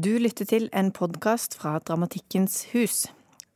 Du 0.00 0.12
lytter 0.18 0.46
til 0.48 0.68
en 0.72 0.92
podkast 0.96 1.56
fra 1.58 1.74
Dramatikkens 1.82 2.54
hus. 2.70 3.02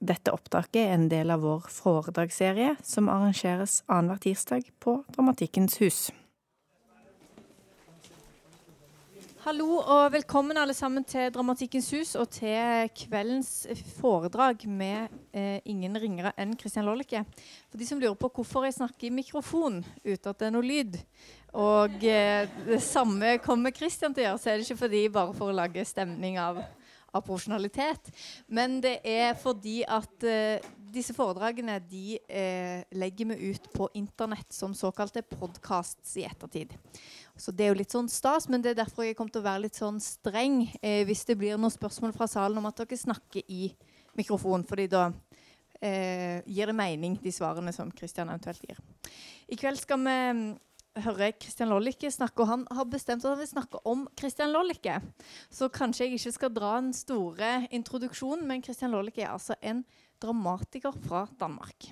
Dette 0.02 0.32
opptaket 0.34 0.80
er 0.82 0.96
en 0.96 1.06
del 1.08 1.30
av 1.32 1.44
vår 1.46 1.70
foredragsserie 1.72 2.74
som 2.84 3.08
arrangeres 3.08 3.78
annenhver 3.86 4.20
tirsdag 4.26 4.66
på 4.82 4.98
Dramatikkens 5.14 5.78
hus. 5.80 6.00
Hallo 9.44 9.78
og 9.78 10.10
velkommen 10.12 10.56
alle 10.56 10.74
sammen 10.76 11.06
til 11.08 11.30
Dramatikkens 11.32 11.90
hus 11.94 12.12
og 12.16 12.30
til 12.32 12.90
kveldens 12.96 13.66
foredrag 13.98 14.66
med 14.68 15.14
eh, 15.36 15.62
ingen 15.68 15.96
ringere 16.00 16.34
enn 16.40 16.56
Christian 16.60 16.88
Lollicke. 16.88 17.24
For 17.70 17.80
de 17.80 17.88
som 17.88 18.02
lurer 18.02 18.18
på 18.20 18.32
hvorfor 18.34 18.64
jeg 18.64 18.76
snakker 18.82 19.08
i 19.08 19.14
mikrofon 19.22 19.82
uten 20.04 20.30
at 20.32 20.40
det 20.40 20.50
er 20.50 20.54
noe 20.58 20.64
lyd, 20.66 20.96
og 21.54 22.02
eh, 22.02 22.48
det 22.66 22.80
samme 22.82 23.36
kommer 23.44 23.74
Christian 23.74 24.14
til 24.14 24.24
å 24.24 24.28
gjøre, 24.28 24.40
så 24.42 24.50
er 24.50 24.56
det 24.58 24.66
ikke 24.66 24.82
fordi 24.84 25.02
bare 25.14 25.34
for 25.36 25.52
å 25.52 25.56
lage 25.56 25.84
stemning 25.86 26.38
av, 26.42 26.58
av 27.14 27.26
profesjonalitet, 27.26 28.10
men 28.50 28.80
det 28.82 28.98
er 29.06 29.36
fordi 29.38 29.82
at 29.86 30.26
eh, 30.26 30.64
disse 30.94 31.14
foredragene 31.14 31.76
de 31.90 32.18
eh, 32.28 32.82
legger 32.94 33.32
vi 33.32 33.50
ut 33.52 33.68
på 33.74 33.88
internett 33.98 34.52
som 34.54 34.74
såkalte 34.76 35.24
podcasts 35.26 36.16
i 36.20 36.26
ettertid. 36.26 36.74
Så 37.36 37.54
det 37.54 37.66
er 37.66 37.72
jo 37.72 37.78
litt 37.80 37.94
sånn 37.94 38.10
stas, 38.10 38.46
men 38.50 38.62
det 38.62 38.74
er 38.74 38.82
derfor 38.84 39.06
jeg 39.06 39.16
kommer 39.18 39.34
til 39.34 39.42
å 39.42 39.48
være 39.48 39.64
litt 39.66 39.78
sånn 39.78 40.00
streng 40.02 40.62
eh, 40.80 41.02
hvis 41.06 41.24
det 41.28 41.38
blir 41.40 41.58
noen 41.58 41.74
spørsmål 41.74 42.14
fra 42.16 42.28
salen 42.30 42.60
om 42.60 42.68
at 42.70 42.82
dere 42.82 42.98
snakker 42.98 43.46
i 43.50 43.68
mikrofon, 44.18 44.62
fordi 44.66 44.86
da 44.92 45.08
eh, 45.80 46.42
gir 46.46 46.70
det 46.70 46.76
mening, 46.78 47.18
de 47.22 47.32
svarene 47.34 47.74
som 47.74 47.90
Kristian 47.94 48.30
eventuelt 48.30 48.62
gir. 48.62 48.78
I 49.50 49.58
kveld 49.58 49.82
skal 49.82 50.02
vi 50.06 50.18
mm, 50.94 51.02
høre 51.04 51.32
Kristian 51.38 51.70
Lollicke 51.72 52.10
snakke, 52.12 52.42
og 52.42 52.50
han 52.50 52.66
har 52.70 52.86
bestemt 52.90 53.24
at 53.24 53.34
han 53.34 53.40
vil 53.40 53.50
snakke 53.50 53.80
om 53.88 54.06
Kristian 54.16 54.52
Lollicke. 54.54 55.00
Så 55.50 55.68
kanskje 55.68 56.06
jeg 56.06 56.18
ikke 56.18 56.34
skal 56.36 56.54
dra 56.54 56.76
den 56.80 56.92
store 56.96 57.66
introduksjonen, 57.74 58.46
men 58.48 58.62
Kristian 58.62 58.94
Lollicke 58.94 59.24
er 59.24 59.34
altså 59.34 59.58
en 59.62 59.84
dramatiker 60.22 60.94
fra 61.04 61.26
Danmark. 61.40 61.90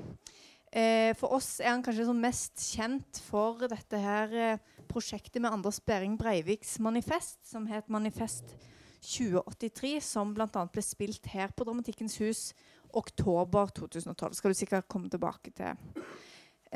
Eh, 0.73 1.13
for 1.21 1.35
oss 1.37 1.59
er 1.61 1.75
han 1.75 1.83
kanskje 1.85 2.15
mest 2.17 2.63
kjent 2.73 3.19
for 3.27 3.61
dette 3.69 3.99
her 4.01 4.33
eh, 4.33 4.61
prosjektet 4.89 5.43
med 5.43 5.53
Anders 5.53 5.81
Behring 5.85 6.17
Breiviks 6.17 6.79
manifest, 6.81 7.43
som 7.45 7.67
het 7.69 7.91
Manifest 7.93 8.55
2083, 9.03 9.99
som 10.01 10.33
bl.a. 10.33 10.49
ble 10.49 10.85
spilt 10.85 11.27
her 11.35 11.53
på 11.53 11.67
Dramatikkens 11.67 12.17
hus 12.23 12.43
oktober 12.93 13.73
2012. 13.77 14.39
Skal 14.39 14.53
du 14.53 14.57
sikkert 14.57 14.89
komme 14.89 15.11
tilbake 15.13 15.53
til. 15.57 15.77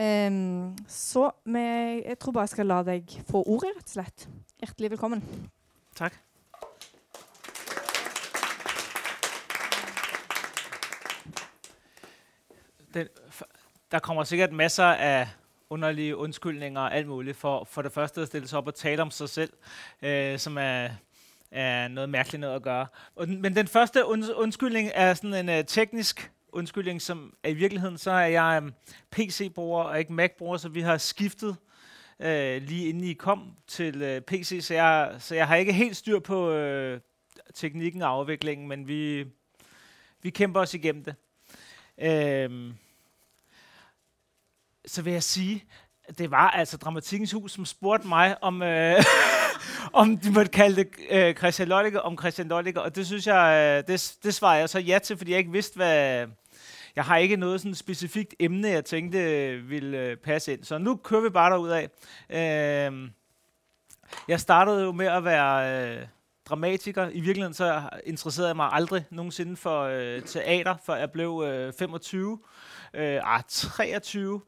Um, 0.01 0.77
så 0.89 1.31
med, 1.45 2.03
jeg 2.07 2.19
tror 2.19 2.33
bare 2.33 2.41
jeg 2.41 2.49
skal 2.49 2.67
la 2.67 2.83
deg 2.85 3.13
få 3.31 3.41
ordet, 3.49 3.71
rett 3.79 3.87
og 3.87 3.93
slett. 3.95 4.27
Hjertelig 4.61 4.91
velkommen. 4.91 5.23
Takk. 5.97 6.19
Den, 12.95 13.09
der 13.91 13.99
kommer 13.99 14.25
sikkert 14.25 14.53
masser 14.53 14.85
af 14.85 15.29
underlige 15.71 16.17
undskyldninger 16.17 16.81
og 16.81 16.95
alt 16.95 17.09
muligt 17.09 17.37
for, 17.37 17.65
for 17.65 17.83
det 17.83 17.93
første 17.93 18.21
at 18.21 18.27
stille 18.27 18.49
sig 18.49 18.59
op 18.59 18.67
og 18.67 18.75
tale 18.75 19.03
om 19.03 19.11
sig 19.11 19.29
selv, 19.29 19.53
øh, 20.03 20.39
som 20.39 20.59
er, 20.59 20.89
er 21.51 21.89
noget 21.89 22.11
mærkeligt 22.11 22.41
noget 22.41 22.55
at 22.55 22.63
gøre. 22.63 22.87
Og, 23.15 23.29
men 23.29 23.57
den 23.57 23.67
første 23.67 24.07
und, 24.07 24.25
undskyldning 24.35 24.91
er 24.95 25.15
sådan 25.15 25.35
en 25.35 25.49
øh, 25.49 25.65
teknisk 25.65 26.33
undskyldning, 26.57 27.03
som 27.03 27.35
er 27.43 27.49
i 27.49 27.55
virkeligheden, 27.55 27.99
så 27.99 28.11
er 28.11 28.27
jeg 28.27 28.57
øhm, 28.57 28.67
um, 28.67 28.75
PC-bruger 29.11 29.83
og 29.83 29.99
ikke 29.99 30.13
Mac-bruger, 30.13 30.57
så 30.57 30.69
vi 30.69 30.81
har 30.81 30.99
skiftet 30.99 31.57
øh, 32.21 32.63
lige 32.63 32.89
inden 32.89 33.05
I 33.05 33.13
kom 33.13 33.57
til 33.67 34.03
øh, 34.03 34.21
PC, 34.21 34.59
så 34.63 34.75
jeg, 34.75 35.17
så 35.19 35.35
jeg 35.35 35.49
har 35.49 35.57
ikke 35.57 35.73
helt 35.73 35.97
styr 35.97 36.19
på 36.19 36.51
øh, 36.51 37.01
teknikken 37.55 38.03
og 38.03 38.09
afviklingen, 38.09 38.69
men 38.69 38.89
vi, 38.89 39.27
vi 40.23 40.31
kæmper 40.31 40.61
os 40.61 40.75
igennem 40.75 41.05
det. 41.05 41.15
Øh, 41.99 42.73
så 44.87 45.03
vil 45.03 45.13
jeg 45.13 45.23
sige, 45.23 45.65
det 46.19 46.31
var 46.31 46.51
altså 46.51 46.77
Dramatikkens 46.77 47.33
Hus, 47.33 47.53
som 47.53 47.65
spurgte 47.67 48.09
mig, 48.09 48.43
om, 48.43 48.63
øh, 48.63 49.05
om 49.93 50.19
de 50.19 50.31
måtte 50.31 50.51
kalde 50.51 50.77
det 50.77 50.89
øh, 51.11 51.35
Christian 51.35 51.69
Lollicke 51.69 52.03
om 52.03 52.19
Christian 52.19 52.49
Lollicke, 52.49 52.83
og 52.83 52.97
det 52.97 53.07
synes 53.07 53.27
jeg, 53.27 53.77
øh, 53.79 53.95
det, 53.95 54.15
det 54.23 54.35
svarer 54.35 54.59
jeg 54.59 54.69
så 54.69 54.79
ja 54.79 54.99
til, 54.99 55.17
fordi 55.17 55.31
jeg 55.31 55.39
ikke 55.39 55.53
vidste, 55.53 55.77
hvad... 55.77 56.27
Jeg 56.97 57.05
har 57.05 57.17
ikke 57.17 57.37
noget 57.37 57.61
sådan 57.61 57.75
specifikt 57.75 58.35
emne, 58.39 58.69
jeg 58.69 58.85
tænkte 58.85 59.19
øh, 59.19 59.71
ville 59.71 59.99
øh, 59.99 60.17
passe 60.17 60.53
ind. 60.53 60.65
Så 60.65 60.79
nu 60.79 60.97
kører 60.97 61.23
vi 61.23 61.31
bare 61.31 61.51
derud 61.51 61.69
af. 61.69 61.89
Øh, 62.31 63.11
jeg 64.29 64.41
startede 64.41 64.83
jo 64.83 64.93
med 64.93 65.07
at 65.07 65.25
være 65.25 65.87
øh, 65.97 66.07
dramatiker. 66.45 67.09
I 67.09 67.21
virkeligheden 67.21 67.55
så 67.55 67.83
interesserede 68.05 68.49
jeg 68.49 68.57
mig 68.57 68.69
aldrig 68.73 69.05
nogensinde 69.11 69.57
for 69.57 69.83
øh, 69.83 70.23
teater, 70.23 70.77
før 70.87 70.95
jeg 70.95 71.11
blev 71.11 71.45
øh, 71.47 71.73
25. 71.73 72.39
Øh, 72.95 73.21
ah, 73.35 73.43
23 73.49 74.41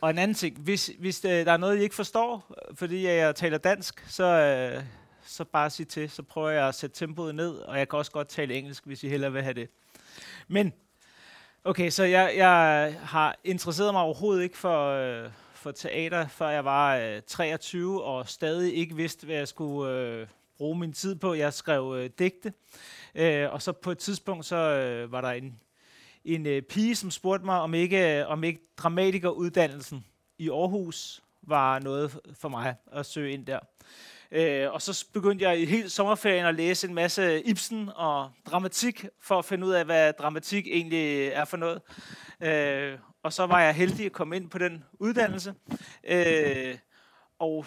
og 0.00 0.10
en 0.10 0.18
anden 0.18 0.34
ting, 0.34 0.58
hvis, 0.58 0.90
hvis 0.98 1.24
øh, 1.24 1.30
der 1.30 1.52
er 1.52 1.56
noget, 1.56 1.78
I 1.78 1.80
ikke 1.80 1.94
forstår, 1.94 2.56
fordi 2.74 3.06
jeg 3.06 3.34
taler 3.34 3.58
dansk, 3.58 4.04
så, 4.08 4.24
øh, 4.24 4.84
så 5.22 5.44
bare 5.44 5.70
sig 5.70 5.88
til, 5.88 6.10
så 6.10 6.22
prøver 6.22 6.50
jeg 6.50 6.68
at 6.68 6.74
sætte 6.74 6.96
tempoet 6.96 7.34
ned, 7.34 7.50
og 7.50 7.78
jeg 7.78 7.88
kan 7.88 7.98
også 7.98 8.10
godt 8.10 8.28
tale 8.28 8.54
engelsk, 8.54 8.86
hvis 8.86 9.04
I 9.04 9.08
hellere 9.08 9.32
vil 9.32 9.42
have 9.42 9.54
det. 9.54 9.68
Men, 10.48 10.72
okay, 11.64 11.90
så 11.90 12.04
jeg, 12.04 12.32
jeg 12.36 12.94
har 13.02 13.36
interesseret 13.44 13.94
mig 13.94 14.02
overhovedet 14.02 14.42
ikke 14.42 14.58
for, 14.58 14.90
øh, 14.90 15.30
for 15.54 15.70
teater, 15.70 16.28
før 16.28 16.48
jeg 16.48 16.64
var 16.64 16.96
øh, 16.96 17.22
23, 17.26 18.04
og 18.04 18.28
stadig 18.28 18.74
ikke 18.74 18.96
vidste, 18.96 19.26
hvad 19.26 19.36
jeg 19.36 19.48
skulle 19.48 19.92
øh, 19.92 20.26
bruge 20.56 20.78
min 20.78 20.92
tid 20.92 21.14
på. 21.14 21.34
Jeg 21.34 21.52
skrev 21.52 21.94
øh, 21.98 22.10
digte, 22.18 22.52
øh, 23.14 23.52
og 23.52 23.62
så 23.62 23.72
på 23.72 23.90
et 23.90 23.98
tidspunkt, 23.98 24.46
så 24.46 24.56
øh, 24.56 25.12
var 25.12 25.20
der 25.20 25.30
en 25.30 25.60
en 26.24 26.46
øh, 26.46 26.62
pige, 26.62 26.94
som 26.94 27.10
spurgte 27.10 27.44
mig, 27.44 27.60
om 27.60 27.74
ikke, 27.74 28.18
øh, 28.18 28.28
om 28.28 28.44
ikke 28.44 28.60
dramatikeruddannelsen 28.76 30.04
i 30.38 30.50
Aarhus 30.50 31.22
var 31.42 31.78
noget 31.78 32.20
for 32.34 32.48
mig 32.48 32.74
at 32.92 33.06
søge 33.06 33.32
ind 33.32 33.46
der. 33.46 33.58
Øh, 34.32 34.72
og 34.72 34.82
så 34.82 35.06
begyndte 35.12 35.44
jeg 35.44 35.60
i 35.60 35.64
hele 35.64 35.90
sommerferien 35.90 36.46
at 36.46 36.54
læse 36.54 36.88
en 36.88 36.94
masse 36.94 37.42
Ibsen 37.42 37.90
og 37.96 38.30
dramatik, 38.50 39.06
for 39.20 39.38
at 39.38 39.44
finde 39.44 39.66
ud 39.66 39.72
af, 39.72 39.84
hvad 39.84 40.12
dramatik 40.12 40.66
egentlig 40.66 41.28
er 41.28 41.44
for 41.44 41.56
noget. 41.56 41.82
Øh, 42.40 42.98
og 43.22 43.32
så 43.32 43.46
var 43.46 43.60
jeg 43.60 43.74
heldig 43.74 44.06
at 44.06 44.12
komme 44.12 44.36
ind 44.36 44.50
på 44.50 44.58
den 44.58 44.84
uddannelse. 44.92 45.54
Øh, 46.04 46.78
og 47.38 47.66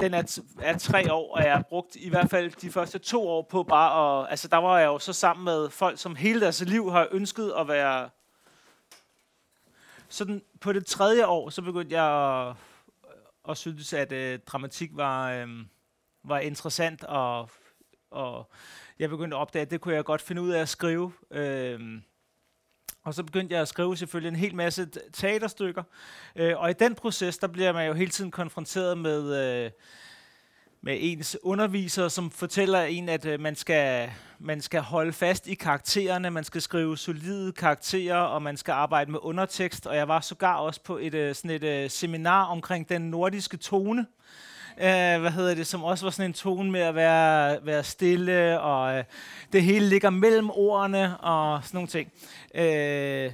den 0.00 0.14
er, 0.14 0.40
er 0.60 0.78
tre 0.78 1.12
år, 1.12 1.36
og 1.36 1.44
jeg 1.44 1.52
har 1.52 1.62
brugt 1.62 1.96
i 1.96 2.08
hvert 2.08 2.30
fald 2.30 2.50
de 2.50 2.70
første 2.70 2.98
to 2.98 3.28
år 3.28 3.42
på 3.42 3.62
bare 3.62 4.20
at... 4.22 4.30
Altså, 4.30 4.48
der 4.48 4.56
var 4.56 4.78
jeg 4.78 4.86
jo 4.86 4.98
så 4.98 5.12
sammen 5.12 5.44
med 5.44 5.70
folk, 5.70 5.98
som 5.98 6.16
hele 6.16 6.40
deres 6.40 6.60
liv 6.60 6.90
har 6.90 7.08
ønsket 7.10 7.52
at 7.58 7.68
være... 7.68 8.10
Sådan 10.08 10.42
på 10.60 10.72
det 10.72 10.86
tredje 10.86 11.26
år, 11.26 11.50
så 11.50 11.62
begyndte 11.62 12.00
jeg 12.00 12.04
at, 12.48 12.56
at 13.48 13.56
synes, 13.56 13.92
at 13.92 14.12
øh, 14.12 14.38
dramatik 14.38 14.90
var, 14.92 15.32
øh, 15.32 15.48
var 16.24 16.38
interessant, 16.38 17.04
og, 17.04 17.50
og 18.10 18.50
jeg 18.98 19.10
begyndte 19.10 19.36
at 19.36 19.40
opdage, 19.40 19.62
at 19.62 19.70
det 19.70 19.80
kunne 19.80 19.94
jeg 19.94 20.04
godt 20.04 20.22
finde 20.22 20.42
ud 20.42 20.50
af 20.50 20.60
at 20.60 20.68
skrive. 20.68 21.12
Øh, 21.30 22.00
og 23.04 23.14
så 23.14 23.22
begyndte 23.22 23.54
jeg 23.54 23.62
at 23.62 23.68
skrive 23.68 23.96
selvfølgelig 23.96 24.28
en 24.28 24.36
hel 24.36 24.54
masse 24.54 24.88
teaterstykker. 25.12 25.82
Øh, 26.36 26.52
og 26.56 26.70
i 26.70 26.72
den 26.72 26.94
proces, 26.94 27.38
der 27.38 27.46
bliver 27.46 27.72
man 27.72 27.86
jo 27.86 27.92
hele 27.92 28.10
tiden 28.10 28.30
konfronteret 28.30 28.98
med, 28.98 29.36
øh, 29.64 29.70
med 30.82 30.96
ens 31.00 31.36
underviser, 31.42 32.08
som 32.08 32.30
fortæller 32.30 32.82
en, 32.82 33.08
at 33.08 33.26
øh, 33.26 33.40
man, 33.40 33.56
skal, 33.56 34.10
man 34.38 34.60
skal 34.60 34.80
holde 34.80 35.12
fast 35.12 35.46
i 35.46 35.54
karaktererne, 35.54 36.30
man 36.30 36.44
skal 36.44 36.62
skrive 36.62 36.98
solide 36.98 37.52
karakterer, 37.52 38.16
og 38.16 38.42
man 38.42 38.56
skal 38.56 38.72
arbejde 38.72 39.10
med 39.10 39.18
undertekst. 39.22 39.86
Og 39.86 39.96
jeg 39.96 40.08
var 40.08 40.20
sågar 40.20 40.56
også 40.56 40.82
på 40.82 40.98
et, 40.98 41.14
øh, 41.14 41.34
sådan 41.34 41.50
et 41.50 41.64
øh, 41.64 41.90
seminar 41.90 42.44
omkring 42.44 42.88
den 42.88 43.02
nordiske 43.02 43.56
tone, 43.56 44.00
øh, 44.00 44.06
Øh, 44.78 45.20
hvad 45.20 45.30
hedder 45.30 45.54
det, 45.54 45.66
som 45.66 45.84
også 45.84 46.06
var 46.06 46.10
sådan 46.10 46.30
en 46.30 46.34
tone 46.34 46.70
med 46.70 46.80
at 46.80 46.94
være, 46.94 47.66
være 47.66 47.84
stille, 47.84 48.60
og 48.60 48.98
øh, 48.98 49.04
det 49.52 49.62
hele 49.62 49.88
ligger 49.88 50.10
mellem 50.10 50.50
ordene, 50.50 51.18
og 51.18 51.64
sådan 51.64 51.76
nogle 51.76 51.88
ting. 51.88 52.12
Øh, 52.54 53.32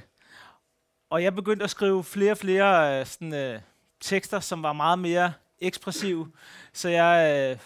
og 1.09 1.23
jeg 1.23 1.35
begyndte 1.35 1.63
at 1.63 1.69
skrive 1.69 2.03
flere 2.03 2.31
og 2.31 2.37
flere 2.37 2.99
øh, 2.99 3.05
sådan, 3.05 3.33
øh, 3.33 3.59
tekster, 3.99 4.39
som 4.39 4.63
var 4.63 4.73
meget 4.73 4.99
mere 4.99 5.33
ekspressive, 5.59 6.31
så 6.73 6.89
jeg 6.89 7.49
øh, 7.51 7.59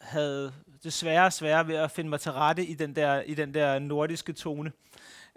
havde 0.00 0.52
desværre 0.82 1.26
og 1.26 1.32
sværere 1.32 1.68
ved 1.68 1.74
at 1.74 1.90
finde 1.90 2.10
mig 2.10 2.20
til 2.20 2.32
rette 2.32 2.64
i 2.64 2.74
den 2.74 2.96
der, 2.96 3.20
i 3.20 3.34
den 3.34 3.54
der 3.54 3.78
nordiske 3.78 4.32
tone. 4.32 4.72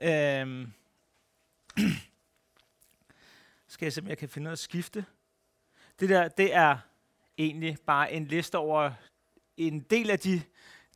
Øh, 0.02 0.68
skal 3.68 3.86
jeg 3.86 3.94
se, 3.94 4.02
om 4.02 4.08
jeg 4.08 4.18
kan 4.18 4.30
finde 4.30 4.44
noget 4.44 4.56
at 4.56 4.60
skifte. 4.60 5.06
Det 6.00 6.10
der, 6.10 6.28
det 6.28 6.56
er 6.56 6.78
egentlig 7.38 7.78
bare 7.88 8.14
en 8.14 8.26
liste 8.26 8.58
over 8.58 8.92
en 9.58 9.80
del 9.80 10.10
af 10.10 10.20
de 10.20 10.42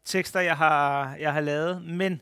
tekster, 0.05 0.39
jeg 0.39 0.57
har, 0.57 1.15
jeg 1.15 1.33
har 1.33 1.41
lavet, 1.41 1.85
men 1.85 2.21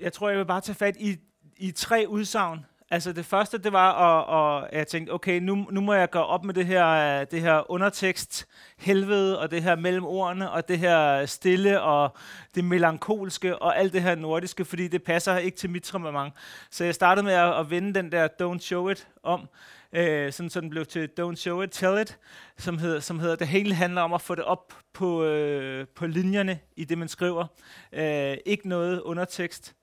jeg 0.00 0.12
tror, 0.12 0.28
jeg 0.28 0.38
vil 0.38 0.46
bare 0.46 0.60
tage 0.60 0.76
fat 0.76 0.96
i, 0.96 1.18
i 1.56 1.70
tre 1.70 2.04
udsagn 2.08 2.64
Altså 2.92 3.12
det 3.12 3.26
første, 3.26 3.58
det 3.58 3.72
var, 3.72 3.92
at, 3.92 4.64
at 4.72 4.78
jeg 4.78 4.86
tænkte, 4.86 5.10
okay, 5.10 5.40
nu, 5.40 5.54
nu 5.70 5.80
må 5.80 5.94
jeg 5.94 6.10
gøre 6.10 6.26
op 6.26 6.44
med 6.44 6.54
det 6.54 6.66
her, 6.66 7.24
det 7.24 7.40
her 7.40 7.70
undertekst 7.70 8.46
helvede, 8.78 9.38
og 9.38 9.50
det 9.50 9.62
her 9.62 9.76
mellem 9.76 10.04
ordene, 10.04 10.50
og 10.50 10.68
det 10.68 10.78
her 10.78 11.26
stille, 11.26 11.80
og 11.80 12.16
det 12.54 12.64
melankolske, 12.64 13.62
og 13.62 13.78
alt 13.78 13.92
det 13.92 14.02
her 14.02 14.14
nordiske, 14.14 14.64
fordi 14.64 14.88
det 14.88 15.02
passer 15.02 15.36
ikke 15.36 15.56
til 15.56 15.70
mit 15.70 15.82
temperament. 15.82 16.34
Så 16.70 16.84
jeg 16.84 16.94
startede 16.94 17.24
med 17.24 17.32
at, 17.32 17.60
at 17.60 17.70
vende 17.70 17.94
den 17.94 18.12
der 18.12 18.28
Don't 18.42 18.58
Show 18.58 18.88
It 18.88 19.08
om, 19.22 19.48
øh, 19.92 20.32
sådan, 20.32 20.50
så 20.50 20.60
den 20.60 20.70
blev 20.70 20.86
til 20.86 21.10
Don't 21.20 21.34
Show 21.34 21.62
It, 21.62 21.70
Tell 21.70 22.00
It, 22.00 22.18
som 22.58 22.78
hedder, 22.78 23.00
som 23.00 23.18
hedder, 23.18 23.36
det 23.36 23.48
hele 23.48 23.74
handler 23.74 24.02
om 24.02 24.12
at 24.12 24.22
få 24.22 24.34
det 24.34 24.44
op 24.44 24.74
på, 24.92 25.24
øh, 25.24 25.86
på 25.86 26.06
linjerne 26.06 26.58
i 26.76 26.84
det, 26.84 26.98
man 26.98 27.08
skriver. 27.08 27.46
Øh, 27.92 28.36
ikke 28.46 28.68
noget 28.68 29.00
undertekst. 29.00 29.74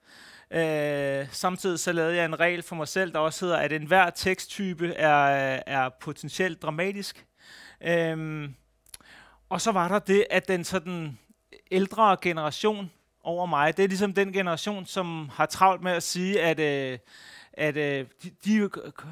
Øh, 0.52 1.28
samtidig 1.32 1.80
så 1.80 1.92
lavede 1.92 2.16
jeg 2.16 2.26
en 2.26 2.40
regel 2.40 2.62
for 2.62 2.76
mig 2.76 2.88
selv, 2.88 3.14
der 3.14 3.20
også 3.20 3.46
hedder, 3.46 3.58
at 3.58 3.72
enhver 3.72 4.10
teksttype 4.10 4.94
er, 4.94 5.54
øh, 5.54 5.60
er 5.68 5.90
potentielt 6.02 6.62
dramatisk. 6.62 7.26
Øh, 7.82 8.50
og 9.50 9.62
så 9.62 9.72
var 9.72 9.88
der 9.88 10.00
det, 10.00 10.26
at 10.30 10.48
den 10.48 10.64
sådan 10.64 11.20
ældre 11.72 12.18
generation 12.22 12.92
over 13.24 13.46
mig, 13.46 13.78
det 13.78 13.84
er 13.84 13.88
ligesom 13.88 14.14
den 14.14 14.34
generation, 14.34 14.86
som 14.86 15.30
har 15.34 15.46
travlt 15.46 15.84
med 15.84 15.92
at 15.92 16.04
sige, 16.04 16.42
at, 16.42 16.60
øh, 16.60 17.00
at 17.60 17.78
øh, 17.78 18.06
de, 18.24 18.32
de 18.46 18.70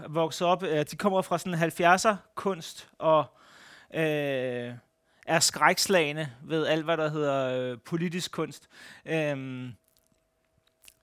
vokser 0.08 0.46
op, 0.46 0.64
øh, 0.64 0.86
de 0.92 0.96
kommer 0.96 1.22
fra 1.22 1.38
sådan 1.38 1.54
70'er 1.54 2.16
kunst, 2.36 2.90
og 2.98 3.26
øh, 3.94 4.74
er 5.28 5.40
skrækslagende 5.40 6.30
ved 6.44 6.66
alt, 6.66 6.84
hvad 6.84 6.98
der 6.98 7.10
hedder 7.10 7.72
øh, 7.72 7.78
politisk 7.86 8.32
kunst. 8.32 8.70
Øh, 9.06 9.70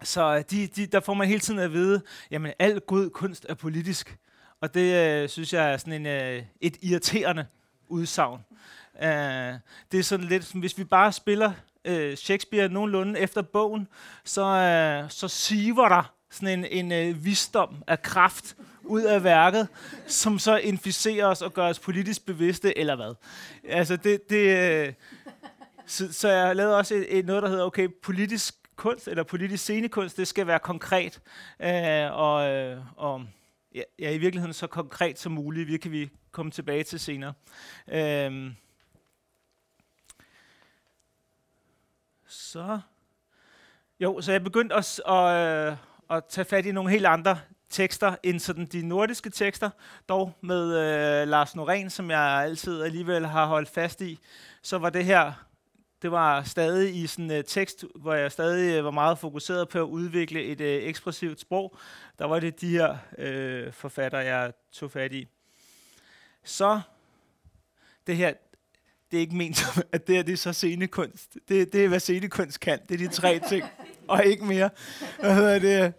så 0.02 0.42
de, 0.50 0.66
de, 0.66 0.86
der 0.86 1.00
får 1.00 1.14
man 1.14 1.28
hele 1.28 1.40
tiden 1.40 1.60
at 1.60 1.72
vide, 1.72 2.02
jamen 2.30 2.52
al 2.58 2.80
god 2.80 3.10
kunst 3.10 3.46
er 3.48 3.54
politisk. 3.54 4.18
Og 4.60 4.74
det 4.74 4.94
øh, 4.94 5.28
synes 5.28 5.52
jeg 5.52 5.72
er 5.72 5.76
sådan 5.76 5.92
en, 5.92 6.06
øh, 6.06 6.42
et 6.60 6.76
irriterende 6.82 7.46
udsagn. 7.88 8.40
Uh, 8.94 9.00
det 9.92 9.98
er 9.98 10.02
sådan 10.02 10.26
lidt, 10.26 10.44
som 10.44 10.60
hvis 10.60 10.78
vi 10.78 10.84
bare 10.84 11.12
spiller 11.12 11.52
uh, 11.88 12.14
Shakespeare 12.14 12.68
nogenlunde 12.68 13.20
efter 13.20 13.42
bogen, 13.42 13.88
så, 14.24 14.42
uh, 15.04 15.10
så 15.10 15.28
siver 15.28 15.88
der 15.88 16.14
sådan 16.34 16.58
en, 16.58 16.64
en 16.64 16.92
øh, 16.92 17.24
visdom 17.24 17.82
af 17.86 18.02
kraft 18.02 18.56
ud 18.82 19.02
af 19.02 19.24
værket, 19.24 19.68
som 20.06 20.38
så 20.38 20.56
inficerer 20.56 21.26
os 21.26 21.42
og 21.42 21.54
gør 21.54 21.68
os 21.68 21.78
politisk 21.78 22.26
bevidste, 22.26 22.78
eller 22.78 22.96
hvad. 22.96 23.14
Altså 23.68 23.96
det, 23.96 24.30
det, 24.30 24.58
øh, 24.58 24.92
så, 25.86 26.12
så 26.12 26.28
jeg 26.28 26.56
lavede 26.56 26.78
også 26.78 26.94
et, 26.94 27.18
et, 27.18 27.26
noget, 27.26 27.42
der 27.42 27.48
hedder, 27.48 27.64
okay, 27.64 27.88
politisk 28.02 28.54
kunst, 28.76 29.08
eller 29.08 29.22
politisk 29.22 29.62
scenekunst, 29.62 30.16
det 30.16 30.28
skal 30.28 30.46
være 30.46 30.58
konkret, 30.58 31.20
øh, 31.60 32.12
og, 32.12 32.50
øh, 32.50 32.80
og 32.96 33.26
ja, 33.74 33.82
ja, 33.98 34.10
i 34.10 34.18
virkeligheden 34.18 34.54
så 34.54 34.66
konkret 34.66 35.18
som 35.18 35.32
muligt. 35.32 35.68
Det 35.68 35.80
kan 35.80 35.92
vi 35.92 36.10
komme 36.30 36.50
tilbage 36.50 36.84
til 36.84 37.00
senere. 37.00 37.32
Øh, 37.88 38.52
så, 42.26 42.80
jo, 44.00 44.20
så 44.20 44.32
jeg 44.32 44.44
begyndte 44.44 44.74
at, 44.74 45.00
at, 45.06 45.70
øh, 45.70 45.76
at 46.10 46.24
tage 46.28 46.44
fat 46.44 46.66
i 46.66 46.72
nogle 46.72 46.90
helt 46.90 47.06
andre 47.06 47.38
tekster 47.70 48.16
end 48.22 48.40
sådan 48.40 48.66
de 48.66 48.88
nordiske 48.88 49.30
tekster, 49.30 49.70
dog 50.08 50.32
med 50.40 50.64
øh, 50.64 51.28
Lars 51.28 51.56
Noren, 51.56 51.90
som 51.90 52.10
jeg 52.10 52.20
altid 52.20 52.82
alligevel 52.82 53.26
har 53.26 53.46
holdt 53.46 53.68
fast 53.68 54.00
i, 54.00 54.18
så 54.62 54.78
var 54.78 54.90
det 54.90 55.04
her 55.04 55.32
det 56.04 56.12
var 56.12 56.42
stadig 56.42 56.96
i 56.96 57.06
sådan 57.06 57.24
en 57.24 57.30
øh, 57.30 57.44
tekst, 57.44 57.84
hvor 57.94 58.14
jeg 58.14 58.32
stadig 58.32 58.78
øh, 58.78 58.84
var 58.84 58.90
meget 58.90 59.18
fokuseret 59.18 59.68
på 59.68 59.78
at 59.78 59.82
udvikle 59.82 60.42
et 60.42 60.60
øh, 60.60 60.82
ekspressivt 60.82 61.40
sprog. 61.40 61.76
Der 62.18 62.24
var 62.24 62.40
det 62.40 62.60
de 62.60 62.68
her 62.68 62.96
øh, 63.18 63.72
forfatter, 63.72 64.20
jeg 64.20 64.52
tog 64.72 64.90
fat 64.90 65.12
i. 65.12 65.28
Så 66.44 66.80
det 68.06 68.16
her, 68.16 68.32
det 69.10 69.16
er 69.16 69.20
ikke 69.20 69.36
ment 69.36 69.56
som, 69.56 69.82
at 69.92 70.06
det 70.06 70.16
her 70.16 70.22
det 70.22 70.32
er 70.32 70.36
så 70.36 70.52
scenekunst. 70.52 71.36
Det, 71.48 71.72
det 71.72 71.84
er, 71.84 71.88
hvad 71.88 72.00
scenekunst 72.00 72.60
kan. 72.60 72.78
Det 72.88 72.94
er 72.94 73.08
de 73.08 73.14
tre 73.14 73.40
ting, 73.48 73.64
og 74.08 74.24
ikke 74.24 74.44
mere. 74.44 74.70
Hvad 75.20 75.34
hedder 75.34 75.58
det? 75.58 75.92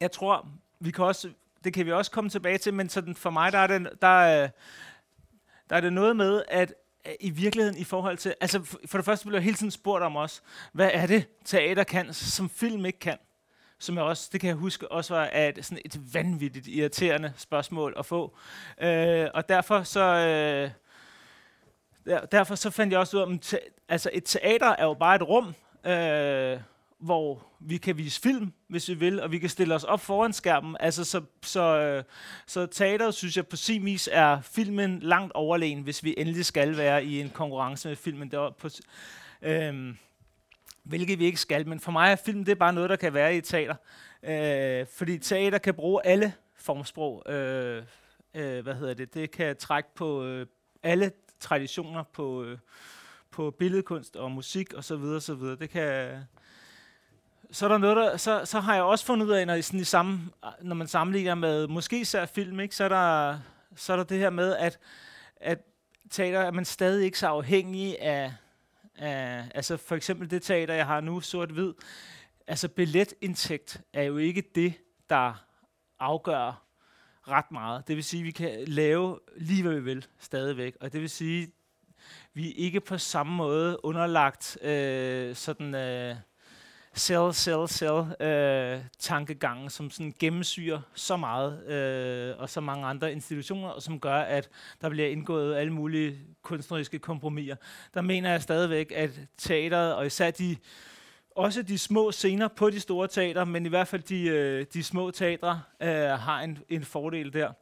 Jeg 0.00 0.12
tror, 0.12 0.48
vi 0.80 0.90
kan 0.90 1.04
også, 1.04 1.30
det 1.64 1.74
kan 1.74 1.86
vi 1.86 1.92
også 1.92 2.10
komme 2.10 2.30
tilbage 2.30 2.58
til, 2.58 2.74
men 2.74 2.88
sådan 2.88 3.14
for 3.14 3.30
mig, 3.30 3.52
der 3.52 3.58
er 3.58 3.66
det, 3.66 3.88
der, 4.02 4.42
øh, 4.42 4.48
der 5.70 5.76
er 5.76 5.80
det 5.80 5.92
noget 5.92 6.16
med, 6.16 6.42
at 6.48 6.74
øh, 7.06 7.12
i 7.20 7.30
virkeligheden 7.30 7.78
i 7.78 7.84
forhold 7.84 8.18
til, 8.18 8.34
altså 8.40 8.78
for 8.86 8.98
det 8.98 9.04
første 9.04 9.26
bliver 9.26 9.38
jeg 9.38 9.44
hele 9.44 9.56
tiden 9.56 9.70
spurgt 9.70 10.04
om 10.04 10.16
os, 10.16 10.42
hvad 10.72 10.90
er 10.92 11.06
det 11.06 11.28
teater 11.44 11.84
kan, 11.84 12.14
som 12.14 12.50
film 12.50 12.86
ikke 12.86 12.98
kan? 12.98 13.18
Som 13.78 13.96
jeg 13.96 14.04
også, 14.04 14.28
det 14.32 14.40
kan 14.40 14.48
jeg 14.48 14.56
huske, 14.56 14.92
også 14.92 15.14
var 15.14 15.30
et, 15.34 15.64
sådan 15.64 15.82
et 15.84 16.14
vanvittigt 16.14 16.66
irriterende 16.66 17.32
spørgsmål 17.36 17.94
at 17.98 18.06
få. 18.06 18.36
Øh, 18.80 19.28
og 19.34 19.48
derfor 19.48 19.82
så, 19.82 20.00
øh, 20.00 20.70
der, 22.06 22.26
derfor 22.26 22.54
så 22.54 22.70
fandt 22.70 22.92
jeg 22.92 23.00
også 23.00 23.16
ud 23.16 23.22
af, 23.22 23.32
at 23.32 23.58
altså 23.88 24.10
et 24.12 24.24
teater 24.24 24.74
er 24.78 24.84
jo 24.84 24.94
bare 24.94 25.16
et 25.16 25.22
rum, 25.22 25.54
øh, 25.86 26.60
hvor 26.98 27.46
vi 27.60 27.76
kan 27.76 27.96
vise 27.98 28.20
film, 28.20 28.52
hvis 28.68 28.88
vi 28.88 28.94
vil, 28.94 29.22
og 29.22 29.32
vi 29.32 29.38
kan 29.38 29.48
stille 29.48 29.74
os 29.74 29.84
op 29.84 30.00
foran 30.00 30.32
skærmen. 30.32 30.76
Altså, 30.80 31.04
så, 31.04 31.22
så, 31.42 31.78
øh, 31.78 32.04
så 32.46 32.66
teateret, 32.66 33.14
synes 33.14 33.36
jeg, 33.36 33.46
på 33.46 33.56
sin 33.56 33.84
vis 33.84 34.08
er 34.12 34.40
filmen 34.40 35.00
langt 35.00 35.32
overlegen, 35.32 35.82
hvis 35.82 36.04
vi 36.04 36.14
endelig 36.18 36.44
skal 36.44 36.76
være 36.76 37.04
i 37.04 37.20
en 37.20 37.30
konkurrence 37.30 37.88
med 37.88 37.96
filmen. 37.96 38.30
Der 38.30 38.50
på, 38.50 38.68
øh, 39.42 39.94
hvilket 40.82 41.18
vi 41.18 41.24
ikke 41.24 41.40
skal, 41.40 41.68
men 41.68 41.80
for 41.80 41.92
mig 41.92 42.12
er 42.12 42.16
film 42.16 42.44
det 42.44 42.52
er 42.52 42.56
bare 42.56 42.72
noget, 42.72 42.90
der 42.90 42.96
kan 42.96 43.14
være 43.14 43.34
i 43.34 43.38
et 43.38 43.44
teater. 43.44 43.74
Øh, 44.22 44.86
fordi 44.96 45.18
teater 45.18 45.58
kan 45.58 45.74
bruge 45.74 46.06
alle 46.06 46.32
formsprog. 46.56 47.32
Øh, 47.32 47.82
øh, 48.34 48.62
hvad 48.62 48.74
hedder 48.74 48.94
det? 48.94 49.14
Det 49.14 49.30
kan 49.30 49.56
trække 49.56 49.88
på 49.94 50.24
øh, 50.24 50.46
alle 50.82 51.10
traditioner 51.40 52.02
på, 52.02 52.44
øh, 52.44 52.58
på 53.36 53.50
billedkunst 53.50 54.16
og 54.16 54.30
musik 54.30 54.72
og 54.72 54.84
så 54.84 54.96
videre, 54.96 55.20
så 55.20 55.34
videre. 55.34 55.56
Det 55.56 55.70
kan 55.70 56.18
så 57.50 57.64
er 57.66 57.68
der 57.68 57.78
noget, 57.78 57.96
der, 57.96 58.16
så, 58.16 58.44
så 58.44 58.60
har 58.60 58.74
jeg 58.74 58.82
også 58.82 59.06
fundet 59.06 59.26
ud 59.26 59.32
af, 59.32 59.46
når, 59.46 59.60
sådan 59.60 59.80
i 59.80 59.84
samme, 59.84 60.20
når 60.62 60.74
man 60.74 60.86
sammenligner 60.86 61.34
med 61.34 61.68
måske 61.68 62.00
især 62.00 62.26
film, 62.26 62.60
ikke, 62.60 62.76
så, 62.76 62.84
er 62.84 62.88
der, 62.88 63.38
så 63.76 63.92
er 63.92 63.96
der 63.96 64.04
det 64.04 64.18
her 64.18 64.30
med, 64.30 64.56
at, 64.56 64.78
at 65.36 65.58
teater 66.10 66.40
er 66.40 66.50
man 66.50 66.64
stadig 66.64 67.04
ikke 67.04 67.18
så 67.18 67.26
afhængig 67.26 68.00
af, 68.00 68.32
af, 68.94 69.44
altså 69.54 69.76
for 69.76 69.96
eksempel 69.96 70.30
det 70.30 70.42
teater, 70.42 70.74
jeg 70.74 70.86
har 70.86 71.00
nu, 71.00 71.20
sort-hvid, 71.20 71.72
altså 72.46 72.68
billetindtægt 72.68 73.80
er 73.92 74.02
jo 74.02 74.16
ikke 74.16 74.42
det, 74.54 74.74
der 75.10 75.44
afgør 75.98 76.62
ret 77.28 77.50
meget. 77.50 77.88
Det 77.88 77.96
vil 77.96 78.04
sige, 78.04 78.20
at 78.20 78.26
vi 78.26 78.30
kan 78.30 78.64
lave 78.66 79.18
lige, 79.36 79.62
hvad 79.62 79.74
vi 79.74 79.80
vil, 79.80 80.06
stadigvæk. 80.18 80.76
Og 80.80 80.92
det 80.92 81.00
vil 81.00 81.10
sige, 81.10 81.52
vi 82.34 82.48
er 82.48 82.54
ikke 82.56 82.80
på 82.80 82.98
samme 82.98 83.36
måde 83.36 83.84
underlagt 83.84 84.58
øh, 84.62 85.34
sådan... 85.34 85.74
Øh, 85.74 86.16
sell, 86.96 87.34
sell, 87.34 87.68
sell 87.68 88.22
øh, 88.28 88.80
tankegangen, 88.98 89.70
som 89.70 89.90
sådan 89.90 90.14
gennemsyrer 90.18 90.80
så 90.94 91.16
meget, 91.16 91.66
øh, 91.66 92.34
og 92.38 92.50
så 92.50 92.60
mange 92.60 92.86
andre 92.86 93.12
institutioner, 93.12 93.68
og 93.68 93.82
som 93.82 94.00
gør, 94.00 94.16
at 94.16 94.48
der 94.80 94.88
bliver 94.88 95.08
indgået 95.08 95.56
alle 95.56 95.72
mulige 95.72 96.18
kunstneriske 96.42 96.98
kompromiser. 96.98 97.56
Der 97.94 98.00
mener 98.00 98.30
jeg 98.30 98.42
stadigvæk, 98.42 98.92
at 98.94 99.10
teateret, 99.38 99.94
og 99.94 100.06
især 100.06 100.30
de, 100.30 100.56
også 101.30 101.62
de 101.62 101.78
små 101.78 102.12
scener 102.12 102.48
på 102.48 102.70
de 102.70 102.80
store 102.80 103.08
teater, 103.08 103.44
men 103.44 103.66
i 103.66 103.68
hvert 103.68 103.88
fald 103.88 104.02
de, 104.02 104.22
øh, 104.22 104.66
de 104.74 104.82
små 104.82 105.10
teatre, 105.10 105.62
øh, 105.82 105.88
har 106.08 106.40
en, 106.40 106.58
en 106.68 106.84
fordel 106.84 107.32
der. 107.32 107.52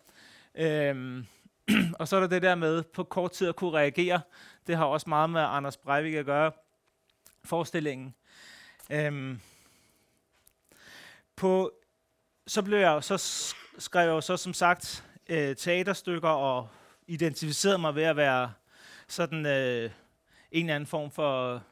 Øh, 0.55 1.25
og 1.99 2.09
så 2.09 2.17
er 2.17 2.21
der 2.21 2.27
det 2.27 2.43
der 2.43 2.55
med 2.55 2.83
på 2.83 3.05
kort 3.05 3.33
tid 3.33 3.49
at 3.49 3.57
kunne 3.57 3.71
reagere. 3.71 4.21
Det 4.67 4.77
har 4.77 4.85
også 4.85 5.09
meget 5.09 5.31
med 5.31 5.41
Anders 5.41 5.77
Breivik 5.77 6.15
at 6.15 6.27
gøre. 6.27 6.53
Forestillingen 7.45 8.15
Øhm, 8.91 9.41
på, 11.37 11.73
så 12.47 12.63
blev 12.63 12.79
jeg 12.79 13.05
så 13.05 13.17
skrev 13.79 14.07
jeg 14.07 14.15
jo 14.15 14.21
så 14.21 14.37
som 14.37 14.55
sagt 14.55 15.05
øh, 15.29 15.57
teaterstykker 15.57 16.29
og 16.29 16.69
identificerede 17.07 17.79
mig 17.79 17.95
ved 17.95 18.03
at 18.03 18.17
være 18.17 18.53
sådan 19.09 19.47
øh, 19.47 19.91
en 20.51 20.65
eller 20.65 20.75
anden 20.75 20.87
form 20.87 21.11
for 21.11 21.63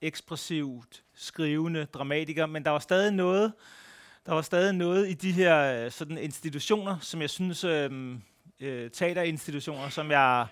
ekspressivt 0.00 1.02
skrivende 1.14 1.84
dramatiker, 1.84 2.46
men 2.46 2.64
der 2.64 2.70
var 2.70 2.78
stadig 2.78 3.12
noget, 3.12 3.52
der 4.26 4.32
var 4.32 4.42
stadig 4.42 4.74
noget 4.74 5.08
i 5.08 5.14
de 5.14 5.32
her 5.32 5.84
øh, 5.84 5.90
sådan 5.90 6.18
institutioner, 6.18 6.98
som 7.00 7.20
jeg 7.20 7.30
synes 7.30 7.64
øh, 7.64 8.18
øh, 8.62 8.90
teaterinstitutioner, 8.90 9.88
som 9.88 10.10
jeg 10.10 10.46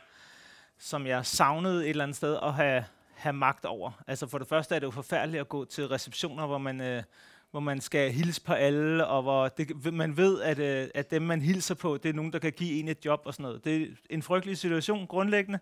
som 0.78 1.06
jeg 1.06 1.26
savnede 1.26 1.84
et 1.84 1.90
eller 1.90 2.04
andet 2.04 2.16
sted 2.16 2.38
at 2.42 2.54
have 2.54 2.84
have 3.20 3.32
magt 3.32 3.64
over. 3.64 4.02
Altså 4.06 4.26
for 4.26 4.38
det 4.38 4.48
første 4.48 4.74
er 4.74 4.78
det 4.78 4.86
jo 4.86 4.90
forfærdeligt 4.90 5.40
at 5.40 5.48
gå 5.48 5.64
til 5.64 5.88
receptioner, 5.88 6.46
hvor 6.46 6.58
man, 6.58 6.80
øh, 6.80 7.02
hvor 7.50 7.60
man 7.60 7.80
skal 7.80 8.12
hilse 8.12 8.42
på 8.42 8.52
alle, 8.52 9.06
og 9.06 9.22
hvor 9.22 9.48
det, 9.48 9.92
man 9.92 10.16
ved, 10.16 10.42
at, 10.42 10.58
øh, 10.58 10.88
at 10.94 11.10
dem, 11.10 11.22
man 11.22 11.42
hilser 11.42 11.74
på, 11.74 11.96
det 11.96 12.08
er 12.08 12.12
nogen, 12.12 12.32
der 12.32 12.38
kan 12.38 12.52
give 12.52 12.80
en 12.80 12.88
et 12.88 13.04
job 13.04 13.22
og 13.24 13.34
sådan 13.34 13.42
noget. 13.42 13.64
Det 13.64 13.82
er 13.82 13.86
en 14.10 14.22
frygtelig 14.22 14.58
situation 14.58 15.06
grundlæggende. 15.06 15.58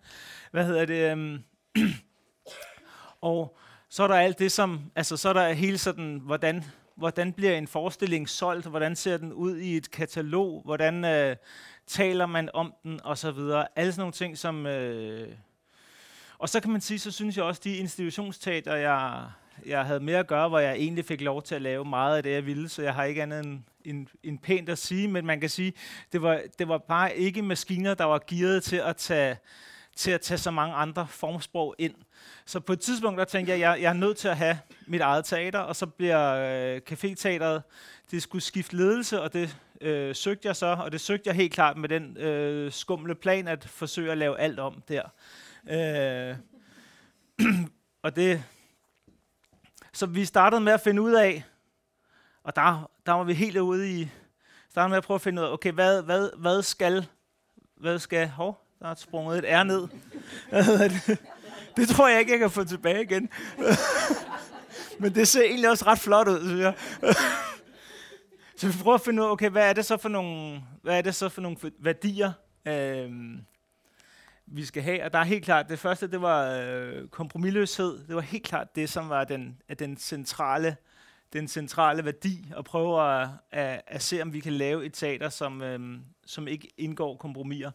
Hvad 0.51 0.67
hedder 0.67 0.85
det? 0.85 1.17
Øh, 1.17 1.41
og 3.21 3.59
så 3.89 4.03
er 4.03 4.09
der 4.09 4.15
alt 4.15 4.39
det, 4.39 4.53
som, 4.53 4.91
altså 4.97 5.17
så 5.17 5.29
er 5.29 5.33
der 5.33 5.53
hele 5.53 5.79
sådan, 5.79 6.21
hvordan 6.25 6.65
hvordan 6.99 7.33
bliver 7.33 7.59
en 7.59 7.67
forestilling 7.67 8.29
solgt, 8.29 8.67
hvordan 8.67 8.97
ser 8.97 9.17
den 9.17 9.33
ud 9.33 9.57
i 9.57 9.77
et 9.77 9.91
katalog, 9.91 10.63
hvordan 10.65 11.05
øh, 11.05 11.37
taler 11.89 12.27
man 12.27 12.51
om 12.55 12.75
den, 12.83 13.01
og 13.05 13.19
så 13.19 13.31
videre. 13.31 13.67
Alle 13.77 13.93
sådan 13.93 14.01
nogle 14.01 14.13
ting, 14.13 14.39
som... 14.39 14.67
Øh 14.67 15.29
og 16.39 16.49
så 16.49 16.61
kan 16.61 16.71
man 16.71 16.81
sige, 16.81 16.99
så 16.99 17.11
synes 17.11 17.37
jeg 17.37 17.45
også, 17.45 17.61
de 17.65 17.77
institutionsteater, 17.77 18.75
jeg, 18.75 19.25
jeg 19.67 19.85
havde 19.85 20.01
med 20.01 20.15
at 20.15 20.27
gøre, 20.27 20.49
hvor 20.49 20.59
jeg 20.59 20.75
egentlig 20.75 21.05
fik 21.05 21.21
lov 21.21 21.43
til 21.43 21.55
at 21.55 21.63
lave 21.63 21.85
meget 21.85 22.17
af 22.17 22.23
det, 22.23 22.31
jeg 22.31 22.47
ville, 22.47 22.69
så 22.69 22.83
jeg 22.83 22.95
har 22.95 23.05
ikke 23.05 23.23
andet 23.23 23.45
end, 23.45 23.61
end, 23.85 24.07
end 24.23 24.39
pænt 24.39 24.69
at 24.69 24.79
sige, 24.79 25.09
men 25.09 25.27
man 25.27 25.41
kan 25.41 25.51
sige, 25.51 25.73
det 26.13 26.23
var, 26.23 26.41
det 26.59 26.69
var 26.69 26.79
bare 26.79 27.17
ikke 27.17 27.43
maskiner, 27.43 27.95
der 27.95 28.05
var 28.05 28.21
gearet 28.27 28.63
til 28.63 28.77
at 28.77 28.97
tage 28.97 29.37
til 29.97 30.11
at 30.11 30.21
tage 30.21 30.39
så 30.39 30.51
mange 30.51 30.75
andre 30.75 31.07
formsprog 31.11 31.75
ind. 31.79 31.95
Så 32.47 32.61
på 32.61 32.73
et 32.73 32.81
tidspunkt, 32.81 33.19
der 33.19 33.25
tænkte 33.25 33.51
jeg, 33.51 33.57
at 33.57 33.61
jeg, 33.61 33.83
jeg 33.83 33.89
er 33.89 33.93
nødt 33.93 34.17
til 34.17 34.29
at 34.29 34.37
have 34.37 34.59
mit 34.87 35.01
eget 35.01 35.25
teater, 35.25 35.59
og 35.59 35.77
så 35.77 35.87
bliver 35.87 36.35
øh, 36.35 36.81
caféteateret, 36.91 37.61
det 38.11 38.23
skulle 38.23 38.43
skifte 38.43 38.77
ledelse, 38.77 39.23
og 39.23 39.33
det 39.33 39.59
øh, 39.81 40.15
søgte 40.15 40.49
jeg 40.49 40.57
så, 40.57 40.67
og 40.67 40.93
det 40.93 41.01
søgte 41.01 41.29
jeg 41.29 41.35
helt 41.35 41.53
klart 41.53 41.77
med 41.77 41.89
den 41.89 42.17
øh, 42.17 42.73
skumle 42.73 43.15
plan 43.15 43.49
at 43.49 43.65
forsøge 43.65 44.13
at 44.13 44.19
lave 44.19 44.39
alt 44.39 44.59
om 44.59 44.83
der. 44.89 45.03
Øh, 45.71 46.37
og 48.03 48.17
det, 48.17 48.45
så 49.93 50.07
vi 50.07 50.25
startede 50.25 50.61
med 50.61 50.73
at 50.73 50.81
finde 50.81 51.03
ud 51.03 51.13
af, 51.13 51.45
og 52.45 52.57
der, 52.57 52.91
der 53.07 53.13
var 53.13 53.25
vi 53.25 53.35
helt 53.35 53.57
ude 53.57 54.01
i, 54.01 54.09
startede 54.71 54.89
med 54.89 54.97
at 54.97 55.05
prøve 55.05 55.15
at 55.15 55.23
finde 55.23 55.43
ud 55.43 55.47
af, 55.47 55.53
okay, 55.53 55.73
hvad, 55.73 56.03
hvad, 56.03 56.31
hvad 56.37 56.63
skal, 56.63 57.07
hvad 57.77 57.99
skal, 57.99 58.29
hov, 58.29 58.61
der 58.81 58.89
er 58.89 58.95
sprunget 58.95 59.39
et 59.39 59.45
R 59.45 59.63
ned. 59.63 59.89
det 61.77 61.89
tror 61.89 62.09
jeg 62.09 62.21
ikke, 62.21 62.33
jeg 62.33 62.39
kan 62.39 62.51
få 62.51 62.65
tilbage 62.65 63.03
igen. 63.03 63.29
Men 65.01 65.15
det 65.15 65.29
ser 65.29 65.43
egentlig 65.43 65.71
også 65.71 65.87
ret 65.87 65.99
flot 65.99 66.29
ud, 66.29 66.41
synes 66.41 66.61
jeg. 66.61 66.75
så 68.59 68.67
vi 68.67 68.83
prøver 68.83 68.95
at 68.95 69.01
finde 69.01 69.23
ud 69.23 69.27
af, 69.27 69.31
okay, 69.31 69.51
hvad 69.51 69.69
er 69.69 69.73
det 69.73 69.85
så 69.85 69.97
for 69.97 70.09
nogle, 70.09 70.63
hvad 70.83 70.99
er 70.99 71.03
det 71.03 71.15
så 71.15 71.29
for 71.29 71.41
nogle 71.41 71.57
værdier, 71.79 72.33
øh, 72.67 73.11
vi 74.47 74.65
skal 74.65 74.83
have. 74.83 75.05
Og 75.05 75.13
der 75.13 75.19
er 75.19 75.25
helt 75.25 75.45
klart, 75.45 75.69
det 75.69 75.79
første, 75.79 76.11
det 76.11 76.23
var 76.23 76.61
øh, 76.63 77.09
kompromilløshed. 77.09 78.07
Det 78.07 78.15
var 78.15 78.21
helt 78.21 78.45
klart 78.45 78.77
det, 78.77 78.91
som 78.91 79.09
var 79.09 79.25
den, 79.25 79.63
den 79.79 79.97
centrale 79.97 80.77
den 81.33 81.49
centrale 81.49 82.05
værdi, 82.05 82.47
og 82.57 82.65
prøve 82.65 83.21
at, 83.21 83.29
at, 83.51 83.83
at 83.87 84.03
se, 84.03 84.23
om 84.23 84.33
vi 84.33 84.41
kan 84.41 84.53
lave 84.53 84.87
et 84.87 84.95
teater, 84.95 85.29
som, 85.29 85.63
øhm, 85.63 86.01
som 86.27 86.49
ikke 86.49 86.69
indgår 86.79 87.17
kompromiser 87.17 87.71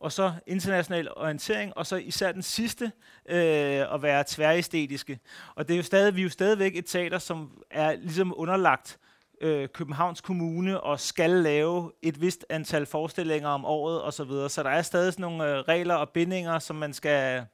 og 0.00 0.12
så 0.12 0.32
international 0.46 1.08
orientering, 1.16 1.76
og 1.76 1.86
så 1.86 1.96
især 1.96 2.32
den 2.32 2.42
sidste, 2.42 2.92
øh, 3.28 3.94
at 3.94 4.02
være 4.02 4.24
tværæstetiske. 4.26 5.18
Og 5.54 5.68
det 5.68 5.74
er 5.74 5.76
jo 5.76 5.82
stadig, 5.82 6.16
vi 6.16 6.20
er 6.20 6.24
jo 6.24 6.30
stadigvæk 6.30 6.76
et 6.76 6.86
teater, 6.86 7.18
som 7.18 7.62
er 7.70 7.96
ligesom 7.96 8.34
underlagt 8.36 8.98
øh, 9.40 9.68
Københavns 9.68 10.20
Kommune 10.20 10.80
og 10.80 11.00
skal 11.00 11.30
lave 11.30 11.92
et 12.02 12.20
vist 12.20 12.46
antal 12.48 12.86
forestillinger 12.86 13.48
om 13.48 13.64
året 13.64 14.02
osv. 14.02 14.12
Så, 14.12 14.24
videre. 14.24 14.50
så 14.50 14.62
der 14.62 14.70
er 14.70 14.82
stadig 14.82 15.12
sådan 15.12 15.22
nogle 15.22 15.44
øh, 15.44 15.58
regler 15.58 15.94
og 15.94 16.10
bindinger, 16.10 16.58
som 16.58 16.76
man 16.76 16.92
skal, 16.92 17.46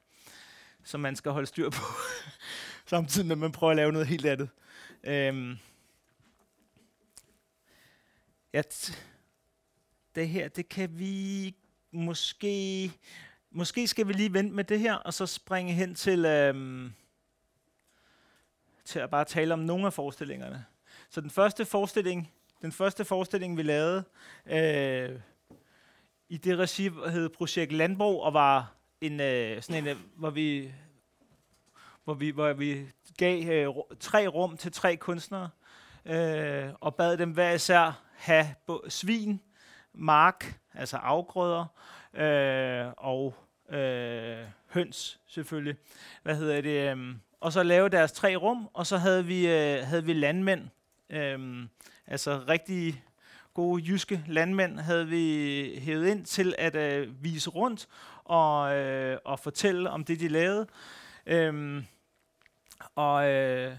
som 0.83 0.99
man 0.99 1.15
skal 1.15 1.31
holde 1.31 1.47
styr 1.47 1.69
på, 1.69 1.81
samtidig 2.85 3.27
med 3.27 3.35
at 3.35 3.39
man 3.39 3.51
prøver 3.51 3.71
at 3.71 3.77
lave 3.77 3.91
noget 3.91 4.07
helt 4.07 4.25
andet. 4.25 4.49
Øhm, 5.03 5.57
ja, 8.53 8.61
det 10.15 10.29
her, 10.29 10.47
det 10.47 10.69
kan 10.69 10.99
vi 10.99 11.55
måske, 11.91 12.91
måske 13.51 13.87
skal 13.87 14.07
vi 14.07 14.13
lige 14.13 14.33
vente 14.33 14.55
med 14.55 14.63
det 14.63 14.79
her, 14.79 14.93
og 14.93 15.13
så 15.13 15.25
springe 15.25 15.73
hen 15.73 15.95
til, 15.95 16.25
øhm, 16.25 16.93
til 18.85 18.99
at 18.99 19.09
bare 19.09 19.25
tale 19.25 19.53
om 19.53 19.59
nogle 19.59 19.85
af 19.85 19.93
forestillingerne. 19.93 20.65
Så 21.15 21.21
den 21.21 21.29
første 21.29 21.65
forestilling, 21.65 22.31
den 22.61 22.71
første 22.71 23.05
forestilling 23.05 23.57
vi 23.57 23.63
lavede 23.63 24.03
øh, 24.45 25.19
i 26.29 26.37
det 26.37 26.57
regi 26.57 26.89
hed 26.89 27.29
Projekt 27.29 27.71
Landbrug, 27.71 28.23
og 28.23 28.33
var 28.33 28.75
en, 29.01 29.19
øh, 29.19 29.61
sådan 29.61 29.83
en, 29.83 29.89
øh, 29.89 29.97
hvor 30.15 30.29
vi 30.29 30.71
hvor 32.03 32.13
vi, 32.13 32.29
hvor 32.29 32.53
vi 32.53 32.85
gav 33.17 33.49
øh, 33.49 33.73
tre 33.99 34.27
rum 34.27 34.57
til 34.57 34.71
tre 34.71 34.95
kunstnere, 34.95 35.49
øh, 36.05 36.69
og 36.81 36.95
bad 36.95 37.17
dem 37.17 37.31
hver 37.31 37.51
især 37.51 38.01
have 38.15 38.45
svin, 38.89 39.41
mark, 39.93 40.59
altså 40.73 40.97
afgrøder, 40.97 41.65
øh, 42.13 42.93
og 42.97 43.35
øh, 43.69 44.45
høns 44.69 45.19
selvfølgelig. 45.27 45.75
Hvad 46.23 46.35
hedder 46.35 46.61
det? 46.61 46.97
Øh, 46.97 47.15
og 47.39 47.53
så 47.53 47.63
lave 47.63 47.89
deres 47.89 48.11
tre 48.11 48.35
rum, 48.35 48.69
og 48.73 48.87
så 48.87 48.97
havde 48.97 49.25
vi, 49.25 49.47
øh, 49.47 49.83
havde 49.83 50.05
vi 50.05 50.13
landmænd, 50.13 50.69
Øhm, 51.09 51.69
altså 52.07 52.43
rigtig 52.47 53.03
gode 53.53 53.83
jyske 53.83 54.23
landmænd, 54.27 54.79
havde 54.79 55.07
vi 55.07 55.79
hævet 55.81 56.07
ind 56.07 56.25
til 56.25 56.55
at 56.57 56.75
øh, 56.75 57.23
vise 57.23 57.49
rundt 57.49 57.87
og, 58.23 58.75
øh, 58.75 59.17
og 59.25 59.39
fortælle 59.39 59.89
om 59.89 60.03
det, 60.03 60.19
de 60.19 60.27
lavede. 60.27 60.67
Øhm, 61.25 61.85
og 62.95 63.29
øh, 63.29 63.77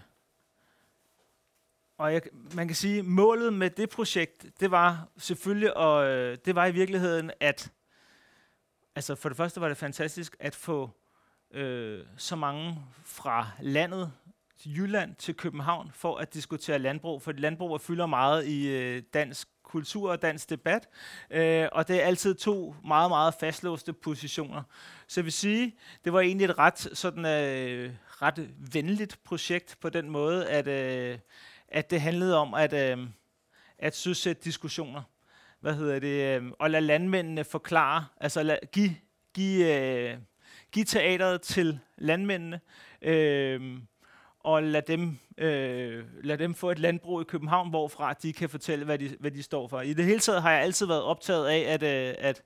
og 1.99 2.13
jeg, 2.13 2.23
man 2.55 2.67
kan 2.67 2.77
sige, 2.77 3.03
målet 3.03 3.53
med 3.53 3.71
det 3.71 3.91
projekt, 3.91 4.47
det 4.61 4.71
var 4.71 5.09
selvfølgelig, 5.17 5.77
og 5.77 6.07
øh, 6.07 6.39
det 6.45 6.55
var 6.55 6.67
i 6.67 6.73
virkeligheden, 6.73 7.31
at 7.41 7.73
altså 8.95 9.15
for 9.15 9.29
det 9.29 9.37
første 9.37 9.61
var 9.61 9.69
det 9.69 9.77
fantastisk 9.77 10.37
at 10.41 10.55
få 10.55 10.91
øh, 11.51 12.05
så 12.17 12.37
mange 12.37 12.83
fra 13.05 13.51
landet, 13.61 14.13
til 14.59 14.79
Jylland 14.79 15.15
til 15.17 15.35
København, 15.35 15.91
for 15.95 16.17
at 16.17 16.35
diskutere 16.35 16.79
landbrug, 16.79 17.23
for 17.23 17.33
landbrug 17.33 17.81
fylder 17.81 18.07
meget 18.07 18.47
i 18.47 18.69
øh, 18.69 19.03
dansk 19.15 19.49
kultur 19.63 20.11
og 20.11 20.23
dansk 20.23 20.51
debat, 20.51 20.89
øh, 21.31 21.69
og 21.73 21.89
det 21.89 22.03
er 22.03 22.07
altid 22.07 22.35
to 22.35 22.75
meget, 22.85 23.11
meget 23.11 23.35
fastlåste 23.41 23.93
positioner. 23.93 24.63
Så 25.07 25.21
jeg 25.21 25.25
vil 25.25 25.33
sige, 25.33 25.77
det 26.05 26.13
var 26.13 26.21
egentlig 26.21 26.45
et 26.45 26.59
ret, 26.59 26.79
sådan, 26.79 27.27
øh, 27.27 27.95
ret 28.23 28.51
venligt 28.73 29.19
projekt 29.25 29.77
på 29.81 29.89
den 29.89 30.11
måde, 30.11 30.49
at 30.49 30.67
øh, 30.69 31.19
at 31.69 31.91
det 31.91 32.01
handlede 32.01 32.37
om 32.39 32.55
at, 32.55 32.73
øh, 32.73 33.07
at 33.79 33.97
søsætte 33.97 34.43
diskussioner. 34.45 35.03
Hvad 35.61 35.75
hedder 35.75 35.99
det? 35.99 36.43
Øh, 36.43 36.53
og 36.59 36.71
lade 36.71 36.87
landmændene 36.87 37.45
forklare, 37.45 38.07
altså 38.21 38.43
lad, 38.43 38.59
give, 38.73 38.97
give, 39.35 39.77
øh, 39.77 40.19
give 40.73 40.85
teateret 40.85 41.41
til 41.43 41.79
landmændene, 41.99 42.61
øh, 43.03 43.79
og 44.47 44.63
lad 44.63 44.83
dem, 44.83 45.19
øh, 45.39 46.25
lad 46.25 46.39
dem 46.39 46.55
få 46.55 46.71
et 46.71 46.79
landbrug 46.79 47.21
i 47.21 47.25
København, 47.25 47.71
hvorfra 47.71 48.13
de 48.13 48.33
kan 48.33 48.49
fortælle, 48.49 48.85
hvad 48.85 48.99
de, 48.99 49.17
hvad 49.21 49.31
de 49.31 49.43
står 49.43 49.69
for. 49.69 49.81
I 49.81 49.93
det 49.93 50.05
hele 50.05 50.21
taget 50.21 50.43
har 50.43 50.53
jeg 50.53 50.63
altid 50.63 50.87
været 50.87 51.03
optaget 51.03 51.47
af, 51.47 51.59
at, 51.59 51.83
øh, 51.83 52.15
at, 52.19 52.43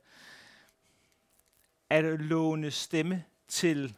at 1.90 2.04
låne 2.04 2.70
stemme 2.70 3.24
til, 3.48 3.94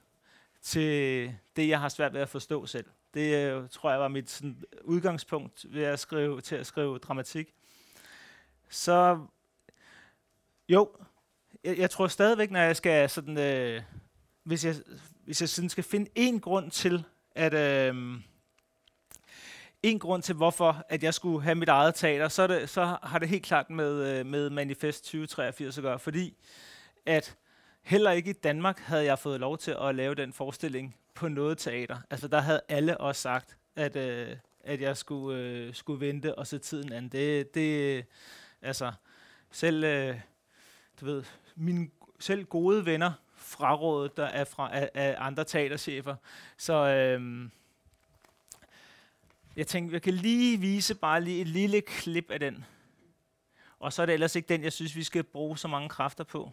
til 0.62 1.34
det, 1.56 1.68
jeg 1.68 1.80
har 1.80 1.88
svært 1.88 2.14
ved 2.14 2.20
at 2.20 2.28
forstå 2.28 2.66
selv. 2.66 2.86
Det 3.14 3.34
øh, 3.34 3.68
tror 3.68 3.90
jeg 3.90 4.00
var 4.00 4.08
mit 4.08 4.30
sådan, 4.30 4.62
udgangspunkt 4.84 5.66
ved 5.68 5.82
at 5.82 5.98
skrive, 5.98 6.40
til 6.40 6.56
at 6.56 6.66
skrive 6.66 6.98
dramatik. 6.98 7.54
Så 8.68 9.26
jo, 10.68 10.90
jeg, 11.64 11.78
jeg 11.78 11.90
tror 11.90 12.06
stadigvæk, 12.06 12.50
når 12.50 12.60
jeg 12.60 12.76
skal 12.76 13.10
sådan, 13.10 13.38
øh, 13.38 13.82
hvis 14.42 14.64
jeg, 14.64 14.74
hvis 15.24 15.40
jeg 15.40 15.48
sådan 15.48 15.70
skal 15.70 15.84
finde 15.84 16.10
en 16.14 16.40
grund 16.40 16.70
til, 16.70 17.04
at 17.34 17.54
øh, 17.54 18.20
en 19.82 19.98
grund 19.98 20.22
til, 20.22 20.34
hvorfor 20.34 20.84
at 20.88 21.02
jeg 21.02 21.14
skulle 21.14 21.42
have 21.42 21.54
mit 21.54 21.68
eget 21.68 21.94
teater, 21.94 22.28
så, 22.28 22.46
det, 22.46 22.68
så 22.68 22.96
har 23.02 23.18
det 23.18 23.28
helt 23.28 23.44
klart 23.44 23.70
med, 23.70 24.18
øh, 24.18 24.26
med 24.26 24.50
Manifest 24.50 25.04
2083 25.04 25.78
at 25.78 25.82
gøre, 25.82 25.98
fordi 25.98 26.36
at 27.06 27.36
heller 27.82 28.10
ikke 28.10 28.30
i 28.30 28.32
Danmark 28.32 28.78
havde 28.78 29.04
jeg 29.04 29.18
fået 29.18 29.40
lov 29.40 29.58
til 29.58 29.76
at 29.80 29.94
lave 29.94 30.14
den 30.14 30.32
forestilling 30.32 30.96
på 31.14 31.28
noget 31.28 31.58
teater. 31.58 31.98
Altså 32.10 32.28
der 32.28 32.40
havde 32.40 32.60
alle 32.68 33.00
også 33.00 33.22
sagt, 33.22 33.56
at, 33.76 33.96
øh, 33.96 34.36
at 34.60 34.80
jeg 34.80 34.96
skulle, 34.96 35.38
øh, 35.38 35.74
skulle 35.74 36.06
vente 36.06 36.38
og 36.38 36.46
se 36.46 36.58
tiden 36.58 36.92
an. 36.92 37.08
Det, 37.08 37.54
det 37.54 38.04
altså, 38.62 38.92
selv, 39.50 39.84
øh, 39.84 40.16
du 41.00 41.04
ved, 41.04 41.24
mine 41.56 41.88
selv 42.20 42.44
gode 42.44 42.86
venner 42.86 43.12
frarådet, 43.52 44.16
der 44.16 44.24
er 44.24 44.44
fra 44.44 44.76
af, 44.76 44.90
af 44.94 45.16
andre 45.18 45.44
teaterchefer. 45.44 46.16
Så 46.56 46.72
øh, 46.72 47.48
jeg 49.56 49.66
tænkte, 49.66 49.94
jeg 49.94 50.02
kan 50.02 50.14
lige 50.14 50.60
vise 50.60 50.94
bare 50.94 51.20
lige 51.20 51.40
et 51.40 51.48
lille 51.48 51.80
klip 51.80 52.30
af 52.30 52.40
den. 52.40 52.64
Og 53.80 53.92
så 53.92 54.02
er 54.02 54.06
det 54.06 54.12
ellers 54.12 54.36
ikke 54.36 54.48
den, 54.48 54.62
jeg 54.62 54.72
synes, 54.72 54.96
vi 54.96 55.04
skal 55.04 55.24
bruge 55.24 55.58
så 55.58 55.68
mange 55.68 55.88
kræfter 55.88 56.24
på. 56.24 56.52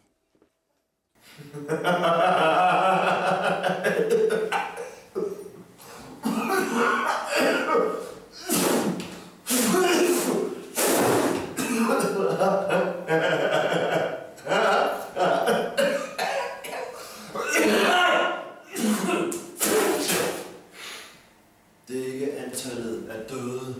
Det 21.87 22.29
antallet 22.45 23.09
af 23.09 23.29
døde, 23.29 23.75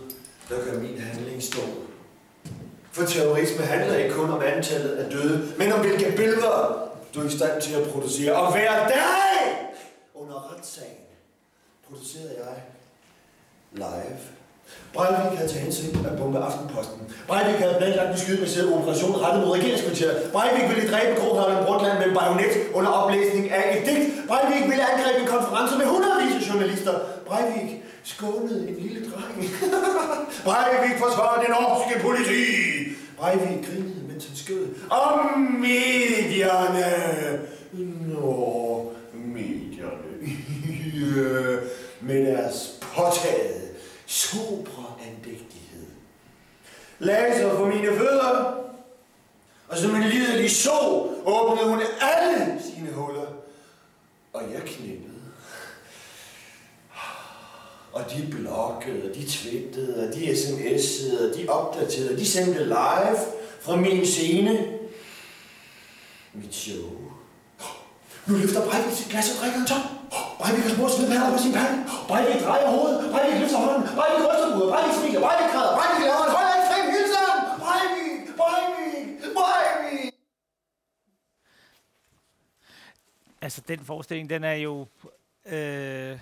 der 0.50 0.64
gør 0.64 0.80
min 0.80 1.00
handling 1.00 1.42
stor. 1.42 1.68
For 2.92 3.04
terrorisme 3.04 3.64
handler 3.64 3.96
ikke 3.96 4.14
kun 4.14 4.30
om 4.30 4.42
antallet 4.42 4.90
af 4.90 5.10
døde, 5.10 5.52
men 5.58 5.72
om 5.72 5.80
hvilke 5.80 6.12
billeder 6.16 6.88
du 7.14 7.20
er 7.20 7.24
i 7.24 7.30
stand 7.30 7.62
til 7.62 7.74
at 7.74 7.88
producere. 7.88 8.32
Og 8.32 8.52
hver 8.52 8.88
dag 8.88 9.38
under 10.14 10.52
retssagen 10.52 10.96
producerede 11.88 12.34
jeg 12.38 12.62
live. 13.72 14.18
Breivik 14.94 15.38
havde 15.38 15.50
til 15.50 15.60
hensigt 15.60 15.96
at 16.06 16.18
bombe 16.18 16.38
Aftenposten. 16.38 17.14
Breivik 17.28 17.60
havde 17.62 17.74
planlagt 17.78 18.10
en 18.10 18.18
skydebaseret 18.18 18.74
operation 18.74 19.14
rettet 19.22 19.46
mod 19.46 19.56
regeringskvarteret. 19.56 20.32
Breivik 20.32 20.68
ville 20.74 20.90
dræbe 20.92 21.20
Gro 21.20 21.28
Harlem 21.38 21.64
Brundtland 21.64 21.98
med 21.98 22.06
en 22.06 22.14
bajonet 22.14 22.54
under 22.74 22.90
oplæsning 22.90 23.50
af 23.50 23.62
et 23.76 23.86
digt. 23.88 24.28
Breivik 24.28 24.64
ville 24.70 24.90
angribe 24.92 25.20
en 25.20 25.26
konference 25.26 25.78
med 25.78 25.86
hundredvis 25.86 26.34
af 26.38 26.42
journalister. 26.48 26.94
Breivik 27.26 27.79
skånede 28.10 28.68
en 28.68 28.74
lille 28.74 29.10
dreng. 29.10 29.50
Breivik 30.46 30.98
forsvarer 30.98 31.40
det 31.40 31.50
norske 31.50 32.00
politi. 32.00 32.44
Breivik 33.18 33.66
grinede, 33.66 34.04
mens 34.08 34.26
han 34.26 34.36
skød. 34.36 34.66
Om 34.90 35.40
medierne. 35.40 36.86
Nå, 37.72 38.92
medierne. 39.14 40.10
med 42.00 42.26
deres 42.26 42.78
påtagede, 42.80 43.60
sobre 44.06 44.84
andægtighed. 45.00 45.86
Laser 46.98 47.56
for 47.56 47.66
mine 47.66 47.86
fødder, 47.86 48.54
og 49.68 49.78
som 49.78 49.94
en 49.94 50.02
lidelig 50.02 50.50
så 50.50 50.80
åbnede 51.24 51.68
hun 51.68 51.80
alle 52.00 52.58
sine 52.62 52.92
huller, 52.92 53.26
og 54.32 54.42
jeg 54.52 54.62
knippede. 54.62 55.09
Og 57.92 58.02
de 58.10 58.28
bloggede, 58.30 59.14
de 59.14 59.28
twittede, 59.28 60.08
og 60.08 60.14
de 60.14 60.20
sms'ede, 60.34 61.30
og 61.30 61.36
de 61.36 61.48
opdaterede, 61.48 62.18
de 62.18 62.26
sendte 62.26 62.64
live 62.64 63.18
fra 63.60 63.76
min 63.76 64.06
scene. 64.06 64.78
Mit 66.32 66.54
show. 66.54 66.90
Nu 68.26 68.36
løfter 68.36 68.60
Breivik 68.68 68.94
sit 68.96 69.10
glas 69.10 69.30
og 69.32 69.36
drikker 69.40 69.60
en 69.60 69.66
tom. 69.66 69.82
Breivik 70.40 70.62
har 70.64 70.74
smurt 70.74 70.92
svedperler 70.92 71.30
på 71.36 71.38
sin 71.44 71.52
pande. 71.52 71.78
Breivik 72.08 72.42
drejer 72.46 72.68
hovedet. 72.76 73.10
Breivik 73.12 73.40
løfter 73.40 73.58
hånden. 73.64 73.82
Breivik 73.98 74.22
ryster 74.28 74.48
hovedet. 74.54 74.72
Breivik 74.72 74.94
smiler. 74.98 75.20
Breivik 75.26 75.48
græder. 75.54 75.72
Breivik 75.78 76.00
laver 76.06 76.24
en 76.28 76.32
højere 76.38 76.56
ekstrem 76.60 76.84
hilsen. 76.94 77.28
Breivik! 77.64 78.20
Breivik! 78.40 79.06
Breivik! 79.38 80.14
Altså, 83.44 83.60
den 83.68 83.80
forestilling, 83.90 84.30
den 84.30 84.44
er 84.44 84.58
jo... 84.66 84.86
Øh, 85.46 86.18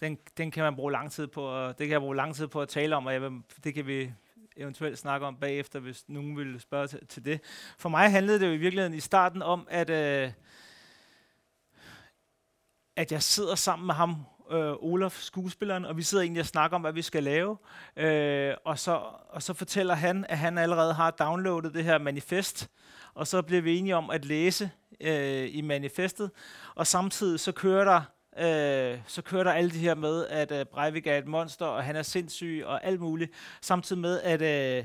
den, 0.00 0.18
den 0.36 0.50
kan 0.50 0.64
man 0.64 0.76
bruge 0.76 0.92
lang 0.92 1.12
tid 1.12 1.26
på, 1.26 1.42
og 1.42 1.78
det 1.78 1.86
kan 1.86 1.92
jeg 1.92 2.00
bruge 2.00 2.16
lang 2.16 2.34
tid 2.34 2.46
på 2.46 2.62
at 2.62 2.68
tale 2.68 2.96
om, 2.96 3.06
og 3.06 3.12
jeg 3.12 3.22
vil, 3.22 3.30
det 3.64 3.74
kan 3.74 3.86
vi 3.86 4.12
eventuelt 4.56 4.98
snakke 4.98 5.26
om 5.26 5.36
bagefter, 5.36 5.80
hvis 5.80 6.04
nogen 6.08 6.36
vil 6.36 6.60
spørge 6.60 6.86
til, 6.86 7.06
til 7.06 7.24
det. 7.24 7.40
For 7.78 7.88
mig 7.88 8.10
handlede 8.10 8.40
det 8.40 8.46
jo 8.46 8.52
i 8.52 8.56
virkeligheden 8.56 8.94
i 8.94 9.00
starten 9.00 9.42
om, 9.42 9.66
at, 9.70 9.90
øh, 9.90 10.32
at 12.96 13.12
jeg 13.12 13.22
sidder 13.22 13.54
sammen 13.54 13.86
med 13.86 13.94
ham, 13.94 14.16
øh, 14.50 14.72
Olaf, 14.72 15.12
skuespilleren, 15.12 15.84
og 15.84 15.96
vi 15.96 16.02
sidder 16.02 16.22
egentlig 16.22 16.40
og 16.40 16.46
snakker 16.46 16.74
om, 16.74 16.80
hvad 16.80 16.92
vi 16.92 17.02
skal 17.02 17.22
lave. 17.22 17.56
Øh, 17.96 18.54
og, 18.64 18.78
så, 18.78 18.92
og 19.28 19.42
så 19.42 19.54
fortæller 19.54 19.94
han, 19.94 20.26
at 20.28 20.38
han 20.38 20.58
allerede 20.58 20.94
har 20.94 21.10
downloadet 21.10 21.74
det 21.74 21.84
her 21.84 21.98
manifest, 21.98 22.70
og 23.14 23.26
så 23.26 23.42
bliver 23.42 23.62
vi 23.62 23.78
enige 23.78 23.96
om 23.96 24.10
at 24.10 24.24
læse 24.24 24.70
øh, 25.00 25.48
i 25.54 25.60
manifestet, 25.60 26.30
og 26.74 26.86
samtidig 26.86 27.40
så 27.40 27.52
kører 27.52 27.84
der 27.84 28.02
øh, 28.40 28.98
så 29.06 29.22
kører 29.22 29.44
der 29.44 29.52
alle 29.52 29.70
de 29.70 29.78
her 29.78 29.94
med, 29.94 30.26
at 30.26 30.52
øh, 30.52 30.66
Breivik 30.66 31.06
er 31.06 31.18
et 31.18 31.26
monster, 31.26 31.66
og 31.66 31.84
han 31.84 31.96
er 31.96 32.02
sindssyg, 32.02 32.62
og 32.66 32.84
alt 32.84 33.00
muligt. 33.00 33.32
Samtidig 33.60 34.00
med, 34.00 34.20
at, 34.20 34.42
øh, 34.42 34.84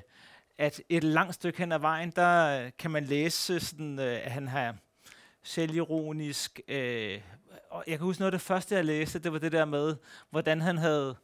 at 0.57 0.81
et 0.89 1.03
langt 1.03 1.35
stykke 1.35 1.59
hen 1.59 1.71
ad 1.71 1.79
vejen, 1.79 2.11
der 2.15 2.61
øh, 2.65 2.71
kan 2.79 2.91
man 2.91 3.05
læse, 3.05 3.59
sådan, 3.59 3.99
øh, 3.99 4.25
at 4.25 4.31
han 4.31 4.47
har 4.47 4.75
selvironisk... 5.43 6.59
Øh, 6.67 7.21
og 7.69 7.83
jeg 7.87 7.97
kan 7.97 8.05
huske 8.05 8.21
noget 8.21 8.33
af 8.33 8.39
det 8.39 8.47
første, 8.47 8.75
jeg 8.75 8.85
læste, 8.85 9.19
det 9.19 9.33
var 9.33 9.39
det 9.39 9.51
der 9.51 9.65
med, 9.65 9.95
hvordan 10.29 10.61
han 10.61 10.77
havde 10.77 11.15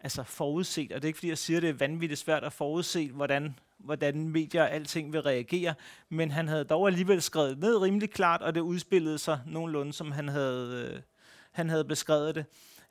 altså 0.00 0.22
forudset, 0.22 0.92
og 0.92 1.02
det 1.02 1.04
er 1.04 1.08
ikke 1.08 1.18
fordi, 1.18 1.28
jeg 1.28 1.38
siger, 1.38 1.60
det 1.60 1.68
er 1.68 1.74
vanvittigt 1.74 2.20
svært 2.20 2.44
at 2.44 2.52
forudse, 2.52 3.10
hvordan, 3.10 3.58
hvordan 3.78 4.28
medier 4.28 4.62
og 4.62 4.70
alting 4.70 5.12
vil 5.12 5.20
reagere, 5.20 5.74
men 6.08 6.30
han 6.30 6.48
havde 6.48 6.64
dog 6.64 6.86
alligevel 6.86 7.22
skrevet 7.22 7.58
ned 7.58 7.76
rimelig 7.76 8.10
klart, 8.10 8.42
og 8.42 8.54
det 8.54 8.60
udspillede 8.60 9.18
sig 9.18 9.40
nogenlunde, 9.46 9.92
som 9.92 10.12
han 10.12 10.28
havde... 10.28 10.90
Øh, 10.94 11.00
han 11.52 11.68
havde 11.68 11.84
beskrevet 11.84 12.34
det. 12.34 12.44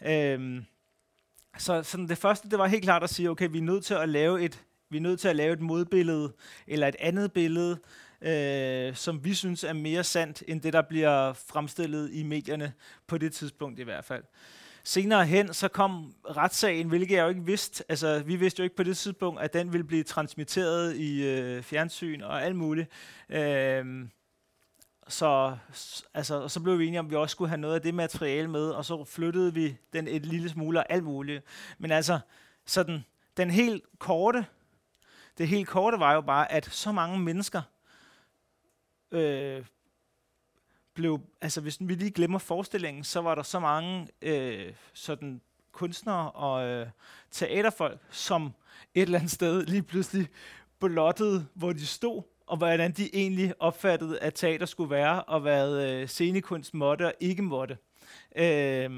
Øhm, 0.05 0.65
så 1.57 1.83
sådan 1.83 2.07
det 2.07 2.17
første, 2.17 2.49
det 2.49 2.59
var 2.59 2.67
helt 2.67 2.83
klart 2.83 3.03
at 3.03 3.09
sige, 3.09 3.29
okay, 3.29 3.49
vi 3.51 3.57
er 3.57 3.61
nødt 3.61 3.85
til 3.85 3.93
at 3.93 4.09
lave 4.09 4.43
et, 4.43 4.63
vi 4.89 4.97
er 4.97 5.01
nødt 5.01 5.19
til 5.19 5.27
at 5.27 5.35
lave 5.35 5.53
et 5.53 5.61
modbillede, 5.61 6.33
eller 6.67 6.87
et 6.87 6.95
andet 6.99 7.31
billede, 7.31 7.79
øh, 8.21 8.95
som 8.95 9.23
vi 9.23 9.33
synes 9.33 9.63
er 9.63 9.73
mere 9.73 10.03
sandt, 10.03 10.43
end 10.47 10.61
det, 10.61 10.73
der 10.73 10.81
bliver 10.81 11.33
fremstillet 11.33 12.09
i 12.13 12.23
medierne, 12.23 12.73
på 13.07 13.17
det 13.17 13.33
tidspunkt 13.33 13.79
i 13.79 13.83
hvert 13.83 14.05
fald. 14.05 14.23
Senere 14.83 15.25
hen, 15.25 15.53
så 15.53 15.67
kom 15.67 16.13
retssagen, 16.29 16.87
hvilket 16.87 17.15
jeg 17.15 17.23
jo 17.23 17.29
ikke 17.29 17.45
vidste. 17.45 17.83
Altså, 17.89 18.23
vi 18.25 18.35
vidste 18.35 18.59
jo 18.59 18.63
ikke 18.63 18.75
på 18.75 18.83
det 18.83 18.97
tidspunkt, 18.97 19.41
at 19.41 19.53
den 19.53 19.73
ville 19.73 19.83
blive 19.83 20.03
transmitteret 20.03 20.95
i 20.95 21.27
øh, 21.27 21.63
fjernsyn 21.63 22.21
og 22.21 22.43
alt 22.43 22.55
muligt. 22.55 22.89
Øh, 23.29 23.85
så, 25.07 25.57
altså, 26.13 26.47
så 26.47 26.59
blev 26.59 26.79
vi 26.79 26.87
enige 26.87 26.99
om, 26.99 27.05
at 27.05 27.09
vi 27.09 27.15
også 27.15 27.33
skulle 27.33 27.49
have 27.49 27.61
noget 27.61 27.75
af 27.75 27.81
det 27.81 27.93
materiale 27.93 28.47
med, 28.47 28.69
og 28.69 28.85
så 28.85 29.03
flyttede 29.03 29.53
vi 29.53 29.77
den 29.93 30.07
et 30.07 30.25
lille 30.25 30.49
smule 30.49 30.79
og 30.79 30.85
alt 30.89 31.03
muligt. 31.03 31.43
Men 31.77 31.91
altså, 31.91 32.19
sådan, 32.65 33.05
den 33.37 33.51
helt 33.51 33.83
korte, 33.99 34.45
det 35.37 35.47
helt 35.47 35.67
korte 35.67 35.99
var 35.99 36.13
jo 36.13 36.21
bare, 36.21 36.51
at 36.51 36.65
så 36.65 36.91
mange 36.91 37.19
mennesker 37.19 37.61
øh, 39.11 39.65
blev, 40.93 41.19
altså 41.41 41.61
hvis 41.61 41.77
vi 41.79 41.95
lige 41.95 42.11
glemmer 42.11 42.39
forestillingen, 42.39 43.03
så 43.03 43.21
var 43.21 43.35
der 43.35 43.43
så 43.43 43.59
mange 43.59 44.07
øh, 44.21 44.73
sådan 44.93 45.41
kunstnere 45.71 46.31
og 46.31 46.67
øh, 46.67 46.87
teaterfolk, 47.31 47.99
som 48.09 48.53
et 48.93 49.01
eller 49.01 49.17
andet 49.19 49.31
sted 49.31 49.65
lige 49.65 49.83
pludselig 49.83 50.27
blottede, 50.79 51.47
hvor 51.53 51.73
de 51.73 51.85
stod, 51.85 52.23
og 52.47 52.57
hvordan 52.57 52.91
de 52.91 53.15
egentlig 53.15 53.53
opfattede, 53.59 54.19
at 54.19 54.33
teater 54.33 54.65
skulle 54.65 54.89
være, 54.89 55.23
og 55.23 55.39
hvad 55.39 55.91
øh, 55.91 56.07
scenekunst 56.07 56.73
måtte 56.73 57.05
og 57.05 57.13
ikke 57.19 57.41
måtte. 57.41 57.77
Øh, 58.35 58.89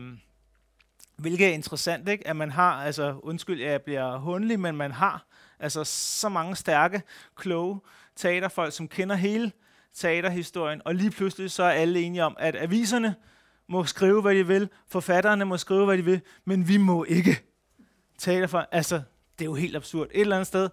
hvilket 1.18 1.48
er 1.48 1.54
interessant, 1.54 2.10
ikke? 2.10 2.28
at 2.28 2.36
man 2.36 2.52
har, 2.52 2.74
altså 2.74 3.16
undskyld, 3.24 3.62
jeg 3.62 3.82
bliver 3.82 4.18
hundelig, 4.18 4.60
men 4.60 4.76
man 4.76 4.92
har 4.92 5.26
altså 5.60 5.84
så 5.84 6.30
mange 6.30 6.56
stærke, 6.56 7.02
kloge 7.36 7.80
teaterfolk, 8.16 8.74
som 8.74 8.88
kender 8.88 9.16
hele 9.16 9.52
teaterhistorien, 9.94 10.82
og 10.86 10.96
lige 10.96 11.12
pludselig 11.12 11.52
så 11.52 11.64
er 11.64 11.72
alle 11.72 12.02
enige 12.02 12.24
om, 12.24 12.36
at 12.40 12.56
aviserne 12.56 13.16
må 13.68 13.86
skrive, 13.86 14.22
hvad 14.22 14.36
de 14.36 14.48
vil, 14.48 14.70
forfatterne 14.88 15.46
må 15.46 15.58
skrive, 15.58 15.86
hvad 15.86 15.98
de 15.98 16.06
vil, 16.06 16.22
men 16.46 16.68
vi 16.68 16.78
må 16.78 17.04
ikke. 17.04 17.42
Teaterfolk, 18.18 18.68
altså, 18.72 19.02
det 19.40 19.46
er 19.46 19.50
jo 19.50 19.54
helt 19.54 19.76
absurd. 19.76 20.08
Et 20.12 20.22
eller 20.22 20.36
andet 20.36 20.48
sted, 20.48 20.70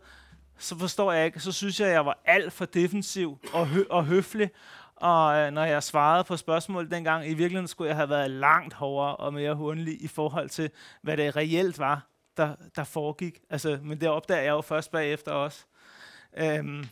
så 0.59 0.79
forstår 0.79 1.13
jeg 1.13 1.27
ikke, 1.27 1.41
så 1.41 1.53
synes 1.53 1.81
jeg, 1.81 1.89
at 1.89 1.95
jeg 1.95 2.07
var 2.07 2.19
alt 2.25 2.53
for 2.53 2.65
defensiv 2.65 3.39
og, 3.53 3.69
hø- 3.69 3.85
og 3.91 4.07
høflig. 4.07 4.51
Og 4.97 5.37
øh, 5.37 5.51
når 5.51 5.65
jeg 5.65 5.83
svarede 5.83 6.25
på 6.25 6.37
spørgsmål 6.37 6.91
dengang, 6.91 7.27
i 7.27 7.35
virkeligheden 7.35 7.69
skulle 7.69 7.89
jeg 7.89 7.97
have 7.97 8.09
været 8.09 8.31
langt 8.31 8.75
hårdere 8.75 9.17
og 9.17 9.35
mere 9.35 9.55
hundelig 9.55 10.03
i 10.03 10.09
forhold 10.09 10.49
til, 10.49 10.71
hvad 11.03 11.17
det 11.17 11.37
reelt 11.37 11.79
var, 11.79 12.07
der, 12.37 12.55
der 12.77 12.85
foregik. 12.85 13.41
Altså, 13.51 13.79
men 13.83 14.01
det 14.01 14.09
opdager 14.09 14.43
jeg 14.43 14.51
jo 14.51 14.61
først 14.61 14.91
bagefter 14.91 15.33
også. 15.33 15.65
Øhm. 16.37 16.87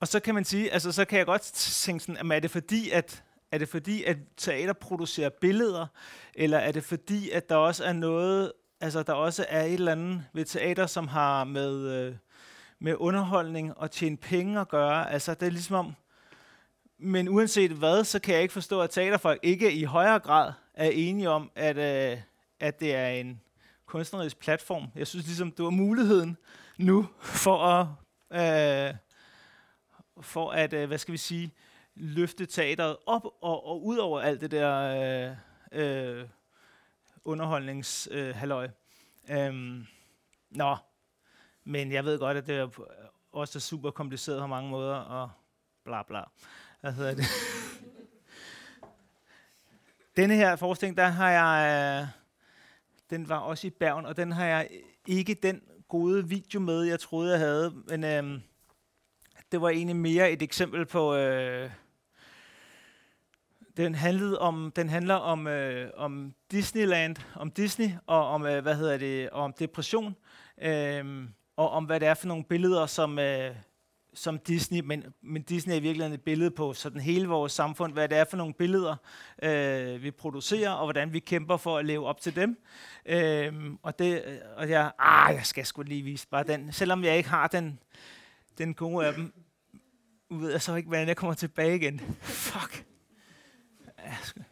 Og 0.00 0.08
så 0.08 0.20
kan 0.20 0.34
man 0.34 0.44
sige, 0.44 0.72
altså 0.72 0.92
så 0.92 1.04
kan 1.04 1.18
jeg 1.18 1.26
godt 1.26 1.42
tænke 1.42 2.04
sådan, 2.04 2.32
er 2.32 2.40
det 2.40 2.50
fordi, 2.50 2.90
at 2.90 3.24
er 3.50 3.58
det 3.58 3.68
fordi, 3.68 4.04
at 4.04 4.16
teater 4.36 4.72
producerer 4.72 5.28
billeder, 5.28 5.86
eller 6.34 6.58
er 6.58 6.72
det 6.72 6.84
fordi, 6.84 7.30
at 7.30 7.48
der 7.48 7.56
også 7.56 7.84
er 7.84 7.92
noget 7.92 8.52
altså 8.84 9.02
der 9.02 9.12
også 9.12 9.46
er 9.48 9.62
et 9.62 9.72
eller 9.72 9.92
andet 9.92 10.24
ved 10.32 10.44
teater, 10.44 10.86
som 10.86 11.08
har 11.08 11.44
med, 11.44 11.90
øh, 11.90 12.14
med 12.78 12.94
underholdning 12.98 13.78
og 13.78 13.90
tjene 13.90 14.16
penge 14.16 14.60
at 14.60 14.68
gøre. 14.68 15.12
Altså 15.12 15.34
det 15.34 15.46
er 15.46 15.50
ligesom 15.50 15.76
om, 15.76 15.94
men 16.98 17.28
uanset 17.28 17.70
hvad, 17.70 18.04
så 18.04 18.18
kan 18.18 18.34
jeg 18.34 18.42
ikke 18.42 18.52
forstå, 18.52 18.80
at 18.80 18.90
teaterfolk 18.90 19.40
ikke 19.42 19.72
i 19.72 19.84
højere 19.84 20.18
grad 20.18 20.52
er 20.74 20.90
enige 20.90 21.30
om, 21.30 21.50
at, 21.54 21.76
øh, 21.76 22.18
at 22.60 22.80
det 22.80 22.94
er 22.94 23.08
en 23.08 23.40
kunstnerisk 23.86 24.38
platform. 24.38 24.86
Jeg 24.94 25.06
synes 25.06 25.26
ligesom, 25.26 25.52
det 25.52 25.64
var 25.64 25.70
muligheden 25.70 26.36
nu 26.78 27.08
for 27.20 27.58
at, 27.58 27.86
øh, 28.88 28.94
for 30.20 30.50
at 30.50 30.72
øh, 30.72 30.88
hvad 30.88 30.98
skal 30.98 31.12
vi 31.12 31.18
sige, 31.18 31.52
løfte 31.94 32.46
teateret 32.46 32.96
op 33.06 33.24
og, 33.24 33.66
og 33.66 33.84
ud 33.84 33.96
over 33.96 34.20
alt 34.20 34.40
det 34.40 34.50
der 34.50 35.36
øh, 35.72 35.80
øh, 35.82 36.24
underholdningshalløj. 37.24 38.68
Øh, 39.30 39.46
øhm, 39.46 39.86
nå, 40.50 40.76
men 41.64 41.92
jeg 41.92 42.04
ved 42.04 42.18
godt, 42.18 42.36
at 42.36 42.46
det 42.46 42.56
er 42.56 42.64
øh, 42.80 42.86
også 43.32 43.58
er 43.58 43.60
super 43.60 43.90
kompliceret 43.90 44.40
på 44.40 44.46
mange 44.46 44.70
måder, 44.70 44.96
og 44.96 45.30
bla 45.84 46.02
bla. 46.02 46.22
Hvad 46.80 46.92
hedder 46.92 47.14
det? 47.14 47.24
denne 50.16 50.34
her 50.34 50.56
forskning, 50.56 50.96
der 50.96 51.06
har 51.06 51.30
jeg, 51.30 52.02
øh, 52.02 52.08
den 53.10 53.28
var 53.28 53.38
også 53.38 53.66
i 53.66 53.70
Bergen, 53.70 54.06
og 54.06 54.16
den 54.16 54.32
har 54.32 54.46
jeg 54.46 54.68
ikke 55.06 55.34
den 55.34 55.62
gode 55.88 56.28
video 56.28 56.60
med, 56.60 56.82
jeg 56.82 57.00
troede, 57.00 57.30
jeg 57.30 57.40
havde. 57.40 57.74
Men 57.86 58.04
øh, 58.04 58.40
det 59.52 59.60
var 59.60 59.68
egentlig 59.68 59.96
mere 59.96 60.32
et 60.32 60.42
eksempel 60.42 60.86
på... 60.86 61.14
Øh, 61.14 61.70
den 63.76 63.94
handlede 63.94 64.38
om 64.38 64.72
den 64.76 64.88
handler 64.88 65.14
om 65.14 65.46
øh, 65.46 65.90
om 65.96 66.34
Disneyland, 66.50 67.16
om 67.34 67.50
Disney 67.50 67.90
og 68.06 68.28
om 68.28 68.46
øh, 68.46 68.62
hvad 68.62 68.74
hedder 68.74 68.98
det, 68.98 69.30
og 69.30 69.42
om 69.42 69.52
depression, 69.58 70.16
øh, 70.62 71.28
og 71.56 71.70
om 71.70 71.84
hvad 71.84 72.00
det 72.00 72.08
er 72.08 72.14
for 72.14 72.26
nogle 72.26 72.44
billeder 72.44 72.86
som 72.86 73.18
øh, 73.18 73.56
som 74.14 74.38
Disney, 74.38 74.80
men, 74.80 75.04
men 75.22 75.42
Disney 75.42 75.76
er 75.76 75.80
virkelig 75.80 76.14
et 76.14 76.22
billede 76.22 76.50
på 76.50 76.72
sådan 76.72 77.00
hele 77.00 77.28
vores 77.28 77.52
samfund, 77.52 77.92
hvad 77.92 78.08
det 78.08 78.18
er 78.18 78.24
for 78.30 78.36
nogle 78.36 78.54
billeder, 78.54 78.96
øh, 79.42 80.02
vi 80.02 80.10
producerer, 80.10 80.70
og 80.70 80.86
hvordan 80.86 81.12
vi 81.12 81.18
kæmper 81.18 81.56
for 81.56 81.78
at 81.78 81.84
leve 81.84 82.06
op 82.06 82.20
til 82.20 82.36
dem. 82.36 82.58
Øh, 83.06 83.52
og 83.82 83.98
det, 83.98 84.22
øh, 84.26 84.38
og 84.56 84.70
jeg, 84.70 84.92
ah, 84.98 85.34
jeg 85.34 85.46
skal 85.46 85.66
sgu 85.66 85.82
lige 85.82 86.02
vise 86.02 86.28
bare 86.28 86.44
den, 86.44 86.72
selvom 86.72 87.04
jeg 87.04 87.16
ikke 87.16 87.28
har 87.28 87.46
den, 87.48 87.78
den 88.58 88.74
gode 88.74 89.06
af 89.06 89.14
dem, 89.14 89.32
ved 90.30 90.50
jeg 90.50 90.62
så 90.62 90.74
ikke, 90.74 90.88
hvordan 90.88 91.08
jeg 91.08 91.16
kommer 91.16 91.34
tilbage 91.34 91.76
igen. 91.76 92.00
Fuck. 92.20 92.93
Ja, 94.04 94.16
skal... 94.22 94.44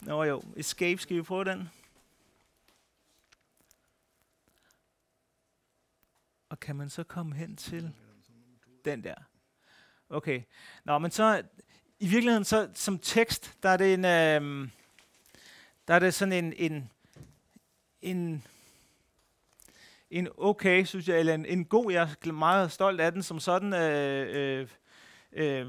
Nå 0.00 0.24
jo, 0.24 0.42
Escape, 0.56 1.02
skal 1.02 1.16
vi 1.16 1.22
prøve 1.22 1.44
den? 1.44 1.68
Og 6.48 6.60
kan 6.60 6.76
man 6.76 6.90
så 6.90 7.04
komme 7.04 7.34
hen 7.34 7.56
til 7.56 7.92
den 8.84 9.04
der? 9.04 9.14
Okay. 10.08 10.42
Nå, 10.84 10.98
men 10.98 11.10
så 11.10 11.42
i 11.98 12.06
virkeligheden 12.08 12.44
så 12.44 12.70
som 12.74 12.98
tekst, 12.98 13.56
der 13.62 13.68
er 13.68 13.76
det 13.76 13.94
en 13.94 14.04
øh, 14.04 14.68
der 15.88 15.94
er 15.94 15.98
det 15.98 16.14
sådan 16.14 16.44
en 16.44 16.52
en 16.52 16.90
en 18.02 18.44
en 20.10 20.28
okay, 20.36 20.84
synes 20.84 21.08
jeg, 21.08 21.18
eller 21.20 21.34
en, 21.34 21.46
en 21.46 21.64
god, 21.64 21.92
jeg 21.92 22.08
er 22.26 22.32
meget 22.32 22.72
stolt 22.72 23.00
af 23.00 23.12
den 23.12 23.22
som 23.22 23.40
sådan 23.40 23.72
øh, 23.72 24.60
øh, 24.62 24.68
øh, 25.32 25.66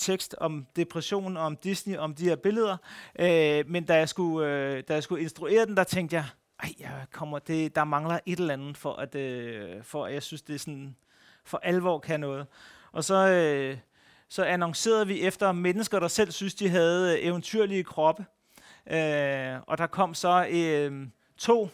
tekst 0.00 0.34
om 0.38 0.66
depression, 0.76 1.36
om 1.36 1.56
Disney, 1.56 1.96
om 1.96 2.14
de 2.14 2.24
her 2.24 2.36
billeder. 2.36 2.76
Øh, 3.18 3.64
men 3.68 3.84
da 3.84 3.94
jeg, 3.94 4.08
skulle, 4.08 4.48
øh, 4.48 4.82
da 4.88 4.94
jeg 4.94 5.02
skulle 5.02 5.22
instruere 5.22 5.66
den, 5.66 5.76
der 5.76 5.84
tænkte 5.84 6.16
jeg, 6.16 6.24
ej, 6.62 6.74
jeg 6.80 7.04
kommer, 7.12 7.38
det, 7.38 7.74
der 7.74 7.84
mangler 7.84 8.18
et 8.26 8.38
eller 8.38 8.52
andet, 8.52 8.76
for 8.76 8.92
at, 8.92 9.14
øh, 9.14 9.84
for 9.84 10.06
at 10.06 10.14
jeg 10.14 10.22
synes, 10.22 10.42
det 10.42 10.54
er 10.54 10.58
sådan, 10.58 10.96
for 11.44 11.60
alvor 11.62 11.98
kan 11.98 12.20
noget. 12.20 12.46
Og 12.92 13.04
så, 13.04 13.28
øh, 13.28 13.78
så 14.28 14.44
annoncerede 14.44 15.06
vi 15.06 15.20
efter 15.20 15.52
mennesker, 15.52 16.00
der 16.00 16.08
selv 16.08 16.30
synes, 16.30 16.54
de 16.54 16.68
havde 16.68 17.18
øh, 17.18 17.26
eventyrlige 17.26 17.84
kroppe. 17.84 18.24
Øh, 18.86 19.56
og 19.66 19.78
der 19.78 19.86
kom 19.86 20.14
så 20.14 20.46
øh, 20.50 21.06
to 21.38 21.68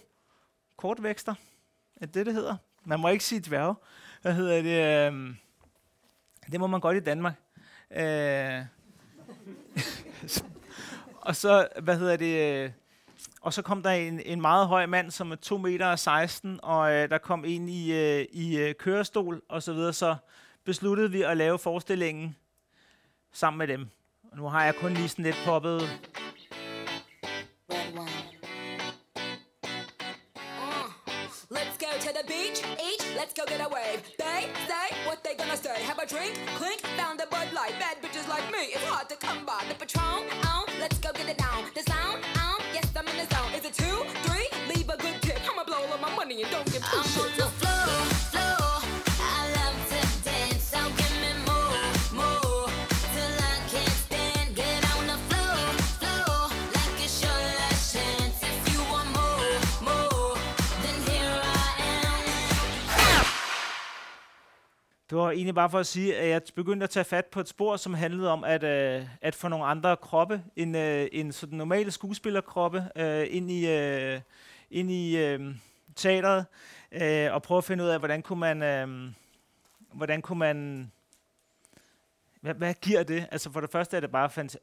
kortvækster, 0.76 1.34
er 1.96 2.06
det, 2.06 2.26
det 2.26 2.34
hedder? 2.34 2.56
Man 2.84 3.00
må 3.00 3.08
ikke 3.08 3.24
sige 3.24 3.40
dværge. 3.40 3.74
Hvad 4.22 4.32
hedder 4.32 4.62
det? 4.62 5.12
Øh, 5.12 5.34
det 6.52 6.60
må 6.60 6.66
man 6.66 6.80
godt 6.80 6.96
i 6.96 7.00
Danmark. 7.00 7.34
Øh, 7.90 8.64
og 11.26 11.36
så, 11.36 11.68
hvad 11.82 11.98
hedder 11.98 12.16
det, 12.16 12.64
øh, 12.64 12.70
og 13.40 13.52
så 13.52 13.62
kom 13.62 13.82
der 13.82 13.90
en, 13.90 14.20
en 14.20 14.40
meget 14.40 14.66
høj 14.66 14.86
mand, 14.86 15.10
som 15.10 15.32
er 15.32 15.36
2 15.36 15.58
meter 15.58 15.86
og 15.86 15.98
16, 15.98 16.60
og 16.62 16.92
øh, 16.92 17.10
der 17.10 17.18
kom 17.18 17.44
en 17.44 17.68
i, 17.68 17.92
øh, 17.92 18.26
i 18.32 18.58
øh, 18.58 18.74
kørestol 18.74 19.42
og 19.48 19.62
så 19.62 19.72
videre, 19.72 19.92
så 19.92 20.16
besluttede 20.64 21.10
vi 21.10 21.22
at 21.22 21.36
lave 21.36 21.58
forestillingen 21.58 22.36
sammen 23.32 23.58
med 23.58 23.68
dem. 23.68 23.88
Og 24.32 24.36
nu 24.36 24.48
har 24.48 24.64
jeg 24.64 24.74
kun 24.74 24.92
lige 24.92 25.08
sådan 25.08 25.24
lidt 25.24 25.36
poppet 25.44 25.80
ah, 25.80 25.88
Let's 33.16 33.34
go 33.34 33.44
get 33.48 33.60
a 33.60 33.68
wave. 33.68 34.25
Have 35.64 35.98
a 35.98 36.06
drink, 36.06 36.38
clink, 36.56 36.80
found 36.98 37.18
a 37.18 37.26
Bud 37.26 37.50
Light. 37.54 37.72
Bad 37.80 38.02
bitches 38.02 38.28
like 38.28 38.44
me, 38.52 38.72
it's 38.74 38.84
hard 38.84 39.08
to 39.08 39.16
come 39.16 39.46
by. 39.46 39.64
The 39.68 39.74
Patron, 39.74 40.24
on, 40.44 40.66
let's 40.78 40.98
go 40.98 41.12
get 41.12 41.30
it 41.30 41.38
down. 41.38 41.64
The 41.74 41.82
sound, 41.82 42.22
on, 42.36 42.60
yes 42.74 42.92
I'm 42.94 43.08
in 43.08 43.16
the 43.16 43.34
zone. 43.34 43.54
Is 43.54 43.64
it 43.64 43.72
two, 43.72 44.04
three? 44.28 44.35
Det 65.10 65.18
var 65.18 65.30
egentlig 65.30 65.54
bare 65.54 65.70
for 65.70 65.78
at 65.78 65.86
sige, 65.86 66.16
at 66.16 66.28
jeg 66.28 66.42
begyndte 66.54 66.84
at 66.84 66.90
tage 66.90 67.04
fat 67.04 67.26
på 67.26 67.40
et 67.40 67.48
spor, 67.48 67.76
som 67.76 67.94
handlede 67.94 68.30
om 68.30 68.44
at, 68.44 68.62
øh, 68.62 69.08
at 69.20 69.34
få 69.34 69.48
nogle 69.48 69.64
andre 69.64 69.96
kroppe 69.96 70.42
end, 70.56 70.76
øh, 70.76 71.08
end 71.12 71.32
sådan 71.32 71.58
normale 71.58 71.90
skuespillerkroppe 71.90 72.88
øh, 72.96 73.26
ind 73.30 73.50
i, 73.50 73.66
øh, 73.70 74.20
ind 74.70 74.90
i 74.90 75.16
øh, 75.16 75.54
teateret, 75.96 76.46
øh, 76.92 77.34
og 77.34 77.42
prøve 77.42 77.58
at 77.58 77.64
finde 77.64 77.84
ud 77.84 77.88
af, 77.88 77.98
hvordan 77.98 78.22
kunne 78.22 78.40
man, 78.40 78.62
øh, 78.62 79.12
hvordan 79.92 80.22
kunne 80.22 80.38
man, 80.38 80.90
hvad, 82.40 82.54
hvad 82.54 82.74
giver 82.74 83.02
det? 83.02 83.26
Altså 83.30 83.52
for 83.52 83.60
det 83.60 83.70
første 83.70 83.96
er 83.96 84.00
det 84.00 84.10
bare 84.10 84.30
fant- 84.38 84.56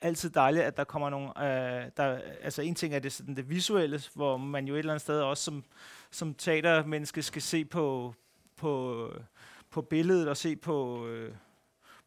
altid 0.00 0.30
dejligt, 0.30 0.64
at 0.64 0.76
der 0.76 0.84
kommer 0.84 1.10
nogle, 1.10 1.28
øh, 1.28 1.90
der, 1.96 2.20
altså 2.42 2.62
en 2.62 2.74
ting 2.74 2.94
er 2.94 2.98
det 2.98 3.12
sådan 3.12 3.36
det 3.36 3.50
visuelle, 3.50 4.00
hvor 4.14 4.36
man 4.36 4.66
jo 4.66 4.74
et 4.74 4.78
eller 4.78 4.92
andet 4.92 5.02
sted 5.02 5.20
også 5.20 5.44
som, 5.44 5.64
som 6.10 6.34
teatermenneske 6.34 7.22
skal 7.22 7.42
se 7.42 7.64
på, 7.64 8.14
på 8.56 9.10
på 9.72 9.82
billedet 9.82 10.28
og 10.28 10.36
se 10.36 10.56
på, 10.56 11.06
øh, 11.06 11.34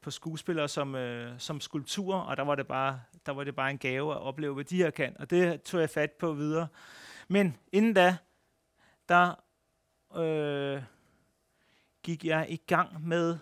på 0.02 0.12
skuespillere 0.12 0.68
som, 0.68 0.96
øh, 0.96 1.40
som 1.40 1.62
skulpturer, 1.62 2.20
og 2.20 2.38
der 2.38 2.44
var, 2.44 2.56
det 2.56 2.68
bare, 2.68 3.02
der 3.26 3.32
var 3.32 3.44
det 3.44 3.56
bare 3.56 3.72
en 3.72 3.78
gave 3.78 4.12
at 4.12 4.22
opleve, 4.22 4.54
hvad 4.54 4.64
de 4.64 4.78
her 4.78 4.90
kan. 4.90 5.16
Og 5.20 5.30
det 5.30 5.62
tog 5.62 5.82
jeg 5.82 5.90
fat 5.90 6.12
på 6.12 6.34
videre. 6.34 6.68
Men 7.28 7.58
inden 7.72 7.94
da, 7.94 8.18
der 9.10 9.36
øh, 10.18 10.82
gik 12.04 12.26
jeg 12.26 12.48
i 12.50 12.56
gang 12.68 13.08
med 13.08 13.38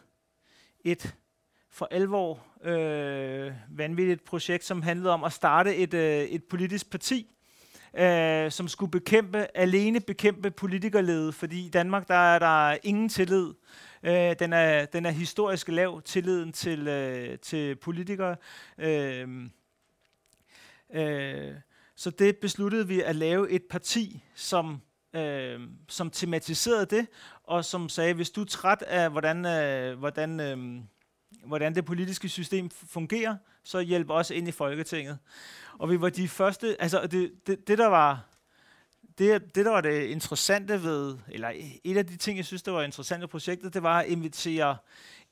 et 0.79 1.15
for 1.69 1.87
alvor 1.91 2.45
øh, 2.63 3.53
vanvittigt 3.69 4.23
projekt, 4.23 4.63
som 4.63 4.81
handlede 4.81 5.13
om 5.13 5.23
at 5.23 5.33
starte 5.33 5.75
et, 5.75 5.93
øh, 5.93 6.23
et 6.23 6.43
politisk 6.43 6.89
parti, 6.89 7.35
øh, 7.97 8.51
som 8.51 8.67
skulle 8.67 8.91
bekæmpe, 8.91 9.47
alene 9.57 9.99
bekæmpe 9.99 10.51
politikerledet, 10.51 11.35
fordi 11.35 11.65
i 11.65 11.69
Danmark 11.69 12.07
der 12.07 12.33
er 12.35 12.39
der 12.39 12.77
ingen 12.83 13.09
tillid 13.09 13.53
Øh, 14.05 14.35
den, 14.39 14.53
er, 14.53 14.85
den 14.85 15.05
er 15.05 15.11
historisk 15.11 15.67
lav, 15.67 16.01
tilliden 16.01 16.51
til, 16.51 16.87
øh, 16.87 17.39
til 17.39 17.75
politikere. 17.75 18.35
Øh, 18.77 19.49
øh, 20.93 21.53
så 21.95 22.09
det 22.09 22.37
besluttede 22.37 22.87
vi 22.87 23.01
at 23.01 23.15
lave 23.15 23.49
et 23.49 23.63
parti, 23.69 24.23
som, 24.35 24.81
øh, 25.13 25.59
som 25.89 26.09
tematiserede 26.09 26.85
det, 26.85 27.07
og 27.43 27.65
som 27.65 27.89
sagde, 27.89 28.13
hvis 28.13 28.29
du 28.29 28.41
er 28.41 28.45
træt 28.45 28.81
af, 28.81 29.11
hvordan, 29.11 29.45
øh, 29.45 29.99
hvordan, 29.99 30.39
øh, 30.39 30.83
hvordan 31.45 31.75
det 31.75 31.85
politiske 31.85 32.29
system 32.29 32.69
fungerer, 32.69 33.37
så 33.63 33.79
hjælp 33.79 34.09
os 34.09 34.29
ind 34.29 34.47
i 34.47 34.51
Folketinget. 34.51 35.17
Og 35.79 35.89
vi 35.89 36.01
var 36.01 36.09
de 36.09 36.27
første, 36.27 36.81
altså 36.81 37.07
det, 37.07 37.31
det, 37.47 37.67
det 37.67 37.77
der 37.77 37.87
var 37.87 38.33
det, 39.17 39.55
det, 39.55 39.65
der 39.65 39.71
var 39.71 39.81
det 39.81 40.03
interessante 40.03 40.83
ved, 40.83 41.17
eller 41.27 41.51
et 41.83 41.97
af 41.97 42.07
de 42.07 42.17
ting, 42.17 42.37
jeg 42.37 42.45
synes, 42.45 42.63
der 42.63 42.71
var 42.71 42.83
interessant 42.83 43.21
ved 43.21 43.27
projektet, 43.27 43.73
det 43.73 43.83
var 43.83 43.99
at 43.99 44.07
invitere 44.07 44.77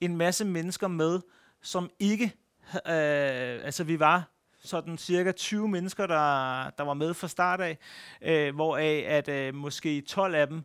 en 0.02 0.17
masse 0.17 0.45
mennesker 0.45 0.88
med, 0.88 1.19
som 1.62 1.89
ikke, 2.00 2.34
øh, 2.74 3.65
altså 3.65 3.84
vi 3.84 4.00
var 4.00 4.32
sådan 4.63 4.97
cirka 4.97 5.32
20 5.32 5.67
mennesker, 5.67 6.08
der, 6.08 6.69
der 6.69 6.84
var 6.84 6.93
med 6.93 7.13
fra 7.13 7.28
start 7.28 7.62
af, 7.62 7.78
øh, 8.21 8.56
hvoraf 8.56 9.06
at 9.08 9.28
øh, 9.30 9.56
måske 9.56 10.02
12 10.02 10.36
af 10.36 10.47
dem 10.47 10.63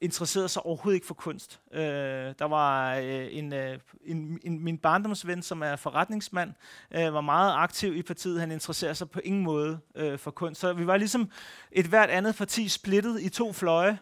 interesserede 0.00 0.48
sig 0.48 0.66
overhovedet 0.66 0.96
ikke 0.96 1.06
for 1.06 1.14
kunst. 1.14 1.60
Øh, 1.72 1.80
der 2.38 2.44
var 2.44 2.94
øh, 2.94 3.26
en, 3.30 3.52
øh, 3.52 3.78
en, 4.04 4.38
en, 4.44 4.64
min 4.64 4.78
barndomsven, 4.78 5.42
som 5.42 5.62
er 5.62 5.76
forretningsmand, 5.76 6.52
øh, 6.90 7.14
var 7.14 7.20
meget 7.20 7.52
aktiv 7.56 7.96
i 7.96 8.02
partiet. 8.02 8.40
Han 8.40 8.50
interesserer 8.50 8.92
sig 8.92 9.10
på 9.10 9.20
ingen 9.24 9.42
måde 9.42 9.78
øh, 9.94 10.18
for 10.18 10.30
kunst. 10.30 10.60
Så 10.60 10.72
vi 10.72 10.86
var 10.86 10.96
ligesom 10.96 11.30
et 11.72 11.86
hvert 11.86 12.10
andet 12.10 12.36
parti 12.36 12.68
splittet 12.68 13.22
i 13.22 13.28
to 13.28 13.52
fløje. 13.52 13.98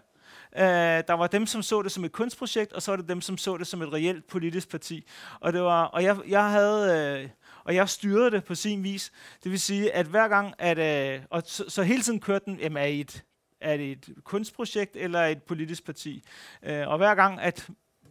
Øh, 0.56 0.62
der 1.08 1.12
var 1.12 1.26
dem, 1.26 1.46
som 1.46 1.62
så 1.62 1.82
det 1.82 1.92
som 1.92 2.04
et 2.04 2.12
kunstprojekt, 2.12 2.72
og 2.72 2.82
så 2.82 2.92
var 2.92 2.96
det 2.96 3.08
dem, 3.08 3.20
som 3.20 3.38
så 3.38 3.56
det 3.56 3.66
som 3.66 3.82
et 3.82 3.92
reelt 3.92 4.26
politisk 4.26 4.70
parti. 4.70 5.06
Og, 5.40 5.52
det 5.52 5.62
var, 5.62 5.84
og 5.84 6.02
jeg, 6.02 6.16
jeg 6.28 6.50
havde... 6.50 7.20
Øh, 7.22 7.28
og 7.64 7.74
jeg 7.74 7.88
styrede 7.88 8.30
det 8.30 8.44
på 8.44 8.54
sin 8.54 8.84
vis. 8.84 9.12
Det 9.44 9.52
vil 9.52 9.60
sige, 9.60 9.94
at 9.94 10.06
hver 10.06 10.28
gang, 10.28 10.54
at, 10.58 10.78
øh, 10.78 11.22
og 11.30 11.42
så, 11.46 11.64
så 11.68 11.82
hele 11.82 12.02
tiden 12.02 12.20
kørte 12.20 12.44
den, 12.44 12.58
jamen 12.58 12.76
er 12.76 12.86
I 12.86 13.00
et 13.00 13.24
er 13.60 13.76
det 13.76 13.92
et 13.92 14.14
kunstprojekt 14.24 14.96
eller 14.96 15.20
et 15.20 15.42
politisk 15.42 15.84
parti? 15.84 16.22
Øh, 16.62 16.88
og 16.88 16.96
hver 16.96 17.14
gang, 17.14 17.40
at 17.40 17.68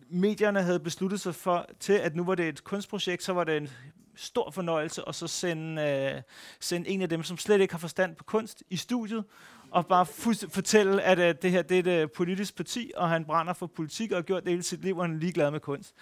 medierne 0.09 0.61
havde 0.61 0.79
besluttet 0.79 1.21
sig 1.21 1.35
for, 1.35 1.65
til, 1.79 1.93
at 1.93 2.15
nu 2.15 2.23
var 2.23 2.35
det 2.35 2.47
et 2.47 2.63
kunstprojekt, 2.63 3.23
så 3.23 3.33
var 3.33 3.43
det 3.43 3.57
en 3.57 3.69
stor 4.15 4.51
fornøjelse 4.51 5.01
at 5.07 5.15
så 5.15 5.27
sende, 5.27 5.81
øh, 5.81 6.21
sende 6.59 6.89
en 6.89 7.01
af 7.01 7.09
dem, 7.09 7.23
som 7.23 7.37
slet 7.37 7.61
ikke 7.61 7.73
har 7.73 7.79
forstand 7.79 8.15
på 8.15 8.23
kunst, 8.23 8.63
i 8.69 8.77
studiet, 8.77 9.23
og 9.71 9.87
bare 9.87 10.05
fortælle, 10.49 11.01
at 11.01 11.19
øh, 11.19 11.35
det 11.41 11.51
her 11.51 11.61
det 11.61 11.89
er 11.89 11.93
et 11.93 12.01
øh, 12.01 12.09
politisk 12.15 12.55
parti, 12.55 12.91
og 12.95 13.09
han 13.09 13.25
brænder 13.25 13.53
for 13.53 13.67
politik 13.67 14.11
og 14.11 14.17
har 14.17 14.21
gjort 14.21 14.43
det 14.43 14.51
hele 14.51 14.63
sit 14.63 14.81
liv, 14.81 14.97
og 14.97 15.03
han 15.03 15.15
er 15.15 15.19
ligeglad 15.19 15.51
med 15.51 15.59
kunst. 15.59 15.93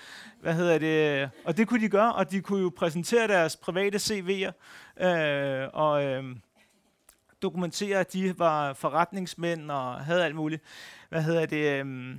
Hvad 0.41 0.53
hedder 0.53 0.77
det? 0.77 1.29
Og 1.45 1.57
det 1.57 1.67
kunne 1.67 1.81
de 1.81 1.89
gøre, 1.89 2.13
og 2.13 2.31
de 2.31 2.41
kunne 2.41 2.61
jo 2.61 2.71
præsentere 2.75 3.27
deres 3.27 3.55
private 3.55 3.97
CV'er, 3.97 4.51
øh, 5.05 5.69
og 5.73 6.03
øh, 6.03 6.23
dokumentere, 7.43 7.99
at 7.99 8.13
de 8.13 8.39
var 8.39 8.73
forretningsmænd 8.73 9.71
og 9.71 10.05
havde 10.05 10.25
alt 10.25 10.35
muligt. 10.35 10.63
Hvad 11.09 11.23
hedder 11.23 11.45
det? 11.45 11.85
Øh, 11.85 12.15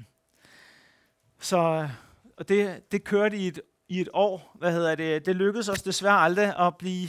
så 1.41 1.89
og 2.37 2.49
det, 2.49 2.93
det 2.93 3.05
kørte 3.05 3.37
i 3.37 3.47
et, 3.47 3.61
i 3.89 4.01
et 4.01 4.09
år. 4.13 4.57
Hvad 4.59 4.73
hedder 4.73 4.95
det? 4.95 5.27
Det 5.27 5.37
lykkedes 5.37 5.69
os 5.69 5.83
desværre 5.83 6.19
aldrig 6.19 6.59
at 6.59 6.77
blive 6.77 7.09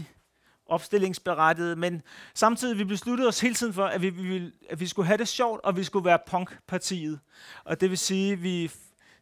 opstillingsberettiget, 0.65 1.77
men 1.77 2.01
samtidig 2.33 2.77
vi 2.77 2.83
besluttede 2.83 3.27
os 3.27 3.39
hele 3.39 3.55
tiden 3.55 3.73
for, 3.73 3.85
at 3.85 4.01
vi, 4.01 4.09
vi, 4.09 4.51
at 4.69 4.79
vi 4.79 4.87
skulle 4.87 5.07
have 5.07 5.17
det 5.17 5.27
sjovt, 5.27 5.61
og 5.63 5.77
vi 5.77 5.83
skulle 5.83 6.05
være 6.05 6.19
punkpartiet. 6.27 7.19
Og 7.63 7.81
det 7.81 7.89
vil 7.89 7.97
sige, 7.97 8.33
at 8.33 8.43
vi 8.43 8.71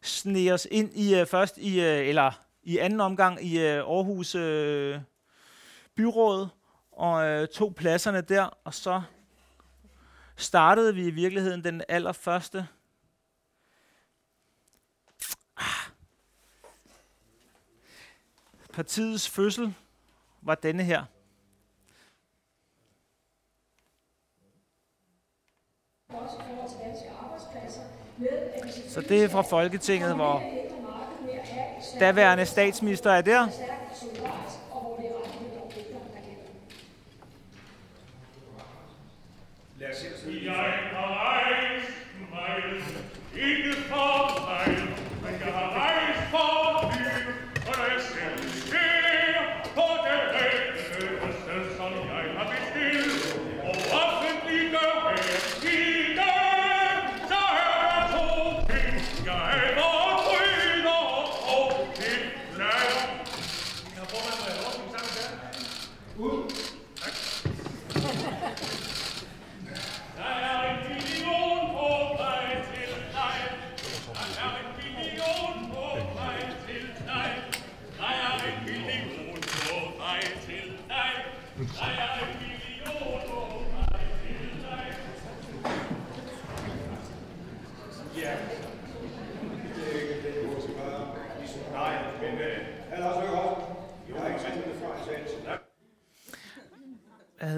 sneg 0.02 0.52
os 0.52 0.66
ind 0.70 0.96
i 0.96 1.20
uh, 1.20 1.26
først 1.26 1.58
i, 1.58 1.78
uh, 1.78 1.84
eller 1.84 2.32
i 2.62 2.78
anden 2.78 3.00
omgang 3.00 3.44
i 3.44 3.56
uh, 3.56 3.64
Aarhus 3.64 4.34
uh, 4.34 5.00
byråd, 5.96 6.48
og 6.96 7.40
uh, 7.40 7.48
tog 7.48 7.74
pladserne 7.74 8.20
der, 8.20 8.58
og 8.64 8.74
så 8.74 9.02
startede 10.36 10.94
vi 10.94 11.06
i 11.06 11.10
virkeligheden 11.10 11.64
den 11.64 11.82
allerførste 11.88 12.66
ah. 15.56 15.90
Partiets 18.72 19.30
fødsel 19.30 19.74
var 20.42 20.54
denne 20.54 20.82
her. 20.82 21.04
Så 28.88 29.00
det 29.00 29.24
er 29.24 29.28
fra 29.28 29.42
Folketinget, 29.42 30.14
hvor 30.14 30.42
daværende 32.00 32.46
statsminister 32.46 33.10
er 33.10 33.20
der. 33.22 33.73
Jeg 39.84 40.52
har 40.52 40.62
rejst, 40.62 40.83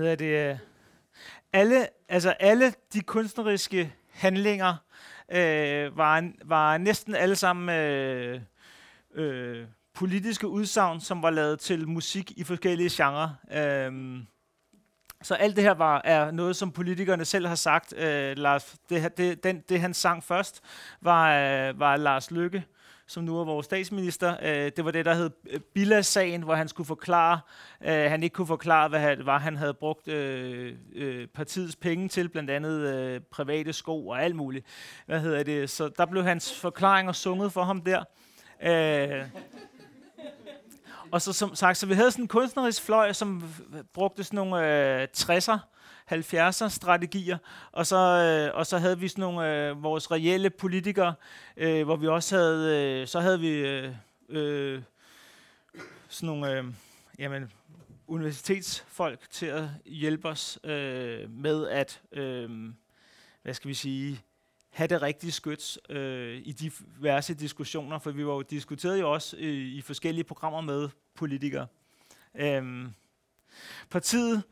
hedder 0.06 0.16
det, 0.16 0.50
øh, 0.52 0.58
alle, 1.52 1.86
altså 2.08 2.30
alle 2.30 2.74
de 2.92 3.00
kunstneriske 3.00 3.94
handlinger 4.10 4.74
øh, 5.28 5.96
var, 5.96 6.30
var 6.44 6.78
næsten 6.78 7.14
alle 7.14 7.36
sammen 7.36 7.76
øh, 7.76 8.40
øh, 9.14 9.66
politiske 9.94 10.48
udsagn, 10.48 11.00
som 11.00 11.22
var 11.22 11.30
lavet 11.30 11.60
til 11.60 11.88
musik 11.88 12.30
i 12.30 12.44
forskellige 12.44 12.90
genrer. 12.92 13.30
Øh, 13.52 14.22
så 15.22 15.34
alt 15.34 15.56
det 15.56 15.64
her 15.64 15.74
var 15.74 16.02
er 16.04 16.30
noget, 16.30 16.56
som 16.56 16.72
politikerne 16.72 17.24
selv 17.24 17.46
har 17.46 17.54
sagt. 17.54 17.94
Øh, 17.96 18.36
Lars, 18.36 18.76
det, 18.88 19.16
det, 19.16 19.44
den, 19.44 19.60
det 19.68 19.80
han 19.80 19.94
sang 19.94 20.24
først, 20.24 20.60
var, 21.00 21.32
øh, 21.32 21.80
var 21.80 21.96
Lars 21.96 22.30
Lykke, 22.30 22.64
som 23.06 23.24
nu 23.24 23.40
er 23.40 23.44
vores 23.44 23.64
statsminister. 23.64 24.36
Øh, 24.42 24.72
det 24.76 24.84
var 24.84 24.90
det, 24.90 25.04
der 25.04 25.14
hed 25.14 25.30
øh, 25.50 25.60
Billas-sagen, 25.60 26.42
hvor 26.42 26.54
han 26.54 26.68
skulle 26.68 26.86
forklare, 26.86 27.40
øh, 27.80 28.10
han 28.10 28.22
ikke 28.22 28.34
kunne 28.34 28.46
forklare, 28.46 28.88
hvad 28.88 29.16
det 29.16 29.26
var, 29.26 29.38
han 29.38 29.56
havde 29.56 29.74
brugt 29.74 30.08
øh, 30.08 30.74
øh, 30.94 31.26
partiets 31.26 31.76
penge 31.76 32.08
til, 32.08 32.28
blandt 32.28 32.50
andet 32.50 32.94
øh, 32.94 33.20
private 33.30 33.72
sko 33.72 34.08
og 34.08 34.22
alt 34.22 34.36
muligt. 34.36 34.66
Hvad 35.06 35.20
hedder 35.20 35.42
det? 35.42 35.70
Så 35.70 35.88
der 35.88 36.06
blev 36.06 36.24
hans 36.24 36.60
forklaringer 36.60 37.12
sunget 37.12 37.52
for 37.52 37.62
ham 37.62 37.82
der. 37.82 38.04
Øh, 38.62 39.24
og 41.10 41.22
så 41.22 41.32
som 41.32 41.54
sagt, 41.54 41.78
så 41.78 41.86
vi 41.86 41.94
havde 41.94 42.10
sådan 42.10 42.24
en 42.24 42.28
kunstnerisk 42.28 42.82
fløj, 42.82 43.12
som 43.12 43.44
brugte 43.94 44.24
sådan 44.24 44.36
nogle 44.36 45.00
øh, 45.02 45.08
60'er 45.18 45.58
70'er 46.12 46.68
strategier, 46.68 47.38
og 47.72 47.86
så, 47.86 47.96
øh, 47.96 48.58
og 48.58 48.66
så 48.66 48.78
havde 48.78 48.98
vi 48.98 49.08
sådan 49.08 49.22
nogle 49.22 49.68
øh, 49.68 49.82
vores 49.82 50.10
reelle 50.10 50.50
politikere, 50.50 51.14
øh, 51.56 51.84
hvor 51.84 51.96
vi 51.96 52.06
også 52.06 52.36
havde, 52.36 53.00
øh, 53.00 53.06
så 53.06 53.20
havde 53.20 53.40
vi 53.40 53.48
øh, 53.48 53.94
øh, 54.28 54.82
sådan 56.08 56.26
nogle, 56.26 56.58
øh, 56.58 56.64
jamen, 57.18 57.52
universitetsfolk 58.06 59.30
til 59.30 59.46
at 59.46 59.64
hjælpe 59.86 60.28
os 60.28 60.58
øh, 60.64 61.30
med 61.30 61.68
at, 61.68 62.02
øh, 62.12 62.72
hvad 63.42 63.54
skal 63.54 63.68
vi 63.68 63.74
sige, 63.74 64.20
have 64.70 64.86
det 64.86 65.02
rigtige 65.02 65.32
skyts 65.32 65.78
øh, 65.88 66.40
i 66.44 66.52
diverse 66.52 67.34
diskussioner, 67.34 67.98
for 67.98 68.10
vi 68.10 68.26
var 68.26 68.32
jo 68.32 68.42
diskuteret 68.42 69.00
jo 69.00 69.12
også 69.12 69.36
i, 69.36 69.76
i 69.76 69.80
forskellige 69.80 70.24
programmer 70.24 70.60
med 70.60 70.88
politikere. 71.14 71.66
Øh, 72.34 72.88
partiet 73.90 74.42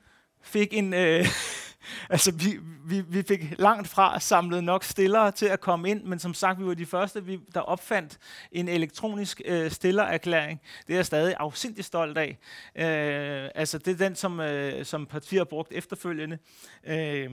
fik 0.45 0.69
en... 0.75 0.95
Øh, 0.95 1.27
altså, 2.11 2.33
vi, 2.33 2.59
vi, 2.85 3.01
vi 3.01 3.23
fik 3.23 3.59
langt 3.59 3.89
fra 3.89 4.21
samlet 4.21 4.65
nok 4.65 4.85
stillere 4.85 5.33
til 5.33 5.47
at 5.47 5.61
komme 5.61 5.91
ind, 5.91 6.05
men 6.05 6.19
som 6.19 6.35
sagt, 6.35 6.61
vi 6.61 6.65
var 6.65 6.75
de 6.75 6.87
første, 6.87 7.25
vi, 7.25 7.41
der 7.55 7.61
opfandt 7.61 8.19
en 8.53 8.69
elektronisk 8.69 9.43
øh, 9.45 9.71
stillererklæring. 9.71 10.61
Det 10.87 10.93
er 10.93 10.99
jeg 10.99 11.07
stadig 11.07 11.35
afsindig 11.39 11.85
stolt 11.85 12.19
af. 12.19 12.39
Øh, 12.77 13.51
altså, 13.55 13.79
det 13.79 13.89
er 13.89 13.97
den, 13.97 14.17
som, 14.17 14.41
øh, 14.41 14.85
som 14.85 15.07
partiet 15.07 15.41
har 15.41 15.45
brugt 15.45 15.73
efterfølgende. 15.73 16.39
Øh, 16.85 17.31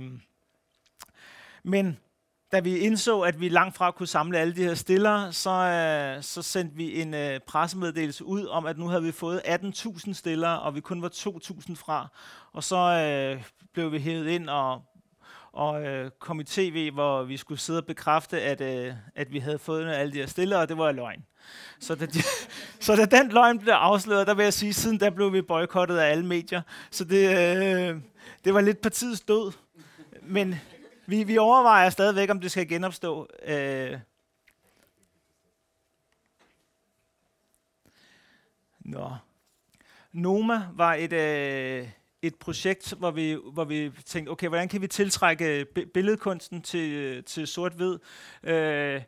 men 1.63 1.97
da 2.51 2.59
vi 2.59 2.77
indså, 2.77 3.21
at 3.21 3.41
vi 3.41 3.49
langt 3.49 3.75
fra 3.77 3.91
kunne 3.91 4.07
samle 4.07 4.37
alle 4.37 4.55
de 4.55 4.63
her 4.63 4.73
stillere, 4.73 5.33
så, 5.33 5.49
øh, 5.49 6.23
så 6.23 6.41
sendte 6.41 6.75
vi 6.75 7.01
en 7.01 7.13
øh, 7.13 7.39
pressemeddelelse 7.39 8.25
ud 8.25 8.45
om, 8.45 8.65
at 8.65 8.77
nu 8.77 8.87
havde 8.87 9.03
vi 9.03 9.11
fået 9.11 9.41
18.000 9.45 10.13
stillere, 10.13 10.59
og 10.59 10.75
vi 10.75 10.81
kun 10.81 11.01
var 11.01 11.09
2.000 11.09 11.75
fra. 11.75 12.07
Og 12.53 12.63
så 12.63 12.77
øh, 12.77 13.43
blev 13.73 13.91
vi 13.91 13.99
hævet 13.99 14.27
ind 14.27 14.49
og, 14.49 14.81
og 15.51 15.83
øh, 15.83 16.11
kom 16.19 16.39
i 16.39 16.43
tv, 16.43 16.91
hvor 16.91 17.23
vi 17.23 17.37
skulle 17.37 17.59
sidde 17.59 17.79
og 17.79 17.85
bekræfte, 17.85 18.41
at, 18.41 18.61
øh, 18.61 18.93
at 19.15 19.33
vi 19.33 19.39
havde 19.39 19.59
fået 19.59 19.89
alle 19.89 20.13
de 20.13 20.17
her 20.17 20.27
stillere, 20.27 20.59
og 20.59 20.69
det 20.69 20.77
var 20.77 20.91
løgn. 20.91 21.25
Så 21.79 21.95
da, 21.95 22.05
de, 22.05 22.19
så 22.85 22.95
da 22.95 23.05
den 23.05 23.31
løgn 23.31 23.59
blev 23.59 23.73
afsløret, 23.73 24.27
der 24.27 24.33
vil 24.33 24.43
jeg 24.43 24.53
sige, 24.53 24.73
siden 24.73 24.99
der 24.99 25.09
blev 25.09 25.33
vi 25.33 25.41
boykottet 25.41 25.97
af 25.97 26.11
alle 26.11 26.25
medier. 26.25 26.61
Så 26.91 27.03
det, 27.03 27.29
øh, 27.29 27.95
det 28.45 28.53
var 28.53 28.61
lidt 28.61 28.81
partiets 28.81 29.21
død. 29.21 29.51
Men 30.21 30.55
vi, 31.11 31.23
vi 31.23 31.37
overvejer 31.37 31.89
stadigvæk, 31.89 32.29
om 32.29 32.39
det 32.39 32.51
skal 32.51 32.67
genopstå. 32.67 33.27
Øh. 33.45 33.99
Nå. 38.79 39.15
Noma 40.11 40.61
var 40.73 40.93
et, 40.93 41.13
øh, 41.13 41.87
et 42.21 42.35
projekt, 42.35 42.93
hvor 42.97 43.11
vi, 43.11 43.37
hvor 43.53 43.63
vi 43.63 43.91
tænkte, 44.05 44.29
okay, 44.29 44.47
hvordan 44.47 44.67
kan 44.67 44.81
vi 44.81 44.87
tiltrække 44.87 45.59
øh, 45.59 45.85
billedkunsten 45.93 46.61
til, 46.61 46.91
øh, 46.91 47.23
til 47.23 47.47
sort-hvid? 47.47 47.99
Øh, 48.43 49.01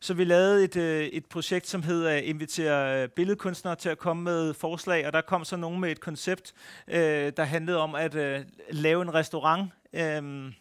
så 0.00 0.14
vi 0.14 0.24
lavede 0.24 0.64
et, 0.64 0.76
øh, 0.76 1.04
et 1.04 1.26
projekt, 1.26 1.66
som 1.66 1.82
hed 1.82 2.06
at 2.06 2.22
øh, 2.22 2.28
invitere 2.28 3.08
billedkunstnere 3.08 3.76
til 3.76 3.88
at 3.88 3.98
komme 3.98 4.22
med 4.22 4.54
forslag, 4.54 5.06
og 5.06 5.12
der 5.12 5.20
kom 5.20 5.44
så 5.44 5.56
nogen 5.56 5.80
med 5.80 5.90
et 5.90 6.00
koncept, 6.00 6.52
øh, 6.88 7.32
der 7.36 7.44
handlede 7.44 7.78
om 7.78 7.94
at 7.94 8.14
øh, 8.14 8.44
lave 8.70 9.02
en 9.02 9.14
restaurant, 9.14 9.72
øh, 9.92 10.52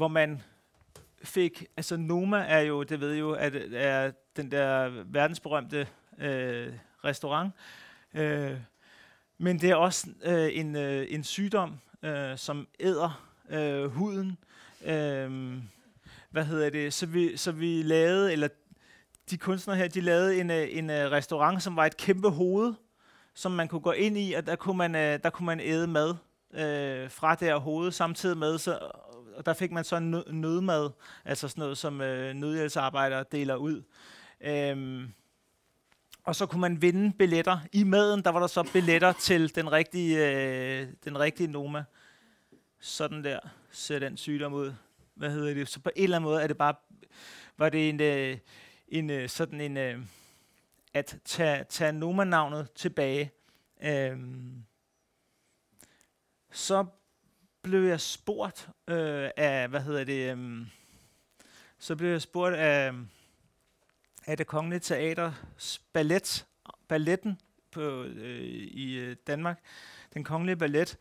hvor 0.00 0.08
man 0.08 0.42
fik, 1.22 1.64
altså 1.76 1.96
Noma 1.96 2.44
er 2.48 2.60
jo, 2.60 2.82
det 2.82 3.00
ved 3.00 3.16
jo, 3.16 3.32
at 3.32 3.54
er 3.72 4.12
den 4.36 4.50
der 4.50 4.88
verdensberømte 5.04 5.86
øh, 6.18 6.72
restaurant, 7.04 7.52
Øh, 8.14 8.56
men 9.38 9.60
det 9.60 9.70
er 9.70 9.74
også 9.74 10.06
øh, 10.22 10.48
en, 10.52 10.76
øh, 10.76 11.06
en 11.10 11.24
sygdom, 11.24 11.74
øh, 12.02 12.38
som 12.38 12.68
æder 12.80 13.26
øh, 13.50 13.84
huden. 13.84 14.38
Øh, 14.84 15.56
hvad 16.30 16.44
hedder 16.44 16.70
det? 16.70 16.92
Så 16.92 17.06
vi, 17.06 17.36
så 17.36 17.52
vi 17.52 17.82
lavede, 17.82 18.32
eller 18.32 18.48
de 19.30 19.38
kunstnere 19.38 19.76
her, 19.76 19.88
de 19.88 20.00
lavede 20.00 20.40
en, 20.40 20.50
øh, 20.50 20.68
en 20.70 20.90
øh, 20.90 21.10
restaurant, 21.10 21.62
som 21.62 21.76
var 21.76 21.86
et 21.86 21.96
kæmpe 21.96 22.30
hoved, 22.30 22.74
som 23.34 23.52
man 23.52 23.68
kunne 23.68 23.80
gå 23.80 23.92
ind 23.92 24.18
i, 24.18 24.32
og 24.32 24.46
der 24.46 24.56
kunne 24.56 24.78
man, 24.78 24.94
øh, 24.94 25.18
der 25.22 25.30
kunne 25.30 25.46
man 25.46 25.60
æde 25.60 25.86
mad 25.86 26.14
øh, 26.54 27.10
fra 27.10 27.34
det 27.34 27.48
her 27.48 27.56
hoved, 27.56 27.92
samtidig 27.92 28.38
med, 28.38 28.58
så, 28.58 28.90
og 29.40 29.46
der 29.46 29.52
fik 29.52 29.72
man 29.72 29.84
så 29.84 29.96
en 29.96 30.10
nødmad, 30.40 30.90
altså 31.24 31.48
sådan 31.48 31.62
noget, 31.62 31.78
som 31.78 32.00
øh, 32.00 32.34
nødhjælpsarbejdere 32.34 33.24
deler 33.32 33.56
ud. 33.56 33.82
Øhm, 34.40 35.12
og 36.24 36.36
så 36.36 36.46
kunne 36.46 36.60
man 36.60 36.82
vinde 36.82 37.12
billetter. 37.18 37.58
I 37.72 37.84
maden, 37.84 38.24
der 38.24 38.30
var 38.30 38.40
der 38.40 38.46
så 38.46 38.68
billetter 38.72 39.12
til 39.12 39.54
den 39.54 39.72
rigtige, 39.72 40.26
øh, 40.26 40.88
den 41.04 41.18
rigtige 41.18 41.46
Noma. 41.46 41.84
Sådan 42.80 43.24
der 43.24 43.40
ser 43.70 43.98
den 43.98 44.16
sygdom 44.16 44.52
ud. 44.52 44.74
Hvad 45.14 45.30
hedder 45.30 45.54
det? 45.54 45.68
Så 45.68 45.80
på 45.80 45.90
en 45.96 46.04
eller 46.04 46.16
anden 46.16 46.30
måde 46.30 46.42
er 46.42 46.46
det 46.46 46.58
bare, 46.58 46.74
var 47.58 47.68
det 47.68 47.88
en, 47.88 48.00
øh, 48.00 48.38
en 48.88 49.10
øh, 49.10 49.28
sådan 49.28 49.60
en, 49.60 49.76
øh, 49.76 49.98
at 50.94 51.18
tage, 51.24 51.64
tage 51.64 51.92
Noma-navnet 51.92 52.68
tilbage. 52.74 53.30
Øhm, 53.82 54.64
så 56.52 56.86
blev 57.62 57.82
jeg 57.82 58.00
spurgt 58.00 58.68
øh, 58.88 59.30
af, 59.36 59.68
hvad 59.68 59.80
hedder 59.80 60.04
det, 60.04 60.36
øh, 60.36 60.66
så 61.78 61.96
blev 61.96 62.10
jeg 62.10 62.22
spurgt 62.22 62.54
af, 62.54 62.92
af 64.26 64.36
det 64.36 64.46
Kongelige 64.46 64.80
Teaters 64.80 65.78
ballet, 65.92 66.46
balletten 66.88 67.40
på, 67.70 68.02
øh, 68.02 68.40
i 68.40 68.98
øh, 68.98 69.16
Danmark. 69.26 69.60
Den 70.14 70.24
Kongelige 70.24 70.56
Ballet 70.56 70.98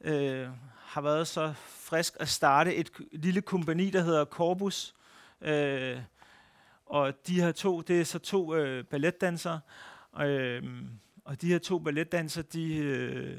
øh, 0.00 0.48
har 0.76 1.00
været 1.00 1.28
så 1.28 1.54
frisk 1.66 2.16
at 2.20 2.28
starte 2.28 2.74
et 2.74 2.90
lille 3.12 3.42
kompani, 3.42 3.90
der 3.90 4.00
hedder 4.00 4.24
Corpus. 4.24 4.94
Øh, 5.40 5.98
og 6.86 7.26
de 7.26 7.40
her 7.40 7.52
to, 7.52 7.80
det 7.80 8.00
er 8.00 8.04
så 8.04 8.18
to 8.18 8.54
øh, 8.54 8.84
balletdansere. 8.84 9.60
Øh, 10.20 10.62
og 11.24 11.40
de 11.40 11.46
her 11.46 11.58
to 11.58 11.78
balletdansere, 11.78 12.44
de, 12.52 12.76
øh, 12.76 13.38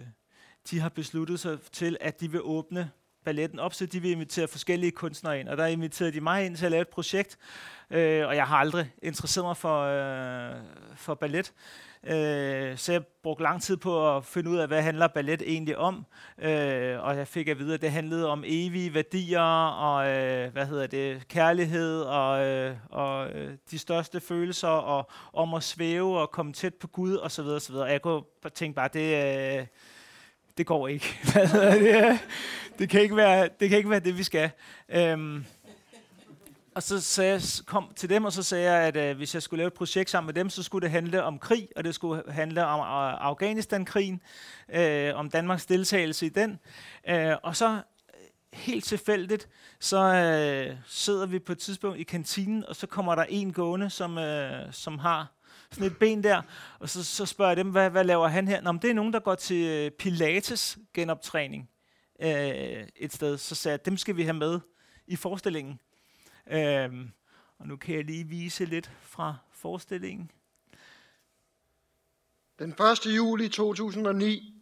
de 0.71 0.79
har 0.79 0.89
besluttet 0.89 1.39
sig 1.39 1.61
til, 1.71 1.97
at 2.01 2.19
de 2.19 2.31
vil 2.31 2.41
åbne 2.43 2.91
balletten 3.25 3.59
op, 3.59 3.73
så 3.73 3.85
de 3.85 4.01
vil 4.01 4.11
invitere 4.11 4.47
forskellige 4.47 4.91
kunstnere 4.91 5.39
ind. 5.39 5.49
Og 5.49 5.57
der 5.57 5.65
inviterede 5.65 6.13
de 6.13 6.21
mig 6.21 6.45
ind 6.45 6.55
til 6.55 6.65
at 6.65 6.71
lave 6.71 6.81
et 6.81 6.87
projekt, 6.87 7.37
øh, 7.91 8.27
og 8.27 8.35
jeg 8.35 8.47
har 8.47 8.57
aldrig 8.57 8.93
interesseret 9.01 9.45
mig 9.45 9.57
for, 9.57 9.81
øh, 9.81 10.55
for 10.95 11.13
ballet. 11.13 11.53
Øh, 12.03 12.77
så 12.77 12.91
jeg 12.91 13.05
brugte 13.23 13.43
lang 13.43 13.61
tid 13.61 13.77
på 13.77 14.17
at 14.17 14.25
finde 14.25 14.49
ud 14.49 14.57
af, 14.57 14.67
hvad 14.67 14.81
handler 14.81 15.07
ballet 15.07 15.41
egentlig 15.41 15.77
om. 15.77 16.05
Øh, 16.41 17.03
og 17.03 17.17
jeg 17.17 17.27
fik 17.27 17.47
at 17.47 17.59
vide, 17.59 17.73
at 17.73 17.81
det 17.81 17.91
handlede 17.91 18.29
om 18.29 18.43
evige 18.45 18.93
værdier, 18.93 19.67
og 19.67 20.07
øh, 20.07 20.51
hvad 20.51 20.65
hedder 20.65 20.87
det, 20.87 21.27
kærlighed, 21.27 22.01
og, 22.01 22.45
øh, 22.45 22.75
og 22.89 23.29
øh, 23.29 23.57
de 23.71 23.79
største 23.79 24.19
følelser, 24.19 24.67
og 24.67 25.09
om 25.33 25.53
at 25.53 25.63
svæve 25.63 26.19
og 26.19 26.31
komme 26.31 26.53
tæt 26.53 26.73
på 26.73 26.87
Gud, 26.87 27.17
osv. 27.17 27.45
osv. 27.45 27.75
Og 27.75 27.91
jeg 27.91 28.01
kunne 28.01 28.23
tænke 28.55 28.75
bare, 28.75 28.89
det... 28.93 29.59
Øh, 29.59 29.67
det 30.57 30.65
går 30.65 30.87
ikke. 30.87 31.19
det, 31.33 32.19
det, 32.79 32.89
kan 32.89 33.01
ikke 33.01 33.15
være, 33.15 33.49
det 33.59 33.69
kan 33.69 33.77
ikke 33.77 33.89
være 33.89 33.99
det, 33.99 34.17
vi 34.17 34.23
skal. 34.23 34.49
Øhm, 34.89 35.45
og 36.75 36.83
så 36.83 37.01
sagde 37.01 37.31
jeg, 37.31 37.41
kom 37.65 37.91
til 37.95 38.09
dem, 38.09 38.25
og 38.25 38.33
så 38.33 38.43
sagde 38.43 38.71
jeg, 38.71 38.87
at 38.87 38.97
øh, 38.97 39.17
hvis 39.17 39.33
jeg 39.33 39.43
skulle 39.43 39.57
lave 39.57 39.67
et 39.67 39.73
projekt 39.73 40.09
sammen 40.09 40.27
med 40.27 40.33
dem, 40.33 40.49
så 40.49 40.63
skulle 40.63 40.83
det 40.83 40.91
handle 40.91 41.23
om 41.23 41.39
krig, 41.39 41.69
og 41.75 41.83
det 41.83 41.95
skulle 41.95 42.23
handle 42.31 42.65
om 42.65 42.79
øh, 42.79 43.27
Afghanistan-krigen, 43.27 44.21
øh, 44.73 45.15
om 45.15 45.29
Danmarks 45.29 45.65
deltagelse 45.65 46.25
i 46.25 46.29
den. 46.29 46.59
Øh, 47.09 47.35
og 47.43 47.55
så 47.55 47.69
øh, 47.69 47.79
helt 48.53 48.85
tilfældigt, 48.85 49.49
så 49.79 49.97
øh, 49.97 50.75
sidder 50.87 51.25
vi 51.25 51.39
på 51.39 51.51
et 51.51 51.57
tidspunkt 51.57 51.99
i 51.99 52.03
kantinen, 52.03 52.65
og 52.67 52.75
så 52.75 52.87
kommer 52.87 53.15
der 53.15 53.25
en 53.29 53.53
gående, 53.53 53.89
som, 53.89 54.17
øh, 54.17 54.73
som 54.73 54.99
har 54.99 55.36
sådan 55.71 55.91
et 55.91 55.97
ben 55.97 56.23
der, 56.23 56.41
og 56.79 56.89
så, 56.89 57.03
så 57.03 57.25
spørger 57.25 57.49
jeg 57.49 57.57
dem, 57.57 57.71
hvad, 57.71 57.89
hvad 57.89 58.03
laver 58.03 58.27
han 58.27 58.47
her? 58.47 58.61
Nå, 58.61 58.71
men 58.71 58.81
det 58.81 58.89
er 58.89 58.93
nogen, 58.93 59.13
der 59.13 59.19
går 59.19 59.35
til 59.35 59.67
øh, 59.67 59.91
Pilates 59.91 60.77
genoptræning 60.93 61.69
øh, 62.21 62.87
et 62.95 63.13
sted. 63.13 63.37
Så 63.37 63.55
sagde 63.55 63.73
jeg, 63.73 63.85
dem 63.85 63.97
skal 63.97 64.15
vi 64.15 64.23
have 64.23 64.33
med 64.33 64.59
i 65.07 65.15
forestillingen. 65.15 65.79
Øh, 66.51 67.09
og 67.57 67.67
nu 67.67 67.77
kan 67.77 67.95
jeg 67.95 68.05
lige 68.05 68.27
vise 68.27 68.65
lidt 68.65 68.91
fra 69.01 69.35
forestillingen. 69.51 70.31
Den 72.59 72.69
1. 72.69 72.77
juli 73.05 73.49
2009 73.49 74.53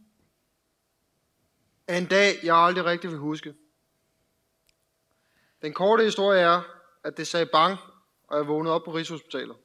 er 1.87 1.97
en 1.97 2.05
dag, 2.05 2.33
jeg 2.43 2.55
aldrig 2.55 2.85
rigtig 2.85 3.09
vil 3.09 3.19
huske. 3.19 3.53
Den 5.61 5.73
korte 5.73 6.03
historie 6.03 6.39
er, 6.39 6.61
at 7.03 7.17
det 7.17 7.27
sagde 7.27 7.45
bang, 7.45 7.77
og 8.27 8.37
jeg 8.37 8.47
vågnede 8.47 8.75
op 8.75 8.83
på 8.83 8.91
Rigshospitalet. 8.91 9.55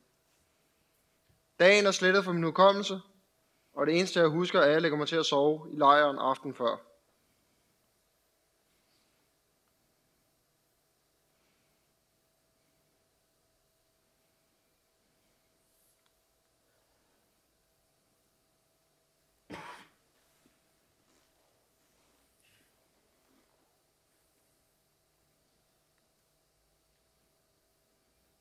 Dagen 1.61 1.87
er 1.87 1.91
slettet 1.91 2.25
fra 2.25 2.33
min 2.33 2.43
hukommelse, 2.43 3.01
og 3.73 3.87
det 3.87 3.99
eneste 3.99 4.21
jeg 4.21 4.29
husker 4.29 4.61
er, 4.61 4.65
at 4.65 4.73
jeg 4.73 4.83
lægger 4.83 4.99
mig 4.99 5.09
til 5.09 5.17
at 5.17 5.27
sove 5.27 5.73
i 5.73 5.77
lejren 5.77 6.19
aften 6.19 6.55
før. 6.55 6.77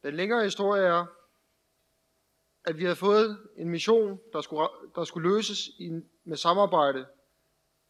Den 0.04 0.16
længere 0.16 0.44
historie 0.44 0.84
er, 0.84 1.19
at 2.66 2.78
vi 2.78 2.84
havde 2.84 2.96
fået 2.96 3.38
en 3.58 3.70
mission, 3.70 4.20
der 4.34 4.42
skulle, 4.42 4.68
der 4.96 5.04
skulle 5.04 5.30
løses 5.30 5.68
i, 5.68 6.02
med 6.24 6.38
samarbejde 6.38 7.06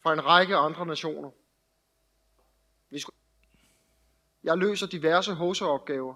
fra 0.04 0.14
en 0.14 0.26
række 0.26 0.56
andre 0.56 0.86
nationer. 0.86 1.32
Vi 2.90 3.00
skulle, 3.00 3.16
jeg 4.44 4.58
løser 4.58 4.88
diverse 4.88 5.34
hoseopgaver, 5.34 6.16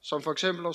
som 0.00 0.22
for 0.22 0.32
eksempel 0.32 0.66
at 0.66 0.74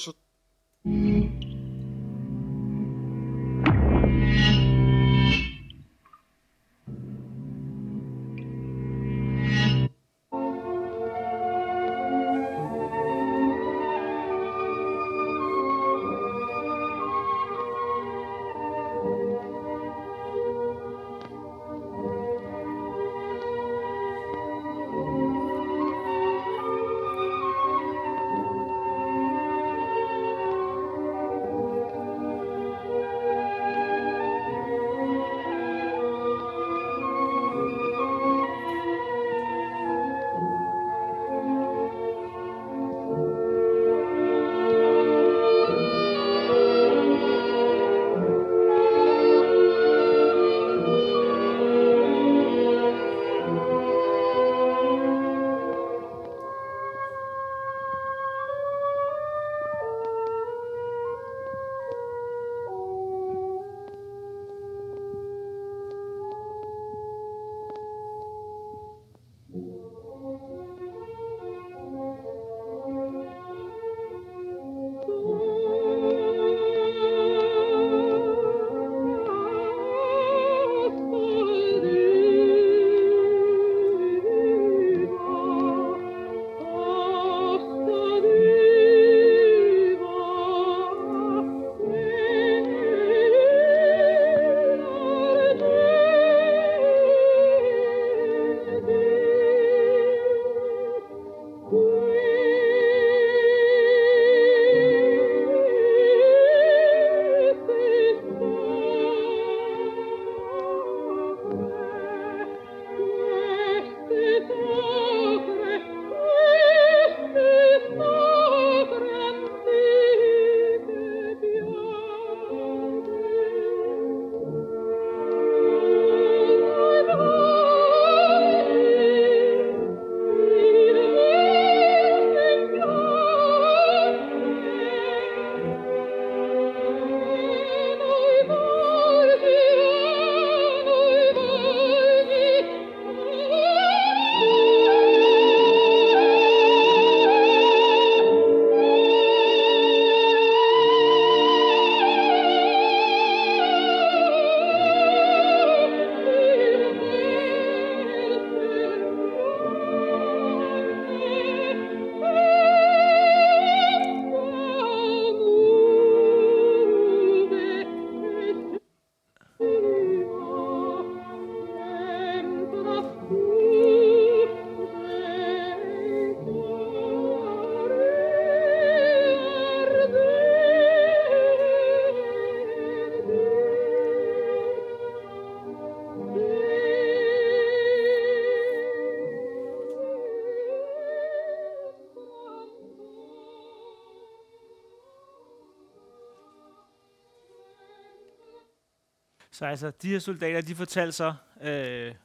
Så 199.60 199.66
altså, 199.66 199.92
de 200.02 200.10
her 200.10 200.20
soldater, 200.20 200.62
de 200.62 200.76
fortalte 200.76 201.12
så, 201.12 201.34
øh, 201.62 202.16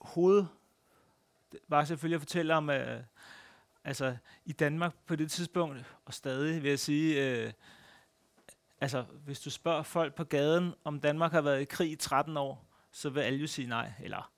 hoved 0.00 0.44
var 1.68 1.84
selvfølgelig 1.84 2.14
at 2.14 2.20
fortælle 2.20 2.54
om, 2.54 2.70
øh, 2.70 3.02
altså 3.84 4.16
i 4.44 4.52
Danmark 4.52 4.94
på 5.06 5.16
det 5.16 5.30
tidspunkt, 5.30 5.84
og 6.04 6.14
stadig 6.14 6.62
vil 6.62 6.68
jeg 6.68 6.78
sige, 6.78 7.30
øh, 7.30 7.52
altså 8.80 9.04
hvis 9.24 9.40
du 9.40 9.50
spørger 9.50 9.82
folk 9.82 10.14
på 10.14 10.24
gaden, 10.24 10.74
om 10.84 11.00
Danmark 11.00 11.32
har 11.32 11.40
været 11.40 11.60
i 11.60 11.64
krig 11.64 11.90
i 11.90 11.96
13 11.96 12.36
år, 12.36 12.66
så 12.92 13.10
vil 13.10 13.20
alle 13.20 13.38
jo 13.38 13.46
sige 13.46 13.68
nej, 13.68 13.92
eller 14.02 14.32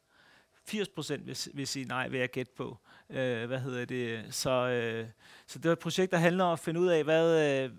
80 0.65 0.89
procent 0.89 1.27
vil, 1.27 1.39
vil 1.55 1.67
sige 1.67 1.85
nej, 1.85 2.09
vil 2.09 2.21
jeg 2.21 2.31
gætte 2.31 2.53
på. 2.57 2.79
Øh, 3.11 3.47
hvad 3.47 3.59
hedder 3.59 3.85
det? 3.85 4.35
Så, 4.35 4.51
øh, 4.51 5.09
så 5.47 5.59
det 5.59 5.69
var 5.69 5.73
et 5.73 5.79
projekt, 5.79 6.13
der 6.13 6.19
handler 6.19 6.45
om 6.45 6.53
at 6.53 6.59
finde 6.59 6.81
ud 6.81 6.89
af, 6.89 7.05
hvad, 7.05 7.63
øh, 7.65 7.71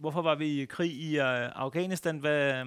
hvorfor 0.00 0.22
var 0.22 0.34
vi 0.34 0.62
i 0.62 0.64
krig 0.64 0.92
i 0.92 1.18
øh, 1.18 1.50
Afghanistan, 1.54 2.18
hvad, 2.18 2.60
øh, 2.60 2.66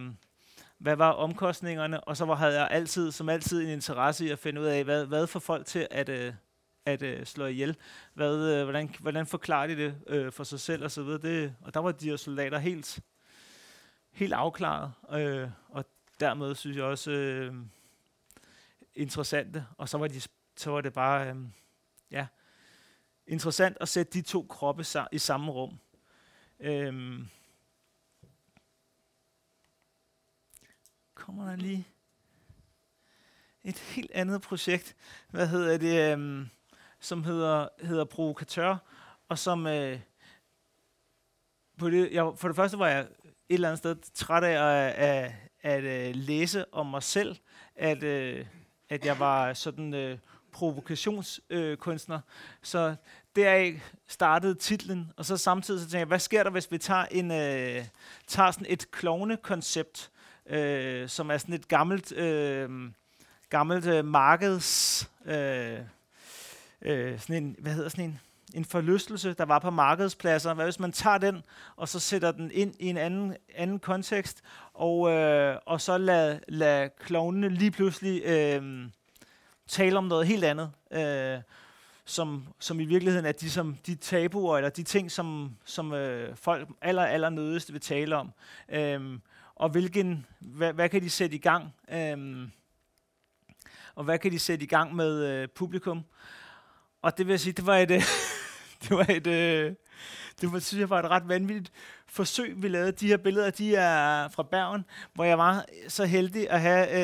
hvad 0.85 0.95
var 0.95 1.11
omkostningerne, 1.11 2.01
og 2.03 2.17
så 2.17 2.25
var, 2.25 2.35
havde 2.35 2.59
jeg 2.59 2.67
altid, 2.71 3.11
som 3.11 3.29
altid, 3.29 3.61
en 3.61 3.69
interesse 3.69 4.25
i 4.25 4.29
at 4.29 4.39
finde 4.39 4.61
ud 4.61 4.65
af, 4.65 4.83
hvad, 4.83 5.05
hvad 5.05 5.27
får 5.27 5.39
folk 5.39 5.65
til 5.65 5.87
at, 5.91 6.09
øh, 6.09 6.33
at 6.85 7.01
øh, 7.01 7.25
slå 7.25 7.45
ihjel, 7.45 7.77
hvad, 8.13 8.37
øh, 8.37 8.63
hvordan, 8.63 8.95
hvordan 8.99 9.27
forklarer 9.27 9.67
de 9.67 9.75
det 9.75 9.95
øh, 10.07 10.31
for 10.31 10.43
sig 10.43 10.59
selv 10.59 10.83
og 10.83 10.91
så 10.91 11.03
videre. 11.03 11.21
Det, 11.21 11.55
og 11.61 11.73
der 11.73 11.79
var 11.79 11.91
de 11.91 12.09
her 12.09 12.15
soldater 12.15 12.57
helt, 12.57 12.99
helt 14.11 14.33
afklaret, 14.33 14.91
øh, 15.11 15.49
og 15.69 15.85
dermed 16.19 16.55
synes 16.55 16.77
jeg 16.77 16.85
også 16.85 17.11
øh, 17.11 17.53
interessante, 18.95 19.65
og 19.77 19.89
så 19.89 19.97
var, 19.97 20.07
de, 20.07 20.21
så 20.57 20.71
var 20.71 20.81
det 20.81 20.93
bare 20.93 21.29
øh, 21.29 21.35
ja, 22.11 22.27
interessant 23.27 23.77
at 23.81 23.89
sætte 23.89 24.13
de 24.13 24.21
to 24.21 24.45
kroppe 24.49 24.85
i 25.11 25.17
samme 25.17 25.51
rum. 25.51 25.79
Øh, 26.59 27.19
kommer 31.25 31.45
der 31.45 31.55
lige 31.55 31.87
et 33.63 33.79
helt 33.79 34.11
andet 34.11 34.41
projekt, 34.41 34.95
hvad 35.29 35.47
hedder 35.47 35.77
det, 35.77 36.17
øh, 36.17 36.47
som 36.99 37.23
hedder, 37.23 37.67
hedder 37.81 38.05
Provokatør, 38.05 38.77
og 39.29 39.39
som 39.39 39.67
øh, 39.67 39.99
på 41.77 41.89
det, 41.89 42.11
jeg, 42.11 42.31
for 42.35 42.47
det 42.47 42.55
første 42.55 42.79
var 42.79 42.87
jeg 42.87 42.99
et 42.99 43.07
eller 43.49 43.67
andet 43.67 43.77
sted 43.77 43.95
træt 44.13 44.43
af 44.43 44.87
at, 44.87 44.93
at, 44.93 45.31
at, 45.61 45.85
at 45.85 46.15
læse 46.15 46.73
om 46.73 46.85
mig 46.85 47.03
selv, 47.03 47.35
at, 47.75 48.03
øh, 48.03 48.45
at 48.89 49.05
jeg 49.05 49.19
var 49.19 49.53
sådan 49.53 49.93
øh, 49.93 50.17
provokationskunstner. 50.51 52.17
Øh, 52.17 52.21
så 52.61 52.95
deraf 53.35 53.81
startede 54.07 54.55
titlen, 54.55 55.11
og 55.17 55.25
så 55.25 55.37
samtidig 55.37 55.79
så 55.79 55.85
tænkte 55.85 55.97
jeg, 55.97 56.07
hvad 56.07 56.19
sker 56.19 56.43
der, 56.43 56.49
hvis 56.49 56.71
vi 56.71 56.77
tager, 56.77 57.05
en, 57.05 57.31
øh, 57.31 57.85
tager 58.27 58.51
sådan 58.51 58.67
et 58.69 58.91
klovne-koncept, 58.91 60.11
øh, 60.49 61.09
som 61.09 61.31
er 61.31 61.37
sådan 61.37 61.55
et 61.55 61.67
gammelt, 61.67 62.11
øh, 62.11 62.69
gammelt 63.49 63.85
øh, 63.85 64.05
markeds... 64.05 65.09
Øh, 65.25 65.79
øh, 66.81 67.19
sådan 67.19 67.43
en, 67.43 67.55
hvad 67.59 67.73
hedder 67.73 67.89
sådan 67.89 68.05
en, 68.05 68.19
en 68.53 68.65
forlystelse, 68.65 69.33
der 69.33 69.45
var 69.45 69.59
på 69.59 69.69
markedspladser. 69.69 70.53
Hvad 70.53 70.65
hvis 70.65 70.79
man 70.79 70.91
tager 70.91 71.17
den, 71.17 71.43
og 71.75 71.89
så 71.89 71.99
sætter 71.99 72.31
den 72.31 72.51
ind 72.53 72.75
i 72.79 72.87
en 72.87 72.97
anden, 72.97 73.35
anden 73.55 73.79
kontekst, 73.79 74.41
og, 74.73 75.11
øh, 75.11 75.57
og 75.65 75.81
så 75.81 75.97
lader 75.97 76.39
lad 76.47 76.89
klovnene 76.99 77.49
lige 77.49 77.71
pludselig 77.71 78.21
øh, 78.25 78.89
tale 79.67 79.97
om 79.97 80.03
noget 80.03 80.27
helt 80.27 80.43
andet, 80.43 80.71
øh, 80.91 81.39
som, 82.05 82.47
som 82.59 82.79
i 82.79 82.85
virkeligheden 82.85 83.25
er 83.25 83.31
de, 83.31 83.49
som, 83.49 83.77
de 83.85 83.95
tabuer, 83.95 84.57
eller 84.57 84.69
de 84.69 84.83
ting, 84.83 85.11
som, 85.11 85.55
som 85.65 85.93
øh, 85.93 86.35
folk 86.35 86.69
aller, 86.81 87.05
aller 87.05 87.29
nødigste 87.29 87.71
vil 87.71 87.81
tale 87.81 88.15
om. 88.15 88.31
Øh, 88.69 89.19
og 89.55 89.69
hvilken, 89.69 90.25
hvad, 90.39 90.73
hvad 90.73 90.89
kan 90.89 91.01
de 91.01 91.09
sætte 91.09 91.35
i 91.35 91.39
gang? 91.39 91.73
Øhm, 91.91 92.51
og 93.95 94.03
hvad 94.03 94.19
kan 94.19 94.31
de 94.31 94.39
sætte 94.39 94.63
i 94.63 94.67
gang 94.67 94.95
med 94.95 95.25
øh, 95.25 95.47
publikum? 95.55 96.03
Og 97.01 97.17
det 97.17 97.27
vil 97.27 97.33
jeg 97.33 97.39
sige, 97.39 97.53
det 97.53 97.65
var 97.65 97.77
et, 97.77 97.91
øh, 97.91 98.01
det 98.83 98.97
var 98.97 99.05
et, 99.09 99.27
øh, 99.27 99.75
det 100.41 100.53
var, 100.53 100.59
synes 100.59 100.79
jeg 100.79 100.89
var 100.89 100.99
et 100.99 101.09
ret 101.09 101.27
vanvittigt 101.27 101.71
forsøg, 102.07 102.61
vi 102.61 102.67
lavede. 102.67 102.91
De 102.91 103.07
her 103.07 103.17
billeder, 103.17 103.49
de 103.49 103.75
er 103.75 104.27
fra 104.27 104.43
Bergen, 104.43 104.85
hvor 105.13 105.23
jeg 105.23 105.37
var 105.37 105.65
så 105.87 106.05
heldig 106.05 106.49
at 106.49 106.61
have 106.61 107.03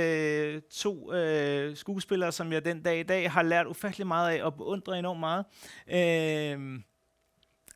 øh, 0.55 0.61
to 0.61 1.13
øh, 1.13 1.75
skuespillere, 1.75 2.31
som 2.31 2.53
jeg 2.53 2.65
den 2.65 2.83
dag 2.83 2.99
i 2.99 3.03
dag 3.03 3.31
har 3.31 3.43
lært 3.43 3.67
ufattelig 3.67 4.07
meget 4.07 4.37
af 4.37 4.43
og 4.43 4.55
beundret 4.55 4.99
enormt 4.99 5.19
meget. 5.19 5.45
Øh, 5.87 6.79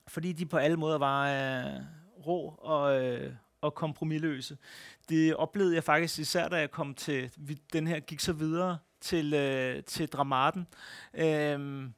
fordi 0.08 0.32
de 0.32 0.46
på 0.46 0.58
alle 0.58 0.78
måder 0.78 0.98
var 0.98 1.28
øh, 1.28 1.82
rå 2.28 2.60
og, 2.60 3.06
øh, 3.06 3.34
og 3.66 3.76
kompromilløse. 3.76 4.58
Det 5.10 5.36
oplevede 5.36 5.76
jeg 5.76 5.84
faktisk 5.84 6.20
især, 6.20 6.48
da 6.48 6.56
jeg 6.56 6.72
kom 6.72 6.94
til, 6.94 7.32
den 7.74 7.88
her 7.88 8.00
gik 8.00 8.20
så 8.20 8.34
videre 8.34 8.78
til, 9.02 9.34
øh, 9.34 9.84
til 9.84 10.08
Dramaten. 10.08 10.68
Øh, 11.14 11.90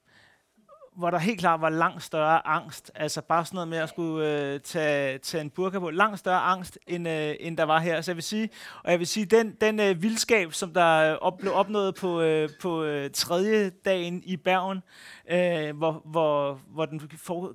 hvor 0.97 1.11
der 1.11 1.17
helt 1.17 1.39
klart 1.39 1.61
var 1.61 1.69
langt 1.69 2.03
større 2.03 2.47
angst. 2.47 2.91
Altså 2.95 3.21
bare 3.21 3.45
sådan 3.45 3.55
noget 3.55 3.67
med 3.67 3.77
at 3.77 3.89
skulle 3.89 4.27
øh, 4.27 4.59
tage, 4.59 5.17
tage 5.17 5.41
en 5.41 5.49
burka 5.49 5.79
på. 5.79 5.89
Langt 5.89 6.19
større 6.19 6.39
angst, 6.39 6.79
end, 6.87 7.09
øh, 7.09 7.35
end 7.39 7.57
der 7.57 7.63
var 7.63 7.79
her. 7.79 8.01
Så 8.01 8.11
jeg 8.11 8.15
vil 8.15 8.23
sige, 8.23 8.49
og 8.83 8.91
jeg 8.91 8.99
vil 8.99 9.07
sige, 9.07 9.25
den, 9.25 9.55
den 9.61 9.79
øh, 9.79 10.01
vildskab, 10.01 10.53
som 10.53 10.73
der 10.73 11.11
øh, 11.11 11.17
op, 11.21 11.37
blev 11.37 11.53
opnået 11.53 11.95
på, 11.95 12.21
øh, 12.21 12.49
på 12.61 12.83
øh, 12.83 13.11
tredje 13.11 13.69
dagen 13.69 14.23
i 14.25 14.37
Bergen, 14.37 14.83
øh, 15.31 15.77
hvor, 15.77 16.01
hvor, 16.05 16.59
hvor 16.67 16.85
den 16.85 17.01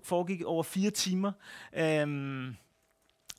foregik 0.04 0.42
over 0.44 0.62
fire 0.62 0.90
timer, 0.90 1.32
øh, 1.76 2.06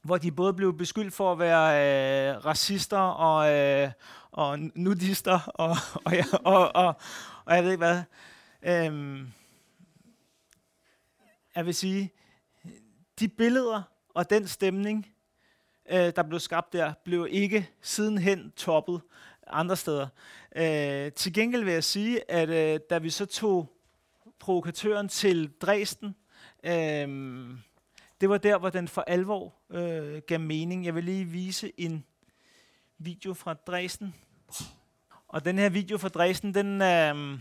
hvor 0.04 0.18
de 0.18 0.32
både 0.32 0.54
blev 0.54 0.78
beskyldt 0.78 1.14
for 1.14 1.32
at 1.32 1.40
være 1.40 2.36
øh, 2.36 2.46
racister 2.46 2.98
og, 2.98 3.54
øh, 3.54 3.92
og 4.32 4.60
nudister 4.60 5.40
og, 5.48 5.70
og, 6.06 6.14
og, 6.34 6.46
og, 6.46 6.76
og, 6.76 6.96
og 7.46 7.56
jeg 7.56 7.64
ved 7.64 7.72
ikke 7.72 7.86
hvad. 7.86 8.04
Øhm, 8.64 9.28
jeg 11.56 11.66
vil 11.66 11.76
sige, 11.76 12.12
de 13.20 13.28
billeder 13.28 13.82
og 14.10 14.30
den 14.30 14.48
stemning, 14.48 15.08
øh, 15.92 15.98
der 16.16 16.24
blev 16.24 16.40
skabt 16.40 16.74
der, 16.74 16.94
blev 17.06 17.28
ikke 17.30 17.70
sidenhen 17.82 18.52
toppet 18.56 19.02
andre 19.48 19.76
steder. 19.76 20.08
Øh, 20.56 21.12
til 21.12 21.34
gengæld 21.34 21.64
vil 21.64 21.74
jeg 21.74 21.84
sige, 21.84 22.32
at 22.32 22.50
øh, 22.50 22.80
da 22.90 22.98
vi 22.98 23.10
så 23.10 23.26
tog 23.26 23.70
provokatøren 24.40 25.10
til 25.10 25.52
Dresden, 25.62 26.16
øh, 26.64 27.08
det 28.24 28.30
var 28.30 28.38
der, 28.38 28.58
hvor 28.58 28.70
den 28.70 28.88
for 28.88 29.02
alvor 29.02 29.54
øh, 29.70 30.22
gav 30.28 30.40
mening. 30.40 30.86
Jeg 30.86 30.96
vil 30.96 31.04
lige 31.04 31.26
vise 31.26 31.72
en 31.78 32.06
video 32.98 33.34
fra 33.34 33.54
Dresden. 33.54 34.16
Og 35.28 35.46
den 35.46 35.58
her 35.58 35.70
video 35.70 35.98
fra 35.98 36.10
Dresden, 36.10 36.54
den... 36.54 36.82
Øh, 36.82 37.40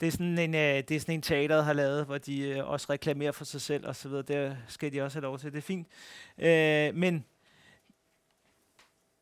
det 0.00 0.06
er 0.06 0.10
sådan 0.10 0.38
en, 0.38 0.54
øh, 0.54 0.60
det 0.60 0.90
er 0.90 1.00
sådan 1.00 1.14
en 1.14 1.22
teater, 1.22 1.56
der 1.56 1.62
har 1.62 1.72
lavet, 1.72 2.06
hvor 2.06 2.18
de 2.18 2.40
øh, 2.40 2.68
også 2.68 2.86
reklamerer 2.90 3.32
for 3.32 3.44
sig 3.44 3.60
selv 3.60 3.86
og 3.86 3.96
så 3.96 4.08
videre. 4.08 4.22
Det 4.22 4.58
skal 4.68 4.92
de 4.92 5.02
også 5.02 5.18
have 5.18 5.22
lov 5.22 5.38
til. 5.38 5.52
Det 5.52 5.58
er 5.58 5.62
fint. 5.62 5.88
Øh, 6.38 6.94
men 6.94 7.24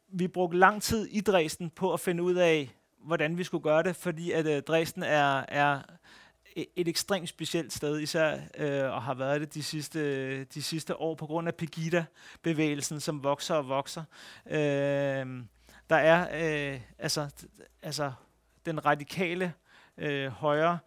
vi 0.08 0.28
brugte 0.28 0.58
lang 0.58 0.82
tid 0.82 1.06
i 1.06 1.20
Dresden 1.20 1.70
på 1.70 1.92
at 1.92 2.00
finde 2.00 2.22
ud 2.22 2.34
af, 2.34 2.70
hvordan 2.98 3.38
vi 3.38 3.44
skulle 3.44 3.64
gøre 3.64 3.82
det, 3.82 3.96
fordi 3.96 4.32
at 4.32 4.46
øh, 4.46 4.62
Dresden 4.62 5.02
er, 5.02 5.44
er 5.48 5.82
et 6.56 6.88
ekstremt 6.88 7.28
specielt 7.28 7.72
sted, 7.72 8.00
især 8.00 8.38
øh, 8.58 8.92
og 8.92 9.02
har 9.02 9.14
været 9.14 9.40
det 9.40 9.54
de 9.54 9.62
sidste, 9.62 10.44
de 10.44 10.62
sidste 10.62 10.96
år 10.96 11.14
på 11.14 11.26
grund 11.26 11.48
af 11.48 11.54
Pegida-bevægelsen, 11.54 13.00
som 13.00 13.22
vokser 13.22 13.54
og 13.54 13.68
vokser. 13.68 14.04
Øh, 14.50 15.26
der 15.90 15.96
er 15.96 16.28
øh, 16.74 16.80
altså, 16.98 17.28
altså 17.82 18.12
den 18.66 18.86
radikale 18.86 19.52
øh, 19.98 20.28
højre 20.28 20.78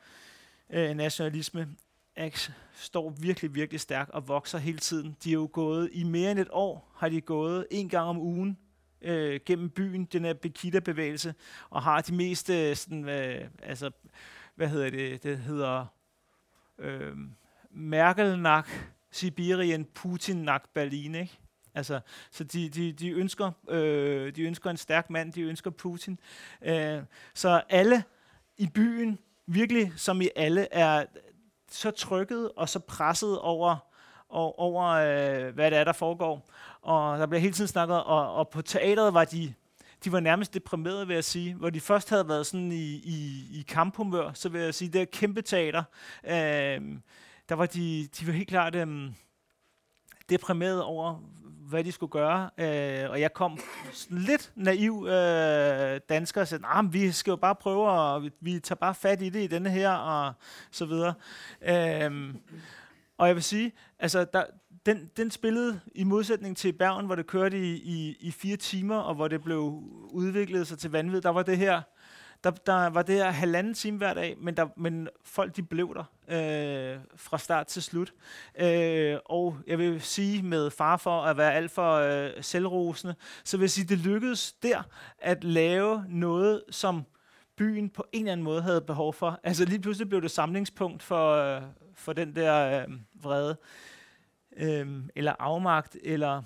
øh, 0.70 0.95
nationalisme 0.95 1.68
er, 2.16 2.49
står 2.74 3.09
virkelig, 3.09 3.55
virkelig 3.55 3.80
stærk 3.82 4.09
og 4.09 4.28
vokser 4.28 4.57
hele 4.57 4.78
tiden. 4.78 5.18
De 5.24 5.30
er 5.30 5.34
jo 5.34 5.49
gået, 5.53 5.89
i 5.91 6.03
mere 6.03 6.32
end 6.32 6.39
et 6.39 6.47
år 6.51 6.91
har 6.95 7.09
de 7.09 7.22
gået 7.22 7.68
en 7.72 7.89
gang 7.89 8.09
om 8.09 8.18
ugen 8.18 8.57
øh, 9.01 9.39
gennem 9.45 9.70
byen, 9.70 10.05
den 10.05 10.26
her 10.26 10.34
Bekita-bevægelse, 10.34 11.34
og 11.70 11.84
har 11.84 12.01
de 12.01 12.13
mest, 12.13 12.49
øh, 12.49 12.76
sådan, 12.76 13.09
øh, 13.09 13.47
altså, 13.63 13.91
hvad 14.56 14.68
hedder 14.68 14.89
det, 14.89 15.24
det 15.24 15.38
hedder 15.38 15.86
øh, 16.80 17.18
Merkel-nak, 17.72 18.70
Sibirien, 19.12 19.86
Putin-nak, 19.86 20.64
Berlin, 20.74 21.16
ikke? 21.16 21.39
Altså, 21.76 21.99
så 22.32 22.43
de, 22.43 22.70
de, 22.70 22.91
de, 22.91 23.10
ønsker, 23.10 23.51
øh, 23.70 24.36
de 24.36 24.41
ønsker 24.41 24.70
en 24.70 24.78
stærk 24.78 25.10
mand, 25.10 25.34
de 25.34 25.41
ønsker 25.41 25.72
Putin. 25.72 26.20
Øh, 26.62 27.01
så 27.34 27.62
alle 27.70 28.03
i 28.58 28.68
byen, 28.68 29.20
virkelig 29.47 29.93
som 29.95 30.22
i 30.22 30.30
alle, 30.36 30.74
er 30.74 31.06
så 31.72 31.91
trykket 31.91 32.51
og 32.51 32.70
så 32.70 32.80
presset 32.80 33.39
over, 33.39 33.78
over, 34.30 34.60
over 34.60 34.84
øh, 34.86 35.53
hvad 35.53 35.72
det 35.72 35.80
er, 35.80 35.84
der 35.84 35.93
foregår. 35.93 36.49
Og 36.82 37.20
der 37.20 37.26
bliver 37.26 37.41
hele 37.41 37.53
tiden 37.53 37.68
snakket, 37.68 38.03
og, 38.03 38.36
og 38.36 38.49
på 38.49 38.62
teateret 38.62 39.14
var 39.14 39.26
de, 39.26 39.53
de 40.06 40.12
var 40.12 40.20
nærmest 40.20 40.53
deprimerede, 40.53 41.08
vil 41.08 41.14
jeg 41.14 41.24
sige. 41.24 41.53
Hvor 41.53 41.70
de 41.70 41.82
først 41.82 42.10
havde 42.10 42.28
været 42.28 42.45
sådan 42.45 42.72
i, 42.72 42.95
i, 42.95 43.47
i 43.51 43.66
kamphumør, 43.68 44.32
så 44.34 44.49
vil 44.49 44.62
jeg 44.62 44.74
sige, 44.74 44.89
det 44.89 45.01
er 45.01 45.06
kæmpe 45.06 45.41
teater. 45.41 45.84
Øh, 46.24 46.82
der 47.49 47.56
var 47.56 47.66
de, 47.66 48.08
de 48.20 48.28
var 48.28 48.34
helt 48.34 48.49
klart, 48.49 48.76
øh, 48.76 49.12
deprimeret 50.30 50.84
over, 50.84 51.16
hvad 51.70 51.84
de 51.84 51.91
skulle 51.91 52.12
gøre. 52.12 52.49
Øh, 52.58 53.10
og 53.10 53.22
jeg 53.22 53.34
kom 53.34 53.60
sådan 53.93 54.18
lidt 54.18 54.51
naiv 54.56 55.08
øh, 55.10 55.99
dansker 56.10 56.41
og 56.41 56.47
sagde, 56.47 56.62
nah, 56.62 56.93
vi 56.93 57.12
skal 57.12 57.32
jo 57.32 57.36
bare 57.36 57.56
prøve, 57.56 57.89
og 57.89 58.24
vi, 58.24 58.32
vi 58.39 58.60
tager 58.60 58.80
bare 58.80 58.95
fat 58.95 59.22
i 59.22 59.30
det 59.30 59.43
i 59.43 59.47
denne 59.47 59.70
her, 59.70 59.91
og 59.91 60.34
så 60.72 60.86
videre. 60.86 61.14
Øh, 61.62 62.34
og 63.18 63.28
jeg 63.28 63.36
vil 63.36 63.43
sige, 63.43 63.72
altså, 63.99 64.26
der, 64.34 64.43
den, 64.86 65.12
den 65.18 65.32
spillede 65.32 65.80
i 65.96 66.04
modsætning 66.04 66.58
til 66.58 66.74
Bergen, 66.74 67.06
hvor 67.06 67.16
det 67.16 67.28
kørte 67.28 67.60
i, 67.60 67.74
i, 67.74 68.18
i 68.20 68.32
fire 68.32 68.58
timer, 68.58 68.98
og 68.98 69.16
hvor 69.16 69.28
det 69.28 69.44
blev 69.44 69.84
udviklet 70.10 70.68
sig 70.68 70.78
til 70.78 70.92
vanvid, 70.92 71.22
der 71.22 71.30
var 71.30 71.44
det 71.44 71.58
her 71.58 71.82
der, 72.44 72.52
der 72.52 72.88
var 72.88 73.02
det 73.02 73.16
her 73.16 73.32
halvanden 73.32 73.74
time 73.74 73.98
hver 73.98 74.14
dag, 74.14 74.36
men, 74.38 74.58
der, 74.58 74.68
men 74.78 75.08
folk 75.24 75.56
de 75.56 75.64
blev 75.64 75.96
der 75.96 76.04
øh, 76.28 77.00
fra 77.16 77.38
start 77.38 77.68
til 77.68 77.84
slut. 77.84 78.14
Øh, 78.60 79.18
og 79.26 79.58
jeg 79.68 79.78
vil 79.78 80.02
sige 80.02 80.44
med 80.44 80.72
far 80.72 80.98
for 80.98 81.22
at 81.22 81.38
være 81.38 81.54
alt 81.54 81.72
for 81.72 81.94
øh, 81.94 82.32
selvrosende, 82.42 83.16
så 83.44 83.58
vil 83.58 83.64
jeg 83.64 83.70
sige, 83.70 83.86
det 83.86 83.98
lykkedes 83.98 84.54
der 84.54 84.84
at 85.20 85.44
lave 85.44 86.06
noget, 86.10 86.64
som 86.70 87.04
byen 87.58 87.90
på 87.90 88.06
en 88.12 88.20
eller 88.20 88.32
anden 88.32 88.44
måde 88.44 88.62
havde 88.62 88.82
behov 88.82 89.14
for. 89.14 89.40
Altså 89.44 89.66
lige 89.66 89.80
pludselig 89.80 90.10
blev 90.10 90.22
det 90.22 90.32
samlingspunkt 90.32 91.04
for, 91.04 91.32
øh, 91.36 91.62
for 91.96 92.14
den 92.14 92.36
der 92.36 92.82
øh, 92.82 92.94
vrede, 93.24 93.58
øh, 93.60 93.95
eller 94.56 95.39
afmagt, 95.39 95.95
eller 95.95 96.43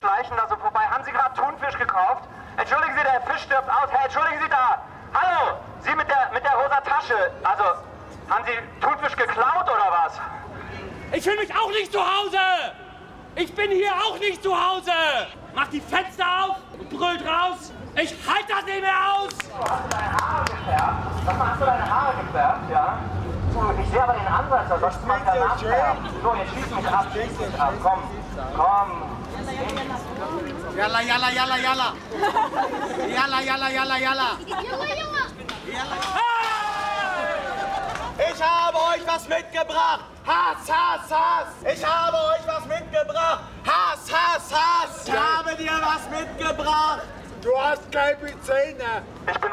Schleichen 0.00 0.36
da 0.36 0.46
so 0.48 0.56
vorbei. 0.56 0.80
Haben 0.80 1.04
Sie 1.04 1.12
gerade 1.12 1.34
Thunfisch 1.34 1.78
gekauft? 1.78 2.28
Entschuldigen 2.56 2.94
Sie, 2.96 3.02
der 3.02 3.20
Fisch 3.22 3.42
stirbt 3.42 3.68
aus. 3.68 3.90
Hey, 3.90 4.04
entschuldigen 4.04 4.40
Sie 4.42 4.48
da. 4.48 4.82
Hallo, 5.14 5.58
Sie 5.80 5.94
mit 5.94 6.08
der, 6.08 6.30
mit 6.32 6.44
der 6.44 6.52
rosa 6.52 6.80
Tasche. 6.80 7.30
Also, 7.42 7.64
haben 8.28 8.44
Sie 8.44 8.80
Thunfisch 8.80 9.16
geklaut 9.16 9.64
oder 9.64 9.88
was? 9.90 10.20
Ich 11.12 11.24
fühle 11.24 11.38
mich 11.38 11.54
auch 11.54 11.70
nicht 11.70 11.92
zu 11.92 12.00
Hause! 12.00 12.38
Ich 13.36 13.54
bin 13.54 13.70
hier 13.70 13.92
auch 13.92 14.18
nicht 14.18 14.42
zu 14.42 14.50
Hause! 14.52 14.92
Mach 15.54 15.68
die 15.68 15.80
Fenster 15.80 16.24
auf 16.44 16.56
und 16.78 16.90
brüllt 16.90 17.24
raus! 17.24 17.72
Ich 17.94 18.12
halte 18.26 18.48
das 18.48 18.64
nicht 18.64 18.80
mehr 18.80 19.12
aus! 19.14 19.32
Hast 19.58 19.84
du 19.84 19.88
deine 19.88 20.12
Haare 20.12 20.44
gefärbt? 20.44 21.24
Mal, 21.24 21.50
hast 21.50 21.60
du 21.60 21.64
deine 21.64 21.90
Haare 21.90 22.24
gefärbt, 22.24 22.70
ja? 22.70 22.98
Ich 23.80 23.90
sehe 23.90 24.02
aber 24.02 24.12
den 24.12 24.26
Ansatz, 24.26 24.68
da 24.68 24.78
sollst 24.78 25.02
du 25.02 25.06
mal 25.06 25.20
keinen 25.20 25.42
abfärben. 25.42 26.04
So, 26.22 26.34
jetzt 26.34 26.54
schieß 26.54 26.76
mich 26.76 26.88
ab, 26.88 27.06
schieß 27.12 27.38
mich 27.38 27.60
ab. 27.60 27.72
Komm, 27.82 28.02
komm. 28.56 29.02
Yalla, 30.76 31.00
yalla, 31.02 31.30
yalla, 31.30 31.56
yalla. 31.58 31.92
Yalla, 33.08 33.40
yalla, 33.40 33.70
yalla, 33.70 33.98
yalla. 33.98 34.28
Ich 38.18 38.42
habe 38.42 38.76
euch 38.76 39.06
was 39.06 39.28
mitgebracht! 39.28 40.04
Hass, 40.26 40.68
Hass, 40.68 41.10
Hass! 41.10 41.48
Ich 41.72 41.84
habe 41.84 42.16
euch 42.16 42.46
was 42.46 42.66
mitgebracht! 42.66 43.40
Hass, 43.64 44.12
Hass, 44.12 44.52
Hass! 44.52 45.06
Ich 45.08 45.12
habe 45.12 45.54
dir 45.56 45.80
was 45.82 46.10
mitgebracht! 46.10 47.02
Du 47.42 47.50
hast 47.58 47.90
keine 47.92 48.40
Zähne. 48.40 49.02
Ich 49.26 49.38
bin 49.38 49.50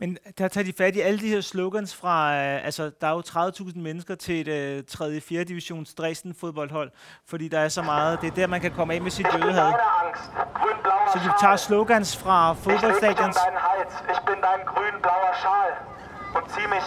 Men 0.00 0.18
der 0.38 0.48
tager 0.48 0.64
de 0.64 0.72
fat 0.72 0.96
i 0.96 1.00
alle 1.00 1.20
de 1.20 1.28
her 1.28 1.40
slogans 1.40 1.94
fra, 1.94 2.34
øh, 2.34 2.64
altså 2.64 2.90
der 3.00 3.06
er 3.06 3.12
jo 3.12 3.22
30.000 3.28 3.78
mennesker 3.78 4.14
til 4.14 4.40
et 4.40 4.48
øh, 4.48 4.84
3. 4.84 5.20
4. 5.20 5.44
divisions 5.44 5.94
Dresden 5.94 6.34
fodboldhold, 6.34 6.90
fordi 7.26 7.48
der 7.48 7.58
er 7.58 7.68
så 7.68 7.82
meget, 7.82 8.20
det 8.20 8.26
er 8.26 8.34
der, 8.34 8.46
man 8.46 8.60
kan 8.60 8.70
komme 8.70 8.94
af 8.94 9.00
med 9.00 9.10
sit 9.10 9.26
jødehad. 9.34 9.72
Så 11.12 11.18
de 11.24 11.30
tager 11.40 11.56
slogans 11.56 12.16
fra 12.16 12.52
fodboldstadions. 12.52 13.36
Ich 14.12 14.20
bin 14.26 14.38
dein 14.48 14.62
grün-blauer 14.66 15.34
Schal. 15.42 15.72
Und 16.36 16.44
zieh 16.54 16.68
mich 16.68 16.86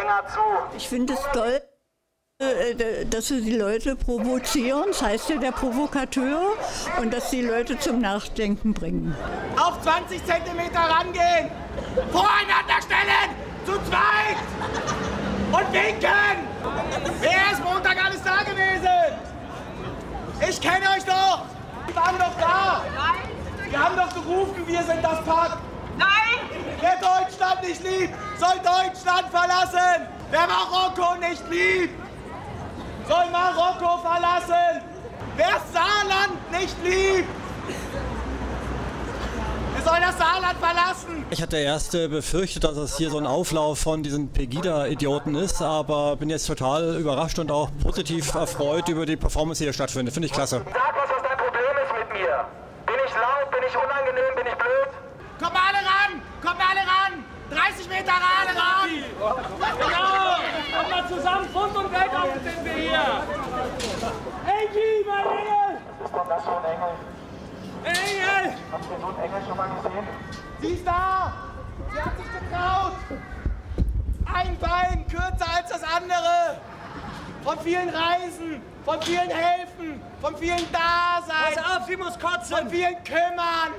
enger 0.00 0.20
zu. 0.34 0.40
Ich 0.76 0.88
finde 0.88 1.12
es 1.12 1.20
toll, 1.34 1.60
dass 3.10 3.26
sie 3.26 3.40
die 3.42 3.56
Leute 3.56 3.96
provozieren, 3.96 4.84
das 4.88 5.02
heißt 5.02 5.30
ja 5.30 5.36
der 5.38 5.50
Provokateur, 5.50 6.54
und 7.00 7.12
dass 7.12 7.30
die 7.30 7.42
Leute 7.42 7.76
zum 7.80 8.00
Nachdenken 8.00 8.72
bringen. 8.74 9.12
Auf 9.56 9.82
20 9.82 10.24
Zentimeter 10.24 10.78
rangehen! 10.78 11.50
Voreinander 12.12 12.80
stellen! 12.80 13.34
Zu 13.66 13.72
zweit! 13.90 14.38
Und 15.50 15.72
winken! 15.72 16.38
Wer 17.20 17.52
ist 17.52 17.64
Montag 17.64 18.04
alles 18.04 18.22
da 18.22 18.44
gewesen? 18.44 18.88
Ich 20.48 20.60
kenne 20.60 20.84
euch 20.96 21.04
doch! 21.04 21.44
Wir 21.86 21.96
waren 21.96 22.18
doch 22.18 22.38
da! 22.38 22.84
Wir 23.68 23.84
haben 23.84 23.96
doch 23.96 24.14
gerufen, 24.14 24.64
wir 24.64 24.82
sind 24.84 25.02
das 25.02 25.24
Pack! 25.24 25.58
Nein! 25.96 26.62
Wer 26.80 26.98
Deutschland 27.00 27.62
nicht 27.66 27.82
liebt, 27.82 28.14
soll 28.38 28.58
Deutschland 28.58 29.28
verlassen! 29.28 30.06
Wer 30.30 30.46
Marokko 30.46 31.16
nicht 31.16 31.42
liebt, 31.50 32.07
soll 33.08 33.30
Marokko 33.30 33.98
verlassen! 33.98 34.82
Wer 35.36 35.60
Saarland 35.72 36.50
nicht 36.52 36.76
liebt, 36.84 37.28
er 39.76 39.82
soll 39.82 40.00
das 40.00 40.18
Saarland 40.18 40.58
verlassen! 40.58 41.24
Ich 41.30 41.40
hatte 41.40 41.56
erst 41.56 41.94
äh, 41.94 42.08
befürchtet, 42.08 42.64
dass 42.64 42.76
es 42.76 42.96
hier 42.96 43.10
so 43.10 43.18
ein 43.18 43.26
Auflauf 43.26 43.78
von 43.78 44.02
diesen 44.02 44.30
Pegida-Idioten 44.30 45.34
ist, 45.36 45.62
aber 45.62 46.16
bin 46.16 46.28
jetzt 46.28 46.46
total 46.46 46.96
überrascht 46.96 47.38
und 47.38 47.50
auch 47.50 47.70
positiv 47.82 48.34
erfreut 48.34 48.88
über 48.88 49.06
die 49.06 49.16
Performance, 49.16 49.60
die 49.60 49.66
hier 49.66 49.72
stattfindet. 49.72 50.12
Finde 50.12 50.26
ich 50.26 50.32
klasse. 50.32 50.62
Sag, 50.64 50.96
was 50.96 51.08
das 51.08 51.22
dein 51.22 51.38
Problem 51.38 51.74
ist 51.84 51.92
mit 51.98 52.20
mir. 52.20 52.44
Bin 52.86 52.96
ich 53.06 53.14
laut? 53.14 53.50
Bin 53.50 53.60
ich 53.66 53.76
unangenehm? 53.76 54.34
Bin 54.36 54.46
ich 54.46 54.54
blöd? 54.54 54.90
Kommt 55.40 55.54
mal 55.54 55.62
alle 55.68 55.86
ran! 55.86 56.22
Kommt 56.42 56.58
mal 56.58 56.66
alle 56.70 56.80
ran! 56.80 57.24
30 57.50 57.88
Meter 57.88 58.12
ran, 58.12 58.48
ran! 58.52 58.90
Genau! 59.78 60.28
Kommt 60.76 60.90
mal 60.90 61.08
zusammen, 61.08 61.48
Sind 62.34 62.64
wir 62.64 62.72
hier! 62.72 63.22
Enki, 64.46 65.06
mein 65.06 65.26
Engel! 65.26 65.78
Ist 66.04 66.14
doch 66.14 66.28
das 66.28 66.44
so 66.44 66.50
ein 66.50 66.64
Engel? 66.64 66.92
Engel! 67.84 68.54
Habt 68.70 68.84
ihr 68.90 69.00
so 69.00 69.06
einen 69.06 69.18
Engel 69.18 69.42
schon 69.46 69.56
mal 69.56 69.68
gesehen? 69.68 70.06
Sie 70.60 70.68
ist 70.68 70.86
da! 70.86 71.32
Sie 71.90 72.02
hat 72.02 72.12
sich 72.16 72.26
getraut! 72.26 72.92
Ein 74.26 74.58
Bein 74.58 75.06
kürzer 75.08 75.46
als 75.56 75.70
das 75.70 75.82
andere! 75.82 76.60
Von 77.44 77.58
vielen 77.60 77.88
Reisen, 77.88 78.62
von 78.84 79.00
vielen 79.02 79.30
Helfen, 79.30 80.02
von 80.20 80.36
vielen 80.36 80.70
Dasein! 80.70 81.54
Pass 81.54 81.76
auf, 81.76 81.86
sie 81.86 81.96
muss 81.96 82.18
kotzen! 82.18 82.56
Von 82.56 82.68
vielen 82.68 83.02
kümmern! 83.04 83.72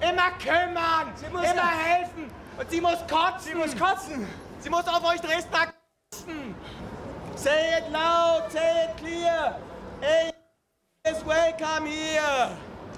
Immer 0.00 0.30
kümmern! 0.38 1.12
immer 1.30 1.70
helfen! 1.70 2.30
Und 2.58 2.70
sie 2.70 2.80
muss 2.82 2.98
kotzen! 3.08 3.40
Sie 3.40 3.54
muss 3.54 3.76
kotzen! 3.76 4.28
Sie 4.60 4.68
muss 4.68 4.86
auf 4.86 5.02
euch 5.04 5.20
Dresdner 5.22 5.72
kotzen! 6.10 6.54
Say 7.46 7.78
it 7.78 7.86
loud, 7.92 8.50
say 8.50 8.88
it 8.88 8.96
clear! 8.96 9.54
Hey, 10.00 10.32
is 11.04 11.22
welcome 11.24 11.86
here! 11.86 12.50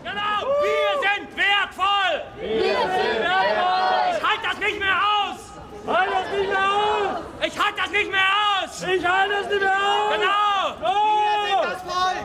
Genau! 0.02 0.46
Wir 0.64 0.90
sind 1.04 1.36
wertvoll! 1.36 2.22
Wir 2.40 2.80
sind 2.80 3.20
wertvoll! 3.28 4.16
Ich 4.16 4.22
halte 4.24 4.48
das 4.48 4.58
nicht 4.58 4.78
mehr 4.80 4.96
aus! 4.96 5.40
Halt 5.86 6.10
das 6.14 6.30
nicht 6.32 6.48
mehr 6.48 6.66
aus! 6.72 7.20
Ich 7.46 7.58
halte 7.58 7.76
das 7.76 7.90
nicht 7.90 8.10
mehr 8.10 8.32
aus! 8.64 8.82
Ich 8.84 9.06
halte 9.06 9.34
das 9.34 9.48
nicht 9.50 9.60
mehr 9.60 9.76
aus! 9.76 10.14
Genau! 10.16 10.80
Wir 10.80 11.44
sind 11.44 11.64
das 11.68 11.82
Volk! 11.92 12.24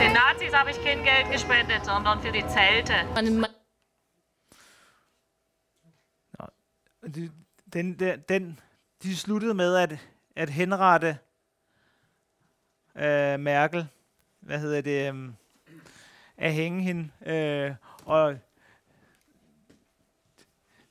Den 0.00 0.12
Nazis 0.12 0.52
habe 0.52 0.70
ich 0.70 0.84
kein 0.84 1.02
Geld 1.02 1.32
gespendet, 1.32 1.82
sondern 1.86 2.20
für 2.20 2.30
die 2.30 2.46
Zelte. 2.46 2.92
De- 7.06 7.30
Den, 7.66 7.96
den, 7.96 8.26
den, 8.26 8.58
de 9.04 9.16
sluttede 9.16 9.54
med 9.54 9.74
at, 9.74 9.98
at 10.36 10.50
henrette 10.50 11.18
øh, 12.96 13.40
Merkel, 13.40 13.88
hvad 14.40 14.60
hedder 14.60 14.80
det, 14.80 15.14
øh, 15.14 15.32
at 16.36 16.52
hænge 16.52 16.82
hende, 16.82 17.10
øh, 17.26 17.74
og 18.04 18.38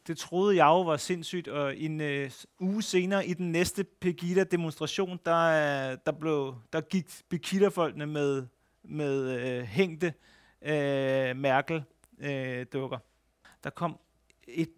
det 0.07 0.17
troede 0.17 0.57
jeg 0.57 0.65
jo 0.65 0.81
var 0.81 0.97
sindssygt, 0.97 1.47
og 1.47 1.77
en 1.77 2.01
øh, 2.01 2.31
uge 2.59 2.81
senere 2.81 3.27
i 3.27 3.33
den 3.33 3.51
næste 3.51 3.83
Pegida-demonstration, 3.83 5.19
der, 5.25 5.91
øh, 5.91 5.97
der, 6.05 6.11
blev, 6.11 6.55
der 6.73 6.81
gik 6.81 7.05
Pegida-folkene 7.29 8.05
med, 8.05 8.47
med 8.83 9.39
øh, 9.39 9.63
hængte 9.63 10.13
øh, 10.61 11.35
Merkel-dukker. 11.35 12.97
Øh, 12.97 13.53
der 13.63 13.69
kom 13.69 13.99
et 14.47 14.71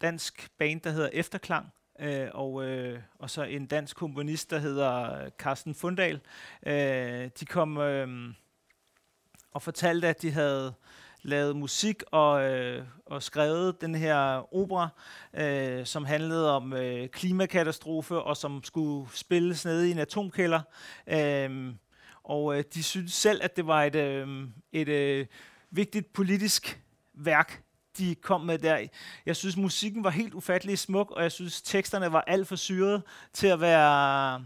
dansk 0.00 0.50
band, 0.58 0.80
der 0.80 0.90
hedder 0.90 1.10
Efterklang, 1.12 1.72
øh, 2.00 2.28
og, 2.34 2.64
øh, 2.64 3.00
og 3.18 3.30
så 3.30 3.42
en 3.42 3.66
dansk 3.66 3.96
komponist, 3.96 4.50
der 4.50 4.58
hedder 4.58 5.28
Carsten 5.38 5.74
Fundal. 5.74 6.20
Øh, 6.66 7.30
de 7.40 7.46
kom 7.46 7.78
øh, 7.78 8.34
og 9.52 9.62
fortalte, 9.62 10.08
at 10.08 10.22
de 10.22 10.30
havde 10.30 10.74
lavet 11.22 11.56
musik 11.56 12.02
og, 12.10 12.42
øh, 12.42 12.84
og 13.06 13.22
skrevet 13.22 13.80
den 13.80 13.94
her 13.94 14.54
opera, 14.54 14.88
øh, 15.34 15.86
som 15.86 16.04
handlede 16.04 16.56
om 16.56 16.72
øh, 16.72 17.08
klimakatastrofe, 17.08 18.18
og 18.18 18.36
som 18.36 18.64
skulle 18.64 19.10
spilles 19.12 19.64
nede 19.64 19.88
i 19.88 19.90
en 19.90 19.98
atomkælder. 19.98 20.60
Øh, 21.06 21.74
og 22.22 22.58
øh, 22.58 22.64
de 22.74 22.82
syntes 22.82 23.14
selv, 23.14 23.40
at 23.42 23.56
det 23.56 23.66
var 23.66 23.84
et, 23.84 23.94
øh, 23.94 24.48
et 24.72 24.88
øh, 24.88 25.26
vigtigt 25.70 26.12
politisk 26.12 26.80
værk, 27.14 27.63
de 27.98 28.14
kom 28.14 28.40
med 28.40 28.58
der. 28.58 28.86
Jeg 29.26 29.36
synes, 29.36 29.56
musikken 29.56 30.04
var 30.04 30.10
helt 30.10 30.34
ufattelig 30.34 30.78
smuk, 30.78 31.10
og 31.10 31.22
jeg 31.22 31.32
synes, 31.32 31.62
teksterne 31.62 32.12
var 32.12 32.24
alt 32.26 32.48
for 32.48 32.56
syrede 32.56 33.02
til 33.32 33.46
at 33.46 33.60
være 33.60 34.44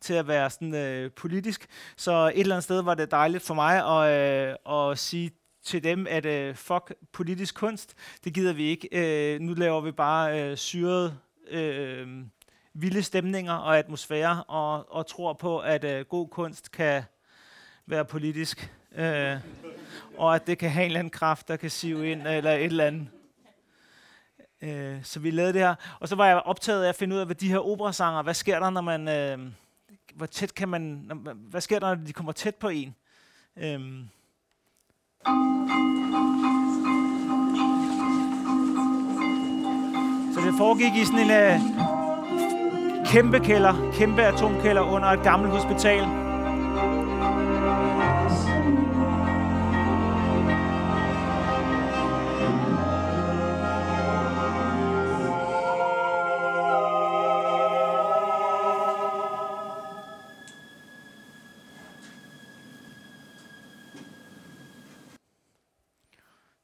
til 0.00 0.14
at 0.14 0.28
være 0.28 0.50
sådan 0.50 0.74
øh, 0.74 1.10
politisk. 1.10 1.66
Så 1.96 2.32
et 2.34 2.40
eller 2.40 2.54
andet 2.54 2.64
sted 2.64 2.82
var 2.82 2.94
det 2.94 3.10
dejligt 3.10 3.42
for 3.42 3.54
mig 3.54 3.86
at, 3.86 4.56
øh, 4.68 4.90
at 4.90 4.98
sige 4.98 5.30
til 5.64 5.84
dem, 5.84 6.06
at 6.10 6.26
øh, 6.26 6.54
fuck 6.54 6.94
politisk 7.12 7.54
kunst, 7.54 7.94
det 8.24 8.34
gider 8.34 8.52
vi 8.52 8.64
ikke. 8.64 8.88
Øh, 8.92 9.40
nu 9.40 9.54
laver 9.54 9.80
vi 9.80 9.92
bare 9.92 10.42
øh, 10.42 10.56
syret 10.56 11.18
øh, 11.50 12.08
vilde 12.74 13.02
stemninger 13.02 13.54
og 13.54 13.78
atmosfære, 13.78 14.44
og, 14.44 14.92
og 14.92 15.06
tror 15.06 15.32
på, 15.32 15.58
at 15.58 15.84
øh, 15.84 16.04
god 16.04 16.28
kunst 16.28 16.72
kan 16.72 17.02
være 17.86 18.04
politisk. 18.04 18.70
Øh, 18.96 19.36
og 20.18 20.34
at 20.34 20.46
det 20.46 20.58
kan 20.58 20.70
have 20.70 20.84
en 20.84 20.86
eller 20.86 20.98
anden 20.98 21.10
kraft, 21.10 21.48
der 21.48 21.56
kan 21.56 21.70
sive 21.70 22.10
ind, 22.10 22.26
eller 22.26 22.52
et 22.52 22.64
eller 22.64 22.84
andet. 22.84 23.08
Øh, 24.62 25.04
så 25.04 25.20
vi 25.20 25.30
lavede 25.30 25.52
det 25.52 25.60
her. 25.60 25.74
Og 26.00 26.08
så 26.08 26.16
var 26.16 26.26
jeg 26.26 26.36
optaget 26.36 26.84
af 26.84 26.88
at 26.88 26.94
finde 26.94 27.14
ud 27.14 27.20
af, 27.20 27.26
hvad 27.26 27.36
de 27.36 27.48
her 27.48 27.58
operasanger, 27.58 28.22
hvad 28.22 28.34
sker 28.34 28.60
der, 28.60 28.70
når 28.70 28.80
man... 28.80 29.08
Øh, 29.08 29.38
hvor 30.14 30.26
tæt 30.26 30.54
kan 30.54 30.68
man... 30.68 30.80
Når, 30.80 31.34
hvad 31.34 31.60
sker 31.60 31.78
der, 31.78 31.94
når 31.94 32.04
de 32.04 32.12
kommer 32.12 32.32
tæt 32.32 32.54
på 32.54 32.68
en? 32.68 32.94
Øh, 33.56 33.80
så 40.34 40.40
det 40.46 40.54
foregik 40.58 41.02
i 41.02 41.04
sådan 41.04 41.20
en 41.20 41.30
øh, 41.30 43.06
kæmpe 43.06 43.40
kælder, 43.40 43.92
kæmpe 43.92 44.22
atomkælder 44.22 44.82
under 44.82 45.08
et 45.08 45.22
gammelt 45.22 45.52
hospital. 45.52 46.29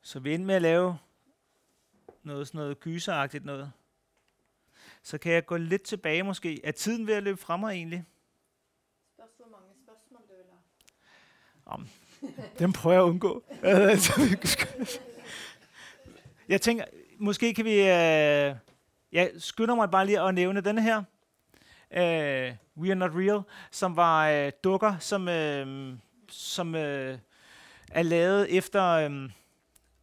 Så 0.07 0.19
vi 0.19 0.35
endte 0.35 0.47
med 0.47 0.55
at 0.55 0.63
lave 0.63 0.99
noget 2.23 2.47
sådan 2.47 2.59
noget 2.59 2.81
gyseragtigt 2.81 3.45
noget. 3.45 3.73
Så 5.03 5.19
kan 5.19 5.33
jeg 5.33 5.47
gå 5.47 5.57
lidt 5.57 5.83
tilbage 5.83 6.23
måske. 6.23 6.65
Er 6.65 6.71
tiden 6.71 7.07
ved 7.07 7.15
at 7.15 7.23
løbe 7.23 7.37
frem 7.37 7.61
mig 7.61 7.73
egentlig? 7.73 8.05
Hvor 9.17 9.27
mange 9.51 9.69
spørgsmål 9.85 10.21
du 10.29 10.35
vil 10.35 10.45
have. 10.51 10.61
Om, 11.67 11.89
dem 12.59 12.73
prøver 12.73 12.95
jeg 12.95 13.03
at 13.03 13.09
undgå. 13.09 13.45
jeg 16.49 16.61
tænker, 16.61 16.85
måske 17.19 17.55
kan 17.55 17.65
vi... 17.65 17.81
Øh, 17.81 18.55
jeg 19.13 19.31
skynder 19.39 19.75
mig 19.75 19.91
bare 19.91 20.07
lige 20.07 20.21
at 20.21 20.35
nævne 20.35 20.61
denne 20.61 20.83
her. 20.83 21.03
Øh, 21.91 22.55
We 22.77 22.89
Are 22.89 22.95
Not 22.95 23.15
Real, 23.15 23.43
som 23.71 23.97
var 23.97 24.29
øh, 24.29 24.53
dukker, 24.65 24.99
som, 24.99 25.29
øh, 25.29 25.95
som 26.29 26.75
øh, 26.75 27.19
er 27.91 28.03
lavet 28.03 28.57
efter... 28.57 28.85
Øh, 28.85 29.31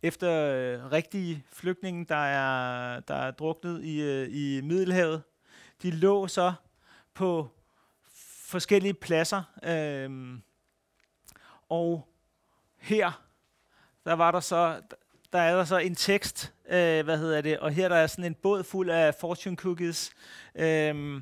efter 0.03 0.53
øh, 0.53 0.91
rigtige 0.91 1.43
flygtninge, 1.53 2.05
der 2.05 2.15
er, 2.15 2.99
der 2.99 3.15
er 3.15 3.31
druknet 3.31 3.83
i, 3.83 4.01
øh, 4.01 4.27
i 4.31 4.61
Middelhavet. 4.61 5.23
De 5.81 5.91
lå 5.91 6.27
så 6.27 6.53
på 7.13 7.49
forskellige 8.45 8.93
pladser. 8.93 9.43
Øh, 9.63 10.37
og 11.69 12.07
her, 12.77 13.21
der 14.05 14.13
var 14.13 14.31
der 14.31 14.39
så, 14.39 14.81
der 15.33 15.39
er 15.39 15.55
der 15.55 15.63
så 15.63 15.77
en 15.77 15.95
tekst, 15.95 16.53
øh, 16.65 17.03
hvad 17.03 17.17
hedder 17.17 17.41
det, 17.41 17.59
og 17.59 17.71
her 17.71 17.89
der 17.89 17.95
er 17.95 18.07
sådan 18.07 18.25
en 18.25 18.35
båd 18.35 18.63
fuld 18.63 18.89
af 18.89 19.15
fortune 19.15 19.55
cookies. 19.55 20.11
Øh, 20.55 21.21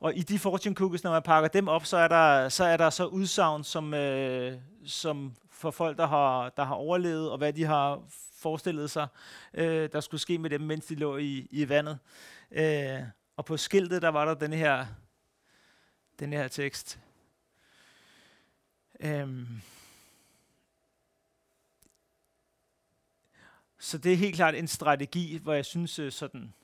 og 0.00 0.16
i 0.16 0.22
de 0.22 0.38
fortune 0.38 0.76
cookies, 0.76 1.04
når 1.04 1.10
man 1.10 1.22
pakker 1.22 1.48
dem 1.48 1.68
op, 1.68 1.86
så 1.86 1.96
er 1.96 2.08
der 2.08 2.48
så, 2.48 2.64
er 2.64 2.76
der 2.76 2.90
så 2.90 3.06
udsagn, 3.06 3.64
som, 3.64 3.94
øh, 3.94 4.58
som 4.86 5.36
for 5.56 5.70
folk, 5.70 5.98
der 5.98 6.06
har, 6.06 6.48
der 6.48 6.64
har 6.64 6.74
overlevet, 6.74 7.30
og 7.30 7.38
hvad 7.38 7.52
de 7.52 7.64
har 7.64 8.02
forestillet 8.32 8.90
sig, 8.90 9.08
øh, 9.54 9.88
der 9.92 10.00
skulle 10.00 10.20
ske 10.20 10.38
med 10.38 10.50
dem, 10.50 10.60
mens 10.60 10.86
de 10.86 10.94
lå 10.94 11.16
i, 11.16 11.48
i 11.50 11.68
vandet. 11.68 11.98
Øh, 12.50 13.02
og 13.36 13.44
på 13.44 13.56
skiltet, 13.56 14.02
der 14.02 14.08
var 14.08 14.24
der 14.24 14.34
den 14.34 14.52
her, 14.52 14.86
den 16.18 16.32
her 16.32 16.48
tekst. 16.48 17.00
Øhm. 19.00 19.46
Så 23.78 23.98
det 23.98 24.12
er 24.12 24.16
helt 24.16 24.36
klart 24.36 24.54
en 24.54 24.68
strategi, 24.68 25.38
hvor 25.42 25.52
jeg 25.52 25.64
synes 25.64 25.98
øh, 25.98 26.12
sådan, 26.12 26.54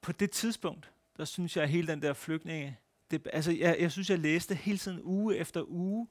på 0.00 0.12
det 0.12 0.30
tidspunkt, 0.30 0.90
der 1.16 1.24
synes 1.24 1.56
jeg, 1.56 1.62
at 1.62 1.70
hele 1.70 1.86
den 1.86 2.02
der 2.02 2.12
flygtninge, 2.12 2.78
det, 3.10 3.28
altså 3.32 3.52
jeg, 3.52 3.76
jeg 3.80 3.92
synes, 3.92 4.10
jeg 4.10 4.18
læste 4.18 4.54
hele 4.54 4.78
tiden 4.78 5.00
uge 5.02 5.36
efter 5.36 5.62
uge, 5.68 6.08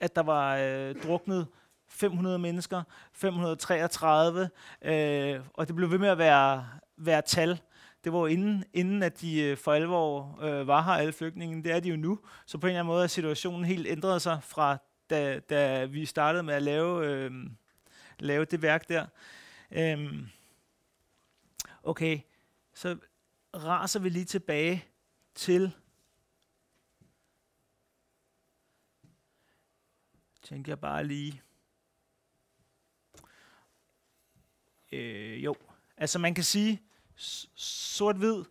at 0.00 0.16
der 0.16 0.22
var 0.22 0.56
øh, 0.56 0.94
druknet 1.02 1.46
500 1.88 2.38
mennesker, 2.38 2.82
533, 3.12 4.48
øh, 4.82 5.40
og 5.54 5.68
det 5.68 5.76
blev 5.76 5.90
ved 5.90 5.98
med 5.98 6.08
at 6.08 6.18
være, 6.18 6.68
være 6.96 7.22
tal. 7.22 7.60
Det 8.04 8.12
var 8.12 8.18
jo 8.18 8.26
inden, 8.26 8.64
inden 8.72 9.02
at 9.02 9.20
de 9.20 9.42
øh, 9.42 9.56
for 9.56 9.72
alvor 9.72 10.38
øh, 10.42 10.66
var 10.66 10.82
her, 10.82 10.92
alle 10.92 11.12
flygtningene. 11.12 11.62
Det 11.62 11.72
er 11.72 11.80
de 11.80 11.88
jo 11.88 11.96
nu. 11.96 12.18
Så 12.46 12.58
på 12.58 12.66
en 12.66 12.70
eller 12.70 12.80
anden 12.80 12.92
måde 12.92 13.02
er 13.02 13.08
situationen 13.08 13.64
helt 13.64 13.86
ændret 13.86 14.22
sig 14.22 14.38
fra, 14.42 14.76
da, 15.10 15.38
da 15.38 15.84
vi 15.84 16.06
startede 16.06 16.42
med 16.42 16.54
at 16.54 16.62
lave, 16.62 17.06
øh, 17.06 17.32
lave 18.18 18.44
det 18.44 18.62
værk 18.62 18.88
der. 18.88 19.06
Øh, 19.70 20.12
okay, 21.82 22.20
så 22.74 22.96
raser 23.54 24.00
vi 24.00 24.08
lige 24.08 24.24
tilbage 24.24 24.84
til 25.34 25.72
tænker 30.44 30.72
jeg 30.72 30.80
bare 30.80 31.06
lige. 31.06 31.42
Øh, 34.92 35.44
jo, 35.44 35.54
altså 35.96 36.18
man 36.18 36.34
kan 36.34 36.44
sige, 36.44 36.82
sort-hvid, 37.54 38.44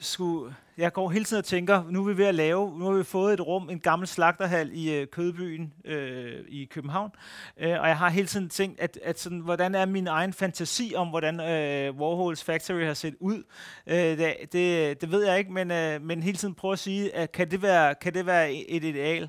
skulle, 0.00 0.54
jeg 0.78 0.92
går 0.92 1.10
hele 1.10 1.24
tiden 1.24 1.38
og 1.38 1.44
tænker, 1.44 1.82
nu 1.90 2.00
er 2.00 2.12
vi 2.12 2.18
ved 2.18 2.26
at 2.26 2.34
lave, 2.34 2.78
nu 2.78 2.84
har 2.84 2.92
vi 2.92 3.04
fået 3.04 3.34
et 3.34 3.40
rum, 3.40 3.70
en 3.70 3.80
gammel 3.80 4.08
slagterhal 4.08 4.70
i 4.72 4.94
øh, 4.94 5.06
Kødbyen 5.06 5.72
øh, 5.84 6.44
i 6.48 6.64
København, 6.64 7.10
øh, 7.56 7.80
og 7.80 7.88
jeg 7.88 7.98
har 7.98 8.08
hele 8.08 8.26
tiden 8.26 8.48
tænkt, 8.48 8.80
at, 8.80 8.98
at 9.02 9.20
sådan, 9.20 9.38
hvordan 9.38 9.74
er 9.74 9.86
min 9.86 10.06
egen 10.06 10.32
fantasi 10.32 10.92
om, 10.96 11.08
hvordan 11.08 11.40
øh, 11.40 11.96
Warhols 11.96 12.44
Factory 12.44 12.84
har 12.84 12.94
set 12.94 13.14
ud, 13.20 13.42
øh, 13.86 13.96
det, 13.96 14.34
det, 14.52 15.00
det 15.00 15.10
ved 15.10 15.26
jeg 15.26 15.38
ikke, 15.38 15.52
men, 15.52 15.70
øh, 15.70 16.02
men 16.02 16.22
hele 16.22 16.38
tiden 16.38 16.54
prøver 16.54 16.72
at 16.72 16.78
sige, 16.78 17.14
at 17.16 17.32
kan 17.32 17.50
det 17.50 17.62
være, 17.62 17.94
kan 17.94 18.14
det 18.14 18.26
være 18.26 18.52
et 18.52 18.84
ideal? 18.84 19.28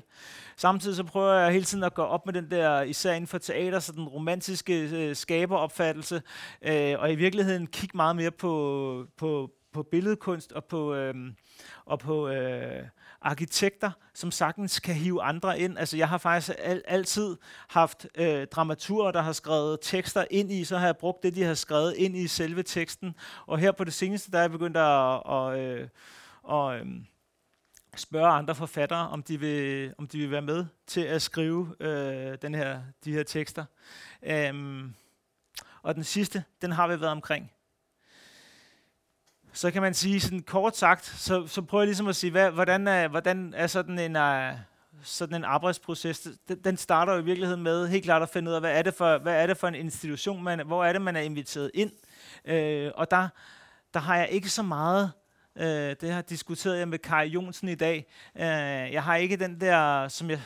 Samtidig 0.56 0.96
så 0.96 1.04
prøver 1.04 1.32
jeg 1.32 1.52
hele 1.52 1.64
tiden 1.64 1.84
at 1.84 1.94
gå 1.94 2.02
op 2.02 2.26
med 2.26 2.34
den 2.34 2.50
der, 2.50 2.82
især 2.82 3.12
inden 3.12 3.28
for 3.28 3.38
teater, 3.38 3.78
så 3.78 3.92
den 3.92 4.08
romantiske 4.08 4.80
øh, 4.80 5.16
skaberopfattelse, 5.16 6.22
øh, 6.62 6.94
og 6.98 7.12
i 7.12 7.14
virkeligheden 7.14 7.66
kigge 7.66 7.96
meget 7.96 8.16
mere 8.16 8.30
på, 8.30 9.06
på, 9.16 9.50
på 9.72 9.82
billedkunst 9.82 10.52
og 10.52 10.64
på, 10.64 10.94
øh, 10.94 11.14
og 11.84 11.98
på 11.98 12.28
øh, 12.28 12.86
arkitekter, 13.20 13.90
som 14.14 14.30
sagtens 14.30 14.80
kan 14.80 14.94
hive 14.94 15.22
andre 15.22 15.60
ind. 15.60 15.78
Altså 15.78 15.96
jeg 15.96 16.08
har 16.08 16.18
faktisk 16.18 16.58
al, 16.58 16.82
altid 16.86 17.36
haft 17.68 18.06
øh, 18.14 18.46
dramaturer, 18.46 19.12
der 19.12 19.22
har 19.22 19.32
skrevet 19.32 19.78
tekster 19.82 20.24
ind 20.30 20.52
i, 20.52 20.64
så 20.64 20.78
har 20.78 20.86
jeg 20.86 20.96
brugt 20.96 21.22
det, 21.22 21.34
de 21.34 21.42
har 21.42 21.54
skrevet 21.54 21.94
ind 21.96 22.16
i 22.16 22.26
selve 22.26 22.62
teksten. 22.62 23.14
Og 23.46 23.58
her 23.58 23.72
på 23.72 23.84
det 23.84 23.92
seneste, 23.92 24.30
der 24.30 24.38
er 24.38 24.42
jeg 24.42 24.50
begyndt 24.50 24.76
at, 24.76 25.22
at, 25.32 25.58
øh, 25.58 25.80
at, 25.80 25.88
og, 26.42 26.76
at 27.92 28.00
spørge 28.00 28.28
andre 28.28 28.54
forfattere, 28.54 29.08
om 29.08 29.22
de 29.22 29.40
vil, 29.40 29.94
om 29.98 30.06
de 30.06 30.18
vil 30.18 30.30
være 30.30 30.42
med 30.42 30.66
til 30.86 31.00
at 31.00 31.22
skrive 31.22 31.74
øh, 31.80 32.38
den 32.42 32.54
her, 32.54 32.80
de 33.04 33.12
her 33.12 33.22
tekster. 33.22 33.64
Øhm, 34.22 34.94
og 35.82 35.94
den 35.94 36.04
sidste, 36.04 36.44
den 36.62 36.72
har 36.72 36.86
vi 36.88 37.00
været 37.00 37.12
omkring. 37.12 37.52
Så 39.52 39.70
kan 39.70 39.82
man 39.82 39.94
sige 39.94 40.20
sådan 40.20 40.42
kort 40.42 40.76
sagt, 40.76 41.04
så, 41.04 41.46
så 41.46 41.62
prøver 41.62 41.82
jeg 41.82 41.86
ligesom 41.86 42.08
at 42.08 42.16
sige, 42.16 42.30
hvad, 42.30 42.50
hvordan, 42.50 42.88
er, 42.88 43.08
hvordan 43.08 43.54
er 43.56 43.66
sådan 43.66 43.98
en, 43.98 44.16
uh, 44.16 44.58
sådan 45.02 45.36
en 45.36 45.44
arbejdsproces? 45.44 46.28
Den, 46.48 46.58
den 46.64 46.76
starter 46.76 47.12
jo 47.12 47.18
i 47.18 47.24
virkeligheden 47.24 47.62
med 47.62 47.88
helt 47.88 48.04
klart 48.04 48.22
at 48.22 48.28
finde 48.28 48.50
ud 48.50 48.54
af, 48.54 48.60
hvad 48.60 48.78
er 48.78 48.82
det 48.82 48.94
for, 48.94 49.18
hvad 49.18 49.42
er 49.42 49.46
det 49.46 49.56
for 49.56 49.68
en 49.68 49.74
institution, 49.74 50.42
man, 50.42 50.66
hvor 50.66 50.84
er 50.84 50.92
det, 50.92 51.02
man 51.02 51.16
er 51.16 51.20
inviteret 51.20 51.70
ind? 51.74 51.90
Uh, 52.44 52.92
og 52.94 53.10
der, 53.10 53.28
der 53.94 54.00
har 54.00 54.16
jeg 54.16 54.28
ikke 54.30 54.48
så 54.48 54.62
meget 54.62 55.12
Øh, 55.56 55.96
det 56.00 56.10
har 56.10 56.22
diskuteret 56.22 56.78
jeg 56.78 56.88
med 56.88 56.98
Kai 56.98 57.28
Jonsen 57.28 57.68
i 57.68 57.74
dag. 57.74 58.06
Øh, 58.36 58.92
jeg 58.92 59.02
har 59.02 59.16
ikke 59.16 59.36
den 59.36 59.60
der, 59.60 60.08
som 60.08 60.30
jeg, 60.30 60.40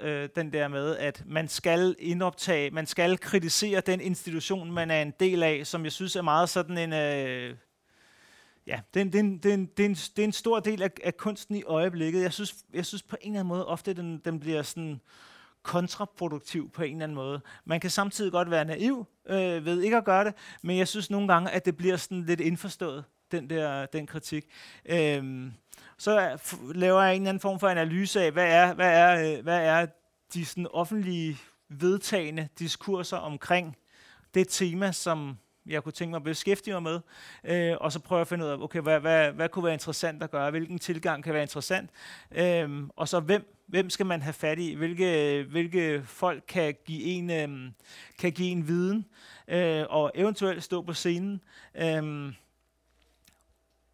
øh, 0.00 0.28
den 0.36 0.52
der 0.52 0.68
med, 0.68 0.96
at 0.96 1.22
man 1.26 1.48
skal 1.48 1.96
indoptage, 1.98 2.70
man 2.70 2.86
skal 2.86 3.18
kritisere 3.18 3.80
den 3.80 4.00
institution, 4.00 4.72
man 4.72 4.90
er 4.90 5.02
en 5.02 5.12
del 5.20 5.42
af, 5.42 5.66
som 5.66 5.84
jeg 5.84 5.92
synes 5.92 6.16
er 6.16 6.22
meget 6.22 6.48
sådan 6.48 6.78
en... 6.78 6.92
Øh, 6.92 7.56
ja, 8.66 8.80
det 8.94 9.00
er 9.00 9.04
en, 9.04 9.12
det, 9.12 9.18
er 9.18 9.22
en, 9.22 9.38
det, 9.38 9.50
er 9.50 9.54
en, 9.54 9.64
det, 9.76 9.82
er 9.82 9.88
en, 9.88 9.94
det 9.94 10.18
er 10.18 10.24
en 10.24 10.32
stor 10.32 10.60
del 10.60 10.82
af, 10.82 10.90
af 11.04 11.16
kunsten 11.16 11.56
i 11.56 11.62
øjeblikket. 11.62 12.22
Jeg 12.22 12.32
synes, 12.32 12.54
jeg 12.74 12.86
synes 12.86 13.02
på 13.02 13.16
en 13.20 13.32
eller 13.32 13.40
anden 13.40 13.48
måde 13.48 13.66
ofte, 13.66 13.94
den, 13.94 14.18
den 14.18 14.40
bliver 14.40 14.62
sådan 14.62 15.00
kontraproduktiv 15.62 16.70
på 16.70 16.82
en 16.82 16.92
eller 16.92 17.04
anden 17.04 17.14
måde. 17.14 17.40
Man 17.64 17.80
kan 17.80 17.90
samtidig 17.90 18.32
godt 18.32 18.50
være 18.50 18.64
naiv 18.64 19.06
øh, 19.26 19.64
ved 19.64 19.80
ikke 19.80 19.96
at 19.96 20.04
gøre 20.04 20.24
det, 20.24 20.34
men 20.62 20.78
jeg 20.78 20.88
synes 20.88 21.10
nogle 21.10 21.28
gange, 21.28 21.50
at 21.50 21.64
det 21.64 21.76
bliver 21.76 21.96
sådan 21.96 22.24
lidt 22.24 22.40
indforstået, 22.40 23.04
den 23.32 23.50
der 23.50 23.86
den 23.86 24.06
kritik. 24.06 24.44
Øhm, 24.84 25.52
så 25.98 26.38
laver 26.74 27.02
jeg 27.02 27.14
en 27.14 27.22
eller 27.22 27.28
anden 27.28 27.40
form 27.40 27.60
for 27.60 27.68
analyse 27.68 28.22
af, 28.22 28.32
hvad 28.32 28.52
er, 28.52 28.74
hvad 28.74 28.98
er, 28.98 29.36
øh, 29.36 29.42
hvad 29.42 29.64
er 29.64 29.86
de 30.34 30.46
sådan 30.46 30.66
offentlige 30.70 31.38
vedtagende 31.68 32.48
diskurser 32.58 33.16
omkring 33.16 33.76
det 34.34 34.48
tema, 34.48 34.92
som 34.92 35.38
jeg 35.66 35.82
kunne 35.82 35.92
tænke 35.92 36.10
mig 36.10 36.16
at 36.16 36.24
beskæftige 36.24 36.74
mig 36.74 36.82
med, 36.82 37.00
øh, 37.44 37.76
og 37.80 37.92
så 37.92 38.00
prøve 38.00 38.20
at 38.20 38.28
finde 38.28 38.44
ud 38.44 38.50
af, 38.50 38.56
okay, 38.56 38.80
hvad, 38.80 39.00
hvad, 39.00 39.32
hvad 39.32 39.48
kunne 39.48 39.64
være 39.64 39.72
interessant 39.72 40.22
at 40.22 40.30
gøre, 40.30 40.50
hvilken 40.50 40.78
tilgang 40.78 41.24
kan 41.24 41.34
være 41.34 41.42
interessant, 41.42 41.90
øh, 42.30 42.82
og 42.96 43.08
så 43.08 43.20
hvem, 43.20 43.62
hvem 43.66 43.90
skal 43.90 44.06
man 44.06 44.22
have 44.22 44.32
fat 44.32 44.58
i, 44.58 44.74
hvilke, 44.74 45.46
hvilke 45.50 46.02
folk 46.04 46.44
kan 46.48 46.74
give 46.84 47.02
en, 47.02 47.30
øh, 47.30 47.72
kan 48.18 48.32
give 48.32 48.48
en 48.48 48.68
viden, 48.68 49.06
øh, 49.48 49.84
og 49.88 50.12
eventuelt 50.14 50.62
stå 50.62 50.82
på 50.82 50.92
scenen. 50.92 51.40
Øh, 51.74 52.32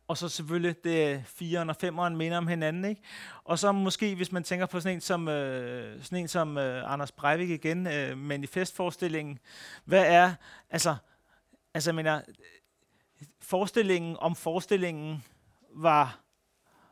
og 0.08 0.18
så 0.18 0.28
selvfølgelig 0.28 0.84
det 0.84 1.24
4'eren 1.42 1.68
og 1.68 1.76
5'eren 1.84 2.14
minder 2.16 2.38
om 2.38 2.46
hinanden. 2.46 2.84
Ikke? 2.84 3.02
Og 3.44 3.58
så 3.58 3.72
måske, 3.72 4.14
hvis 4.14 4.32
man 4.32 4.42
tænker 4.42 4.66
på 4.66 4.80
sådan 4.80 4.96
en 4.96 5.00
som, 5.00 5.28
øh, 5.28 6.02
sådan 6.02 6.18
en 6.18 6.28
som 6.28 6.58
øh, 6.58 6.92
Anders 6.92 7.12
Breivik 7.12 7.50
igen, 7.50 7.86
øh, 7.86 8.18
manifestforestillingen, 8.18 9.38
hvad 9.84 10.04
er, 10.06 10.34
altså, 10.70 10.96
altså 11.74 11.90
jeg 11.90 11.94
mener, 11.94 12.20
forestillingen 13.42 14.16
om 14.20 14.36
forestillingen 14.36 15.24
var, 15.74 16.20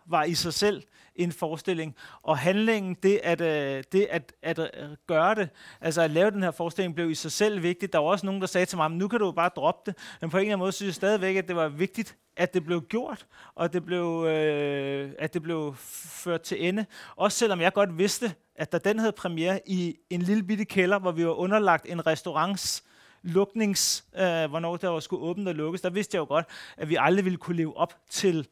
var 0.06 0.24
i 0.24 0.34
sig 0.34 0.54
selv 0.54 0.82
en 1.14 1.32
forestilling, 1.32 1.96
og 2.22 2.38
handlingen, 2.38 2.96
det 3.02 3.20
at, 3.22 3.40
øh, 3.40 3.84
det 3.92 4.06
at, 4.10 4.32
at 4.42 4.58
øh, 4.58 4.90
gøre 5.06 5.34
det, 5.34 5.48
altså 5.80 6.02
at 6.02 6.10
lave 6.10 6.30
den 6.30 6.42
her 6.42 6.50
forestilling, 6.50 6.94
blev 6.94 7.10
i 7.10 7.14
sig 7.14 7.32
selv 7.32 7.62
vigtigt. 7.62 7.92
Der 7.92 7.98
var 7.98 8.06
også 8.06 8.26
nogen, 8.26 8.40
der 8.40 8.46
sagde 8.46 8.66
til 8.66 8.78
mig, 8.78 8.90
nu 8.90 9.08
kan 9.08 9.18
du 9.18 9.32
bare 9.32 9.50
droppe 9.56 9.90
det, 9.90 9.98
men 10.20 10.30
på 10.30 10.36
en 10.36 10.40
eller 10.40 10.52
anden 10.52 10.58
måde 10.58 10.72
synes 10.72 10.88
jeg 10.88 10.94
stadigvæk, 10.94 11.36
at 11.36 11.48
det 11.48 11.56
var 11.56 11.68
vigtigt, 11.68 12.16
at 12.36 12.54
det 12.54 12.64
blev 12.64 12.82
gjort, 12.82 13.26
og 13.54 13.72
det 13.72 13.84
blev, 13.84 14.24
øh, 14.28 15.12
at 15.18 15.34
det 15.34 15.42
blev 15.42 15.74
ført 15.78 16.42
til 16.42 16.68
ende. 16.68 16.86
Også 17.16 17.38
selvom 17.38 17.60
jeg 17.60 17.72
godt 17.72 17.98
vidste, 17.98 18.34
at 18.54 18.72
da 18.72 18.78
den 18.78 18.98
havde 18.98 19.12
premiere 19.12 19.60
i 19.66 19.96
en 20.10 20.22
lille 20.22 20.42
bitte 20.42 20.64
kælder, 20.64 20.98
hvor 20.98 21.12
vi 21.12 21.26
var 21.26 21.32
underlagt 21.32 21.86
en 21.88 22.06
restaurants 22.06 22.84
luknings, 23.26 24.04
øh, 24.14 24.44
hvornår 24.50 24.76
der 24.76 24.88
var 24.88 25.00
skulle 25.00 25.22
åbne 25.22 25.50
og 25.50 25.54
lukkes, 25.54 25.80
der 25.80 25.90
vidste 25.90 26.14
jeg 26.14 26.20
jo 26.20 26.24
godt, 26.24 26.46
at 26.76 26.88
vi 26.88 26.96
aldrig 27.00 27.24
ville 27.24 27.38
kunne 27.38 27.56
leve 27.56 27.76
op 27.76 27.94
til 28.10 28.48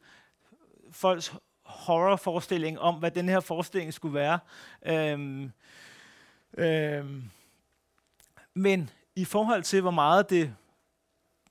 folks 0.91 1.33
horrorforestilling 1.63 2.79
om, 2.79 2.95
hvad 2.95 3.11
den 3.11 3.29
her 3.29 3.39
forestilling 3.39 3.93
skulle 3.93 4.13
være. 4.13 4.39
Øhm, 4.85 5.51
øhm, 6.57 7.23
men 8.53 8.89
i 9.15 9.25
forhold 9.25 9.63
til, 9.63 9.81
hvor 9.81 9.91
meget 9.91 10.29
det, 10.29 10.55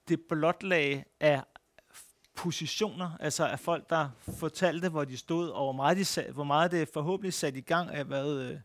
det 0.08 0.20
blotlag 0.28 1.04
af 1.20 1.42
positioner, 2.34 3.10
altså 3.20 3.46
af 3.46 3.60
folk, 3.60 3.90
der 3.90 4.08
fortalte, 4.38 4.88
hvor 4.88 5.04
de 5.04 5.16
stod, 5.16 5.48
og 5.48 5.64
hvor 5.64 5.72
meget, 5.72 5.96
de 5.96 6.04
sat, 6.04 6.30
hvor 6.30 6.44
meget 6.44 6.70
det 6.70 6.88
forhåbentlig 6.94 7.34
sat 7.34 7.56
i 7.56 7.60
gang 7.60 7.90
af, 7.90 8.04
hvad 8.04 8.38
øh, 8.38 8.58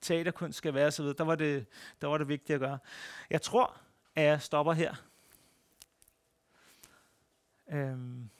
teaterkunst 0.00 0.58
skal 0.58 0.74
være 0.74 0.86
osv., 0.86 1.04
der 1.04 1.24
var, 1.24 1.34
det, 1.34 1.66
der 2.00 2.06
var 2.06 2.18
det 2.18 2.28
vigtigt 2.28 2.54
at 2.54 2.60
gøre. 2.60 2.78
Jeg 3.30 3.42
tror, 3.42 3.76
at 4.14 4.24
jeg 4.24 4.42
stopper 4.42 4.72
her. 4.72 4.94
Øhm. 7.68 8.30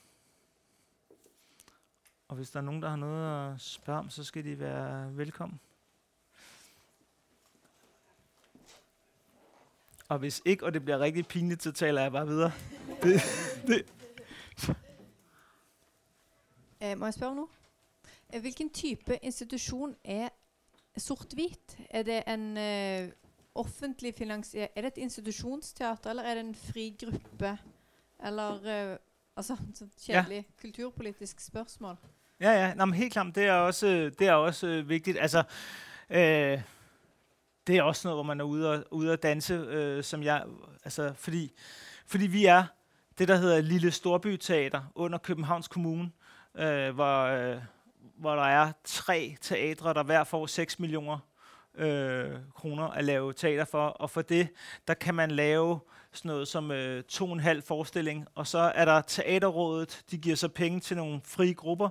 Og 2.27 2.35
hvis 2.35 2.49
der 2.49 2.59
er 2.59 2.63
nogen, 2.63 2.81
der 2.81 2.89
har 2.89 2.95
noget 2.95 3.53
at 3.53 3.61
spørge 3.61 3.99
om, 3.99 4.09
så 4.09 4.23
skal 4.23 4.43
de 4.43 4.59
være 4.59 5.17
velkommen. 5.17 5.59
Og 10.09 10.19
hvis 10.19 10.41
ikke, 10.45 10.65
og 10.65 10.73
det 10.73 10.83
bliver 10.83 10.99
rigtig 10.99 11.27
pinligt, 11.27 11.63
så 11.63 11.71
taler 11.71 12.01
jeg 12.01 12.11
bare 12.11 12.27
videre. 12.27 12.51
det, 13.03 13.21
det. 13.67 13.85
Eh, 16.81 16.97
må 16.97 17.05
jeg 17.05 17.13
spørge 17.13 17.35
nu? 17.35 17.49
Eh, 18.33 18.41
hvilken 18.41 18.69
type 18.69 19.17
institution 19.21 19.95
er 20.03 20.29
sort-hvit? 20.97 21.79
Er 21.89 22.03
det 22.03 22.23
en 22.27 22.57
eh, 22.57 23.11
offentlig 23.55 24.13
finansiert 24.17 24.69
Er 24.75 24.81
det 24.81 24.87
et 24.97 25.01
institusjonsteater, 25.01 26.09
eller 26.09 26.23
er 26.23 26.35
det 26.35 26.45
en 26.45 26.55
fri 26.55 26.95
gruppe? 26.99 27.57
Eller 28.25 28.91
eh, 28.91 28.97
Altså, 29.37 29.57
så 29.73 29.87
kjedelig 30.05 30.35
ja. 30.35 30.43
kulturpolitisk 30.61 31.39
spørsmål. 31.39 31.95
Ja, 32.39 32.51
ja. 32.51 32.73
Nå, 32.73 32.85
men 32.85 32.93
helt 32.93 33.13
klart, 33.13 33.35
det 33.35 33.43
er 33.43 33.53
også, 33.53 34.11
det 34.19 34.27
er 34.27 34.33
også 34.33 34.67
øh, 34.67 34.89
vigtigt. 34.89 35.17
Altså, 35.19 35.43
øh, 36.09 36.61
det 37.67 37.77
er 37.77 37.83
også 37.83 38.07
noget, 38.07 38.15
hvor 38.17 38.23
man 38.23 38.39
er 38.39 38.43
ude 38.43 38.71
og, 38.71 38.83
ude 38.91 39.11
og 39.11 39.23
danse, 39.23 39.53
øh, 39.53 40.03
som 40.03 40.23
jeg, 40.23 40.43
altså, 40.83 41.13
fordi, 41.15 41.53
fordi 42.05 42.27
vi 42.27 42.45
er 42.45 42.63
det, 43.17 43.27
der 43.27 43.35
hedder 43.35 43.61
Lille 43.61 43.91
Storbyteater 43.91 44.81
under 44.95 45.17
Københavns 45.17 45.67
Kommune, 45.67 46.11
øh, 46.55 46.93
hvor, 46.93 47.23
øh, 47.23 47.61
hvor 48.17 48.35
der 48.35 48.43
er 48.43 48.71
tre 48.83 49.35
teatre, 49.41 49.93
der 49.93 50.03
hver 50.03 50.23
får 50.23 50.45
6 50.45 50.79
millioner 50.79 51.19
øh, 51.77 52.31
kroner 52.55 52.87
at 52.87 53.03
lave 53.03 53.33
teater 53.33 53.65
for, 53.65 53.87
og 53.87 54.09
for 54.09 54.21
det, 54.21 54.47
der 54.87 54.93
kan 54.93 55.15
man 55.15 55.31
lave 55.31 55.79
sådan 56.11 56.29
noget 56.29 56.47
som 56.47 56.71
øh, 56.71 57.03
to 57.03 57.25
og 57.25 57.33
en 57.33 57.39
halv 57.39 57.63
forestilling, 57.63 58.27
og 58.35 58.47
så 58.47 58.71
er 58.75 58.85
der 58.85 59.01
teaterrådet, 59.01 60.03
de 60.11 60.17
giver 60.17 60.35
så 60.35 60.47
penge 60.47 60.79
til 60.79 60.97
nogle 60.97 61.21
frie 61.25 61.53
grupper, 61.53 61.89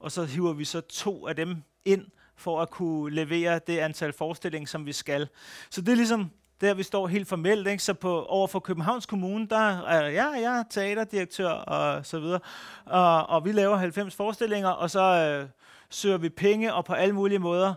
og 0.00 0.12
så 0.12 0.24
hiver 0.24 0.52
vi 0.52 0.64
så 0.64 0.80
to 0.80 1.26
af 1.26 1.36
dem 1.36 1.62
ind, 1.84 2.06
for 2.36 2.60
at 2.60 2.70
kunne 2.70 3.14
levere 3.14 3.60
det 3.66 3.78
antal 3.78 4.12
forestillinger, 4.12 4.66
som 4.66 4.86
vi 4.86 4.92
skal. 4.92 5.28
Så 5.70 5.80
det 5.80 5.88
er 5.88 5.96
ligesom 5.96 6.30
der, 6.60 6.74
vi 6.74 6.82
står 6.82 7.06
helt 7.06 7.28
formelt. 7.28 7.68
Ikke? 7.68 7.82
Så 7.82 7.94
på, 7.94 8.24
over 8.24 8.46
for 8.46 8.60
Københavns 8.60 9.06
Kommune, 9.06 9.46
der 9.46 9.80
er 9.86 10.08
ja, 10.08 10.26
jeg 10.26 10.58
er 10.58 10.64
teaterdirektør 10.70 11.50
og 11.50 12.06
så 12.06 12.20
videre. 12.20 12.40
Og, 12.84 13.26
og 13.26 13.44
vi 13.44 13.52
laver 13.52 13.76
90 13.76 14.14
forestillinger, 14.14 14.68
og 14.68 14.90
så 14.90 15.00
øh, 15.00 15.48
søger 15.90 16.18
vi 16.18 16.28
penge, 16.28 16.74
og 16.74 16.84
på 16.84 16.92
alle 16.92 17.14
mulige 17.14 17.38
måder 17.38 17.74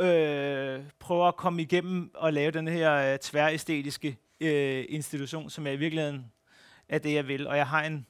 øh, 0.00 0.84
prøver 0.98 1.28
at 1.28 1.36
komme 1.36 1.62
igennem 1.62 2.10
og 2.14 2.32
lave 2.32 2.50
den 2.50 2.68
her 2.68 3.12
øh, 3.12 3.18
tværæstetiske 3.18 4.18
øh, 4.40 4.84
institution, 4.88 5.50
som 5.50 5.66
jeg 5.66 5.74
i 5.74 5.76
virkeligheden 5.76 6.32
er 6.88 6.98
det, 6.98 7.14
jeg 7.14 7.28
vil. 7.28 7.46
Og 7.46 7.56
jeg 7.56 7.66
har 7.66 7.84
en, 7.84 8.06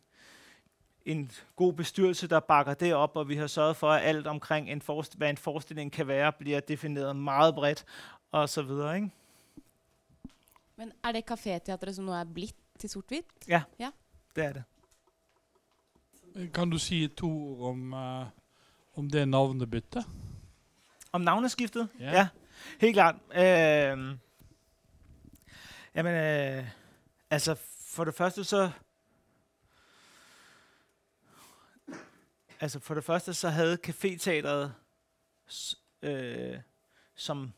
en 1.04 1.30
god 1.56 1.72
bestyrelse, 1.72 2.28
der 2.28 2.40
bakker 2.40 2.74
det 2.74 2.94
op, 2.94 3.16
og 3.16 3.28
vi 3.28 3.36
har 3.36 3.46
sørget 3.46 3.76
for, 3.76 3.90
at 3.90 4.02
alt 4.04 4.26
omkring, 4.26 4.70
en 4.70 4.82
hvad 5.16 5.30
en 5.30 5.36
forestilling 5.36 5.92
kan 5.92 6.06
være, 6.06 6.32
bliver 6.32 6.60
defineret 6.60 7.16
meget 7.16 7.54
bredt, 7.54 7.84
og 8.32 8.48
så 8.48 8.62
videre. 8.62 8.96
Ikke? 8.96 9.10
Men 10.76 10.92
er 11.04 11.12
det 11.12 11.30
kaféteatret, 11.30 11.92
som 11.92 12.04
nu 12.04 12.12
er 12.12 12.24
blitt 12.24 12.56
til 12.78 12.90
sort-hvidt? 12.90 13.26
Ja, 13.48 13.62
ja, 13.78 13.90
det 14.36 14.44
er 14.44 14.52
det. 14.52 14.62
Kan 16.54 16.70
du 16.70 16.78
sige 16.78 17.08
to 17.08 17.28
ord 17.28 17.70
om, 17.70 17.92
uh, 17.92 18.26
om 18.94 19.10
det 19.10 19.28
navnebytte? 19.28 20.04
Om 21.12 21.20
navneskiftet? 21.20 21.88
Ja. 22.00 22.12
ja. 22.12 22.28
Helt 22.80 22.94
klart. 22.94 23.14
Øh, 23.14 24.16
jamen, 25.94 26.14
øh, 26.14 26.68
altså 27.30 27.56
for 27.86 28.04
det 28.04 28.14
første 28.14 28.44
så... 28.44 28.70
Altså 32.60 32.80
for 32.80 32.94
det 32.94 33.04
første 33.04 33.34
så 33.34 33.48
havde 33.48 33.78
Caféteateret, 33.86 34.70
øh, 36.02 36.58
som 37.14 37.52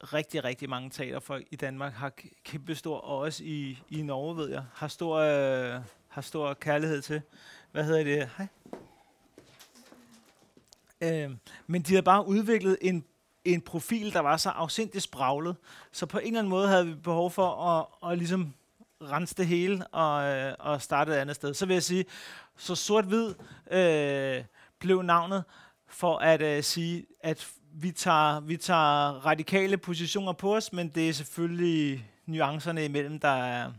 rigtig, 0.00 0.44
rigtig 0.44 0.70
mange 0.70 0.90
teaterfolk 0.90 1.46
i 1.50 1.56
Danmark 1.56 1.92
har 1.92 2.12
kæmpe 2.44 2.74
stor, 2.74 2.98
og 2.98 3.18
også 3.18 3.44
i, 3.44 3.78
i 3.88 4.02
Norge, 4.02 4.36
ved 4.36 4.50
jeg, 4.50 4.64
har 4.74 4.88
stor, 4.88 5.16
øh, 5.16 5.80
har 6.08 6.20
stor 6.20 6.54
kærlighed 6.54 7.02
til. 7.02 7.22
Hvad 7.70 7.84
hedder 7.84 8.04
det? 8.04 8.30
Hej. 8.36 8.46
Øh, 11.02 11.30
men 11.66 11.82
de 11.82 11.92
havde 11.92 12.02
bare 12.02 12.26
udviklet 12.26 12.78
en, 12.80 13.04
en 13.44 13.60
profil, 13.60 14.12
der 14.12 14.20
var 14.20 14.36
så 14.36 14.48
afsindigt 14.48 15.04
spraglet. 15.04 15.56
Så 15.92 16.06
på 16.06 16.18
en 16.18 16.26
eller 16.26 16.38
anden 16.38 16.50
måde 16.50 16.68
havde 16.68 16.86
vi 16.86 16.94
behov 16.94 17.30
for 17.30 17.66
at, 17.66 18.12
at 18.12 18.18
ligesom 18.18 18.54
rense 19.02 19.34
det 19.34 19.46
hele 19.46 19.86
og, 19.86 20.24
øh, 20.24 20.54
og 20.58 20.82
starte 20.82 21.12
et 21.12 21.16
andet 21.16 21.36
sted. 21.36 21.54
Så 21.54 21.66
vil 21.66 21.74
jeg 21.74 21.82
sige, 21.82 22.04
så 22.56 22.74
sort-hvid 22.74 23.34
øh, 23.70 24.44
blev 24.78 25.02
navnet 25.02 25.44
for 25.86 26.18
at 26.18 26.42
øh, 26.42 26.62
sige, 26.62 27.06
at 27.20 27.48
vi 27.74 27.90
tager, 27.90 28.40
vi 28.40 28.56
tager 28.56 29.26
radikale 29.26 29.76
positioner 29.76 30.32
på 30.32 30.56
os, 30.56 30.72
men 30.72 30.88
det 30.88 31.08
er 31.08 31.12
selvfølgelig 31.12 32.10
nuancerne 32.26 32.84
imellem, 32.84 33.20
der 33.20 33.28
er, 33.28 33.72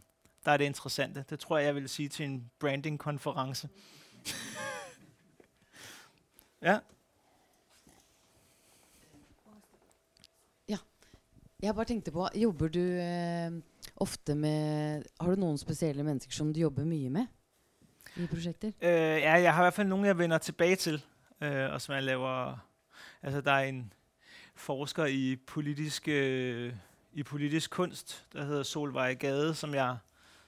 der 0.46 0.52
er 0.52 0.58
det 0.58 0.66
interessante. 0.66 1.26
Det 1.30 1.40
tror 1.40 1.58
jeg, 1.58 1.66
jeg 1.66 1.76
vil 1.76 1.90
sige 1.90 2.10
til 2.10 2.26
en 2.26 2.52
branding-konference. 2.60 3.70
ja. 6.62 6.80
Jeg 11.64 11.76
bare 11.76 11.86
tenkte 11.86 12.12
på, 12.12 12.28
Jobber 12.36 12.68
du 12.68 12.80
eh, 12.80 13.52
ofte 13.96 14.36
med 14.36 15.04
Har 15.22 15.30
du 15.30 15.40
noen 15.40 15.58
spesielle 15.58 16.04
mennesker 16.04 16.36
som 16.36 16.50
du 16.54 16.60
jobber 16.60 16.84
mye 16.84 17.10
med 17.10 17.30
i 18.20 18.26
prosjekter? 18.28 18.74
Uh, 18.84 19.20
ja, 19.24 19.38
jeg 19.40 19.54
har 19.54 19.64
i 19.64 19.66
hvert 19.66 19.74
fall 19.74 19.88
noen 19.88 20.06
jeg 20.06 20.18
vender 20.18 20.38
tilbake 20.38 20.76
til, 20.76 21.00
uh, 21.42 21.74
og 21.74 21.82
som 21.82 21.96
jeg 21.96 22.04
laver 22.04 22.60
Altså, 23.24 23.42
der 23.42 23.52
er 23.52 23.70
en 23.72 23.94
forsker 24.56 25.06
i 25.06 25.36
politisk, 25.36 26.08
uh, 26.08 26.76
i 27.14 27.24
politisk 27.24 27.72
kunst, 27.72 28.26
der 28.34 28.44
hedder 28.44 28.64
Solvej 28.64 29.14
Gade, 29.14 29.56
som 29.56 29.74
jeg 29.74 29.98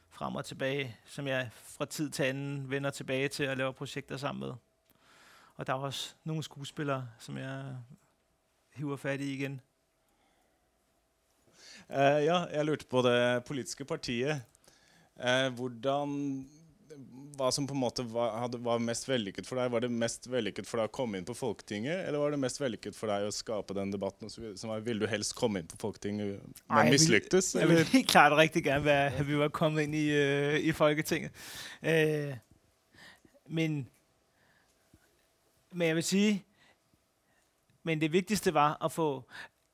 frem 0.09 0.35
og 0.35 0.45
tilbage, 0.45 0.97
som 1.05 1.27
jeg 1.27 1.49
fra 1.53 1.85
tid 1.85 2.09
til 2.09 2.23
anden 2.23 2.69
vender 2.69 2.89
tilbage 2.89 3.27
til 3.27 3.49
og 3.49 3.57
laver 3.57 3.71
projekter 3.71 4.17
sammen 4.17 4.39
med. 4.47 4.53
Og 5.55 5.67
der 5.67 5.73
er 5.73 5.77
også 5.77 6.15
nogle 6.23 6.43
skuespillere, 6.43 7.07
som 7.19 7.37
jeg 7.37 7.63
hiver 8.73 8.95
fat 8.95 9.21
i 9.21 9.33
igen. 9.33 9.61
Uh, 11.89 12.19
ja, 12.25 12.41
jeg 12.51 12.65
lurte 12.65 12.89
på 12.89 13.01
det 13.05 13.45
politiske 13.47 13.85
partiet. 13.85 14.41
Uh, 15.15 15.49
hvordan 15.55 16.15
hva 17.35 17.51
som 17.51 17.67
på 17.67 17.75
en 17.75 17.81
måte 17.81 18.03
var, 18.07 18.35
hadde, 18.39 18.59
var, 18.63 18.79
mest 18.83 19.07
vellykket 19.07 19.47
for 19.47 19.59
deg? 19.59 19.71
Var 19.73 19.85
det 19.85 19.91
mest 19.91 20.27
vellykket 20.31 20.67
for 20.67 20.79
deg 20.79 20.89
å 20.89 20.93
komme 20.95 21.19
inn 21.19 21.27
på 21.27 21.35
Folketinget, 21.37 22.05
eller 22.07 22.21
var 22.21 22.35
det 22.35 22.39
mest 22.41 22.61
vellykket 22.61 22.95
for 22.97 23.11
deg 23.11 23.27
å 23.27 23.33
skape 23.35 23.75
den 23.77 23.91
debatten? 23.93 24.31
Som 24.31 24.71
var, 24.71 24.83
Ville 24.85 25.05
du 25.05 25.11
helst 25.11 25.35
komme 25.37 25.61
inn 25.61 25.69
på 25.69 25.79
Folketinget, 25.81 26.39
men 26.71 26.91
mislyktes? 26.93 27.53
Jeg 27.57 27.67
vil, 27.67 27.81
jeg 27.81 27.85
vil 27.85 27.93
helt 27.99 28.11
klart 28.11 28.37
rigtig 28.39 28.63
gerne 28.67 28.87
være, 28.87 29.27
vi 29.27 29.39
var 29.41 29.53
kommet 29.55 29.89
ind 29.89 29.99
i, 29.99 30.05
øh, 30.15 30.59
i 30.59 30.71
Folketinget. 30.75 31.31
Øh, 31.83 32.35
men, 33.49 33.81
men 35.71 35.87
jeg 35.87 35.95
vil 35.95 36.03
sige, 36.03 36.43
men 37.83 38.01
det 38.01 38.13
vigtigste 38.13 38.53
var 38.53 38.77
at 38.83 38.91
få, 38.91 39.23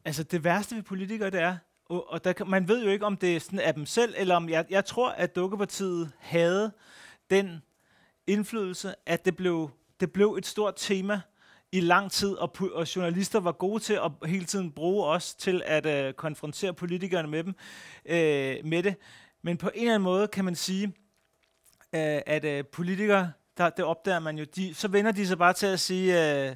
altså 0.06 0.24
det 0.24 0.44
værste 0.44 0.76
ved 0.76 0.84
politikere, 0.84 1.30
det 1.30 1.42
er, 1.42 1.58
og, 1.92 2.12
og 2.12 2.24
der, 2.24 2.46
man 2.46 2.68
ved 2.68 2.84
jo 2.84 2.90
ikke, 2.90 3.06
om 3.06 3.18
det 3.18 3.36
er 3.36 3.40
sådan 3.40 3.60
af 3.60 3.74
dem 3.74 3.86
selv, 3.86 4.14
eller 4.18 4.36
om, 4.36 4.50
jeg, 4.50 4.66
jeg 4.70 4.86
tror, 4.86 5.10
at 5.10 5.36
Dukkepartiet 5.36 6.12
havde 6.20 6.72
den 7.30 7.62
indflydelse, 8.28 8.94
at 9.06 9.26
det 9.26 9.36
blev, 9.36 9.70
det 10.00 10.12
blev 10.12 10.36
et 10.38 10.46
stort 10.46 10.74
tema 10.78 11.22
i 11.72 11.80
lang 11.80 12.12
tid, 12.12 12.34
og, 12.34 12.56
og 12.74 12.96
journalister 12.96 13.40
var 13.40 13.52
gode 13.52 13.80
til 13.80 13.94
at 13.94 14.30
hele 14.30 14.46
tiden 14.46 14.72
bruge 14.72 15.06
os 15.06 15.36
til 15.36 15.62
at 15.66 15.86
øh, 15.86 16.14
konfrontere 16.14 16.74
politikerne 16.74 17.28
med 17.28 17.44
dem 17.44 17.56
øh, 18.06 18.66
med 18.66 18.84
det. 18.84 18.96
Men 19.42 19.58
på 19.58 19.70
en 19.74 19.82
eller 19.82 19.94
anden 19.94 20.04
måde 20.04 20.28
kan 20.28 20.46
man 20.46 20.56
sige, 20.56 20.88
øh, 21.96 22.22
at 22.26 22.46
øh, 22.46 22.66
politikere, 22.66 23.32
der, 23.58 23.70
det 23.70 23.86
opdager 23.86 24.20
man 24.20 24.38
jo, 24.38 24.46
de, 24.56 24.74
så 24.74 24.88
vender 24.88 25.12
de 25.12 25.28
sig 25.28 25.38
bare 25.38 25.54
til 25.54 25.68
at 25.68 25.80
sige, 25.80 26.46
øh, 26.50 26.56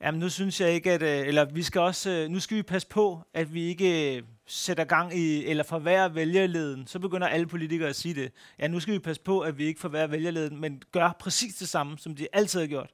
jamen 0.00 0.20
nu 0.20 0.28
synes 0.28 0.60
jeg 0.60 0.70
ikke, 0.72 0.92
at, 0.92 1.02
øh, 1.02 1.26
eller 1.28 1.44
vi 1.44 1.62
skal 1.62 1.80
også, 1.80 2.10
øh, 2.10 2.28
nu 2.28 2.40
skal 2.40 2.56
vi 2.56 2.62
passe 2.62 2.88
på, 2.88 3.22
at 3.34 3.54
vi 3.54 3.62
ikke 3.62 4.16
øh, 4.16 4.22
sætter 4.50 4.84
gang 4.84 5.14
i, 5.14 5.46
eller 5.46 5.64
forværrer 5.64 6.08
vælgerleden, 6.08 6.86
så 6.86 6.98
begynder 6.98 7.26
alle 7.28 7.46
politikere 7.46 7.88
at 7.88 7.96
sige 7.96 8.14
det. 8.14 8.32
Ja, 8.58 8.68
nu 8.68 8.80
skal 8.80 8.94
vi 8.94 8.98
passe 8.98 9.22
på, 9.22 9.40
at 9.40 9.58
vi 9.58 9.64
ikke 9.64 9.80
forværrer 9.80 10.06
vælgerleden, 10.06 10.60
men 10.60 10.82
gør 10.92 11.12
præcis 11.20 11.54
det 11.54 11.68
samme, 11.68 11.98
som 11.98 12.16
de 12.16 12.28
altid 12.32 12.60
har 12.60 12.66
gjort. 12.66 12.90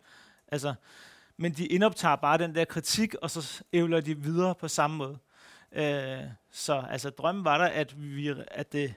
Altså, 0.48 0.74
men 1.36 1.52
de 1.52 1.66
indoptager 1.66 2.16
bare 2.16 2.38
den 2.38 2.54
der 2.54 2.64
kritik, 2.64 3.14
og 3.14 3.30
så 3.30 3.64
ævler 3.72 4.00
de 4.00 4.18
videre 4.18 4.54
på 4.54 4.68
samme 4.68 4.96
måde. 4.96 5.18
Øh, 5.72 6.20
så 6.50 6.84
altså, 6.90 7.10
drømmen 7.10 7.44
var 7.44 7.58
der, 7.58 7.64
at, 7.64 8.02
vi, 8.02 8.34
at 8.50 8.72
det, 8.72 8.94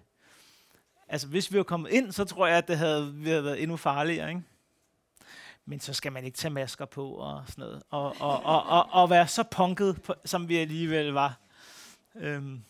altså, 1.08 1.28
hvis 1.28 1.52
vi 1.52 1.58
var 1.58 1.64
kommet 1.64 1.92
ind, 1.92 2.12
så 2.12 2.26
tror 2.26 2.48
jeg, 2.48 2.58
at 2.58 2.68
det 2.68 2.78
havde, 2.78 3.14
vi 3.14 3.30
havde 3.30 3.44
været 3.44 3.62
endnu 3.62 3.78
farligere, 3.78 4.30
ikke? 4.30 4.42
Men 5.66 5.80
så 5.80 5.94
skal 5.94 6.12
man 6.12 6.26
ikke 6.26 6.38
tage 6.38 6.54
masker 6.54 6.86
på 6.86 7.10
og 7.12 7.44
sådan 7.48 7.62
noget. 7.62 7.84
Og, 7.90 8.16
og, 8.20 8.44
og, 8.44 8.64
og, 8.64 8.90
og 8.92 9.10
være 9.10 9.28
så 9.28 9.44
punket, 9.44 10.02
på, 10.02 10.16
som 10.26 10.50
vi 10.50 10.58
alligevel 10.58 11.08
var. 11.08 11.40
Um. 12.16 12.64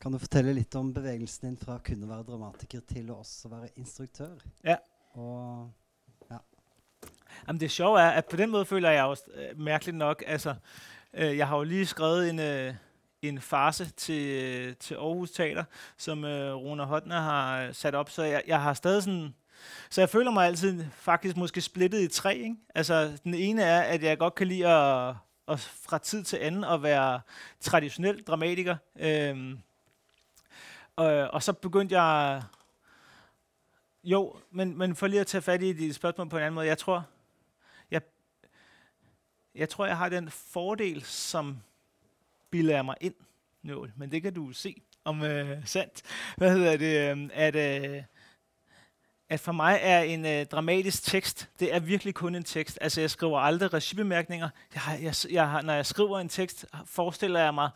Kan 0.00 0.12
du 0.12 0.18
fortelle 0.22 0.52
litt 0.54 0.74
om 0.78 0.92
bevegelsen 0.94 1.48
din 1.48 1.56
fra 1.58 1.74
å 1.74 1.80
være 1.82 2.24
dramatiker 2.28 2.84
til 2.86 3.10
å 3.10 3.18
også 3.18 3.50
være 3.50 3.68
instruktør? 3.76 4.36
Ja. 4.64 4.76
Og, 5.18 5.70
ja. 6.30 6.38
Jamen 7.46 7.60
det 7.60 7.70
sjove 7.74 8.00
er, 8.00 8.10
at 8.20 8.28
på 8.30 8.36
den 8.36 8.50
måde 8.50 8.64
føler 8.64 8.90
jeg 8.90 9.04
også 9.04 9.24
øh, 9.34 9.58
mærkeligt 9.58 9.96
nok, 9.96 10.22
altså, 10.26 10.54
øh, 11.14 11.36
jeg 11.36 11.48
har 11.48 11.56
jo 11.56 11.62
lige 11.62 11.86
skrevet 11.86 12.30
en, 12.30 12.38
øh, 12.38 12.74
en 13.22 13.40
farse 13.40 13.90
til, 13.90 14.28
øh, 14.28 14.76
til 14.76 14.94
Aarhus 14.94 15.30
Teater, 15.30 15.64
som 15.96 16.24
øh, 16.24 16.54
Rune 16.54 16.84
Hotner 16.84 17.20
har 17.20 17.72
sat 17.72 17.94
op, 17.94 18.10
så 18.10 18.22
jeg, 18.22 18.42
jeg 18.46 18.62
har 18.62 18.74
stadig 18.74 19.02
sådan, 19.02 19.34
så 19.90 20.00
jeg 20.00 20.08
føler 20.08 20.30
mig 20.30 20.46
altid 20.46 20.84
faktisk 20.92 21.36
måske 21.36 21.60
splittet 21.60 22.00
i 22.00 22.08
tre, 22.08 22.36
ikke? 22.36 22.56
Altså, 22.74 23.18
den 23.24 23.34
ene 23.34 23.62
er, 23.62 23.80
at 23.80 24.02
jeg 24.02 24.18
godt 24.18 24.34
kan 24.34 24.46
lide 24.46 24.68
at 24.68 25.14
og 25.48 25.60
fra 25.60 25.98
tid 25.98 26.24
til 26.24 26.36
anden 26.36 26.64
at 26.64 26.82
være 26.82 27.20
traditionel 27.60 28.22
dramatiker. 28.22 28.76
Øhm, 28.96 29.58
og, 30.96 31.06
og 31.06 31.42
så 31.42 31.52
begyndte 31.52 32.00
jeg... 32.00 32.42
Jo, 34.04 34.36
men, 34.50 34.78
men 34.78 34.96
for 34.96 35.06
lige 35.06 35.20
at 35.20 35.26
tage 35.26 35.42
fat 35.42 35.62
i 35.62 35.72
dit 35.72 35.94
spørgsmål 35.94 36.28
på 36.28 36.36
en 36.36 36.42
anden 36.42 36.54
måde. 36.54 36.66
Jeg 36.66 36.78
tror, 36.78 37.06
jeg, 37.90 38.02
jeg 39.54 39.68
tror, 39.68 39.86
jeg 39.86 39.96
har 39.96 40.08
den 40.08 40.30
fordel, 40.30 41.04
som 41.04 41.58
bilder 42.50 42.82
mig 42.82 42.96
ind, 43.00 43.14
Nål, 43.62 43.92
men 43.96 44.10
det 44.10 44.22
kan 44.22 44.34
du 44.34 44.52
se 44.52 44.82
om 45.04 45.22
øh, 45.22 45.66
sandt. 45.66 46.02
Hvad 46.36 46.52
hedder 46.52 46.76
det? 46.76 47.18
Øh, 47.18 47.30
at, 47.32 47.56
øh, 47.56 48.02
at 49.30 49.40
for 49.40 49.52
mig 49.52 49.78
er 49.82 50.00
en 50.00 50.26
øh, 50.26 50.46
dramatisk 50.46 51.02
tekst, 51.02 51.48
det 51.60 51.74
er 51.74 51.80
virkelig 51.80 52.14
kun 52.14 52.34
en 52.34 52.44
tekst. 52.44 52.78
Altså 52.80 53.00
jeg 53.00 53.10
skriver 53.10 53.38
aldrig 53.38 53.72
regibemærkninger. 53.72 54.48
Jeg, 54.74 54.82
har, 54.82 54.96
jeg, 54.96 55.14
jeg 55.30 55.50
har, 55.50 55.62
når 55.62 55.72
jeg 55.72 55.86
skriver 55.86 56.18
en 56.18 56.28
tekst, 56.28 56.66
forestiller 56.86 57.40
jeg 57.40 57.54
mig 57.54 57.70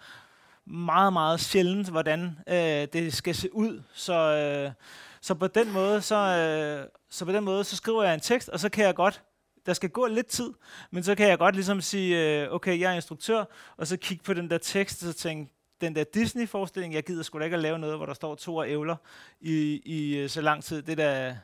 meget, 0.66 1.12
meget 1.12 1.40
sjældent, 1.40 1.88
hvordan 1.88 2.38
øh, 2.48 2.88
det 2.92 3.14
skal 3.14 3.34
se 3.34 3.54
ud. 3.54 3.82
Så, 3.94 4.14
øh, 4.14 4.72
så 5.20 5.34
på 5.34 5.46
den 5.46 5.72
måde, 5.72 6.02
så, 6.02 6.16
øh, 6.16 6.88
så 7.10 7.24
på 7.24 7.32
den 7.32 7.44
måde, 7.44 7.64
så 7.64 7.76
skriver 7.76 8.02
jeg 8.02 8.14
en 8.14 8.20
tekst, 8.20 8.48
og 8.48 8.60
så 8.60 8.68
kan 8.68 8.84
jeg 8.84 8.94
godt 8.94 9.22
der 9.66 9.72
skal 9.72 9.90
gå 9.90 10.06
lidt 10.06 10.26
tid, 10.26 10.50
men 10.90 11.02
så 11.02 11.14
kan 11.14 11.28
jeg 11.28 11.38
godt 11.38 11.54
ligesom 11.54 11.80
sige, 11.80 12.42
øh, 12.42 12.52
okay, 12.52 12.80
jeg 12.80 12.90
er 12.90 12.94
instruktør, 12.94 13.44
og 13.76 13.86
så 13.86 13.96
kigge 13.96 14.24
på 14.24 14.34
den 14.34 14.50
der 14.50 14.58
tekst, 14.58 15.02
og 15.02 15.12
så 15.12 15.18
tænke, 15.18 15.52
den 15.82 15.96
der 15.96 16.04
Disney-forestilling, 16.04 16.94
jeg 16.94 17.04
gider 17.04 17.22
sgu 17.22 17.38
da 17.38 17.44
ikke 17.44 17.56
at 17.56 17.62
lave 17.62 17.78
noget, 17.78 17.96
hvor 17.96 18.06
der 18.06 18.14
står 18.14 18.34
to 18.34 18.56
og 18.56 18.70
ævler 18.70 18.96
i, 19.40 19.82
i 19.84 20.16
øh, 20.16 20.28
så 20.28 20.40
lang 20.40 20.64
tid. 20.64 20.82
Det 20.82 20.98
der 20.98 21.34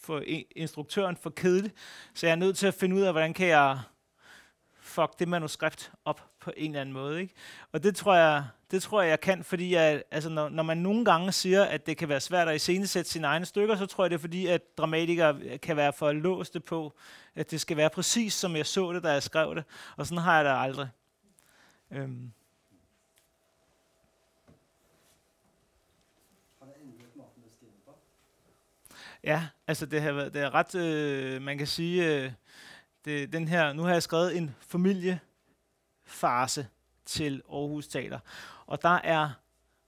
for 0.00 0.22
instruktøren 0.56 1.16
for 1.16 1.30
kedeligt. 1.30 1.74
Så 2.14 2.26
jeg 2.26 2.32
er 2.32 2.36
nødt 2.36 2.58
til 2.58 2.66
at 2.66 2.74
finde 2.74 2.96
ud 2.96 3.00
af, 3.00 3.12
hvordan 3.12 3.34
kan 3.34 3.46
jeg 3.46 3.78
fuck 4.80 5.18
det 5.18 5.28
manuskript 5.28 5.92
op 6.04 6.30
på 6.40 6.52
en 6.56 6.70
eller 6.70 6.80
anden 6.80 6.92
måde. 6.92 7.20
Ikke? 7.20 7.34
Og 7.72 7.82
det 7.82 7.96
tror 7.96 8.14
jeg, 8.14 8.44
det 8.70 8.82
tror 8.82 9.02
jeg, 9.02 9.10
jeg 9.10 9.20
kan, 9.20 9.44
fordi 9.44 9.74
jeg, 9.74 10.02
altså, 10.10 10.30
når, 10.30 10.48
når 10.48 10.62
man 10.62 10.78
nogle 10.78 11.04
gange 11.04 11.32
siger, 11.32 11.64
at 11.64 11.86
det 11.86 11.96
kan 11.96 12.08
være 12.08 12.20
svært 12.20 12.48
at 12.48 12.56
iscenesætte 12.56 13.10
sine 13.10 13.26
egne 13.26 13.44
stykker, 13.44 13.76
så 13.76 13.86
tror 13.86 14.04
jeg, 14.04 14.10
det 14.10 14.16
er 14.16 14.20
fordi, 14.20 14.46
at 14.46 14.78
dramatikere 14.78 15.58
kan 15.58 15.76
være 15.76 15.92
for 15.92 16.12
låste 16.12 16.60
på, 16.60 16.92
at 17.34 17.50
det 17.50 17.60
skal 17.60 17.76
være 17.76 17.90
præcis, 17.90 18.34
som 18.34 18.56
jeg 18.56 18.66
så 18.66 18.92
det, 18.92 19.02
da 19.02 19.12
jeg 19.12 19.22
skrev 19.22 19.54
det. 19.54 19.64
Og 19.96 20.06
sådan 20.06 20.22
har 20.22 20.36
jeg 20.36 20.44
det 20.44 20.62
aldrig. 20.62 20.88
Øhm. 21.90 22.32
Ja, 29.24 29.48
altså 29.66 29.86
det 29.86 30.02
har 30.02 30.12
været 30.12 30.34
det 30.34 30.42
er 30.42 30.54
ret, 30.54 30.74
øh, 30.74 31.42
man 31.42 31.58
kan 31.58 31.66
sige, 31.66 32.16
øh, 32.16 32.32
det, 33.04 33.32
den 33.32 33.48
her, 33.48 33.72
nu 33.72 33.82
har 33.82 33.92
jeg 33.92 34.02
skrevet 34.02 34.36
en 34.36 34.54
familiefase 34.60 36.66
til 37.04 37.42
Aarhus 37.52 37.88
Teater, 37.88 38.18
og 38.66 38.82
der 38.82 39.00
er 39.04 39.30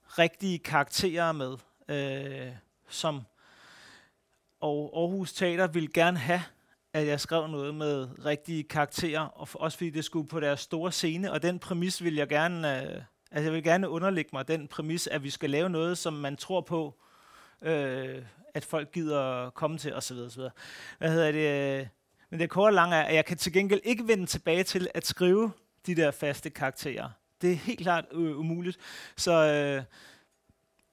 rigtige 0.05 0.59
karakterer 0.59 1.31
med, 1.31 1.57
øh, 1.89 2.51
som 2.89 3.21
og 4.59 4.91
Aarhus 4.95 5.33
Teater 5.33 5.67
ville 5.67 5.89
gerne 5.93 6.17
have, 6.17 6.43
at 6.93 7.07
jeg 7.07 7.19
skrev 7.19 7.47
noget 7.47 7.75
med 7.75 8.25
rigtige 8.25 8.63
karakterer, 8.63 9.21
og 9.21 9.47
for, 9.47 9.59
også 9.59 9.77
fordi 9.77 9.89
det 9.89 10.05
skulle 10.05 10.27
på 10.27 10.39
deres 10.39 10.59
store 10.59 10.91
scene, 10.91 11.31
og 11.31 11.41
den 11.41 11.59
præmis 11.59 12.03
vil 12.03 12.15
jeg 12.15 12.27
gerne, 12.27 12.81
øh, 12.81 13.01
altså 13.31 13.43
jeg 13.43 13.53
vil 13.53 13.63
gerne 13.63 13.89
underlægge 13.89 14.29
mig 14.33 14.47
den 14.47 14.67
præmis, 14.67 15.07
at 15.07 15.23
vi 15.23 15.29
skal 15.29 15.49
lave 15.49 15.69
noget, 15.69 15.97
som 15.97 16.13
man 16.13 16.37
tror 16.37 16.61
på, 16.61 16.99
øh, 17.63 18.23
at 18.53 18.65
folk 18.65 18.91
gider 18.91 19.49
komme 19.49 19.77
til, 19.77 19.95
osv. 19.95 20.17
osv. 20.17 20.41
Hvad 20.97 21.11
hedder 21.11 21.31
det? 21.31 21.79
Øh, 21.79 21.87
men 22.29 22.39
det 22.39 22.49
korte 22.49 22.69
og 22.69 22.73
lange 22.73 22.95
er, 22.95 23.03
at 23.03 23.15
jeg 23.15 23.25
kan 23.25 23.37
til 23.37 23.53
gengæld 23.53 23.81
ikke 23.83 24.07
vende 24.07 24.25
tilbage 24.25 24.63
til 24.63 24.89
at 24.93 25.07
skrive 25.07 25.51
de 25.85 25.95
der 25.95 26.11
faste 26.11 26.49
karakterer. 26.49 27.09
Det 27.41 27.51
er 27.51 27.55
helt 27.55 27.79
klart 27.79 28.05
øh, 28.11 28.39
umuligt. 28.39 28.77
Så, 29.17 29.31
øh, 29.31 29.83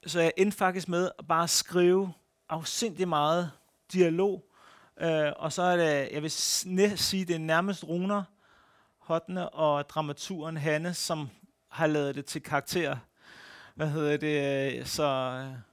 så 0.09 0.19
jeg 0.19 0.31
endte 0.37 0.57
faktisk 0.57 0.87
med 0.87 1.11
at 1.19 1.27
bare 1.27 1.47
skrive 1.47 2.13
afsindig 2.49 3.07
meget 3.07 3.51
dialog. 3.93 4.45
Øh, 5.01 5.31
og 5.35 5.53
så 5.53 5.61
er 5.61 5.77
det, 5.77 6.09
jeg 6.11 6.21
vil 6.21 6.31
sige, 6.97 7.25
det 7.25 7.35
er 7.35 7.39
nærmest 7.39 7.83
Runer, 7.83 8.23
Hotne 8.99 9.49
og 9.49 9.89
dramaturen 9.89 10.57
Hanne, 10.57 10.93
som 10.93 11.29
har 11.69 11.87
lavet 11.87 12.15
det 12.15 12.25
til 12.25 12.43
karakter. 12.43 12.97
Hvad 13.75 13.87
hedder 13.87 14.17
det? 14.17 14.77
Øh, 14.79 14.85
så, 14.85 15.03
øh, 15.03 15.70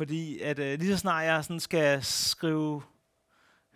fordi 0.00 0.38
at 0.40 0.58
øh, 0.58 0.78
lige 0.78 0.92
så 0.92 0.98
snart 0.98 1.24
jeg 1.24 1.44
sådan 1.44 1.60
skal 1.60 2.02
skrive, 2.02 2.82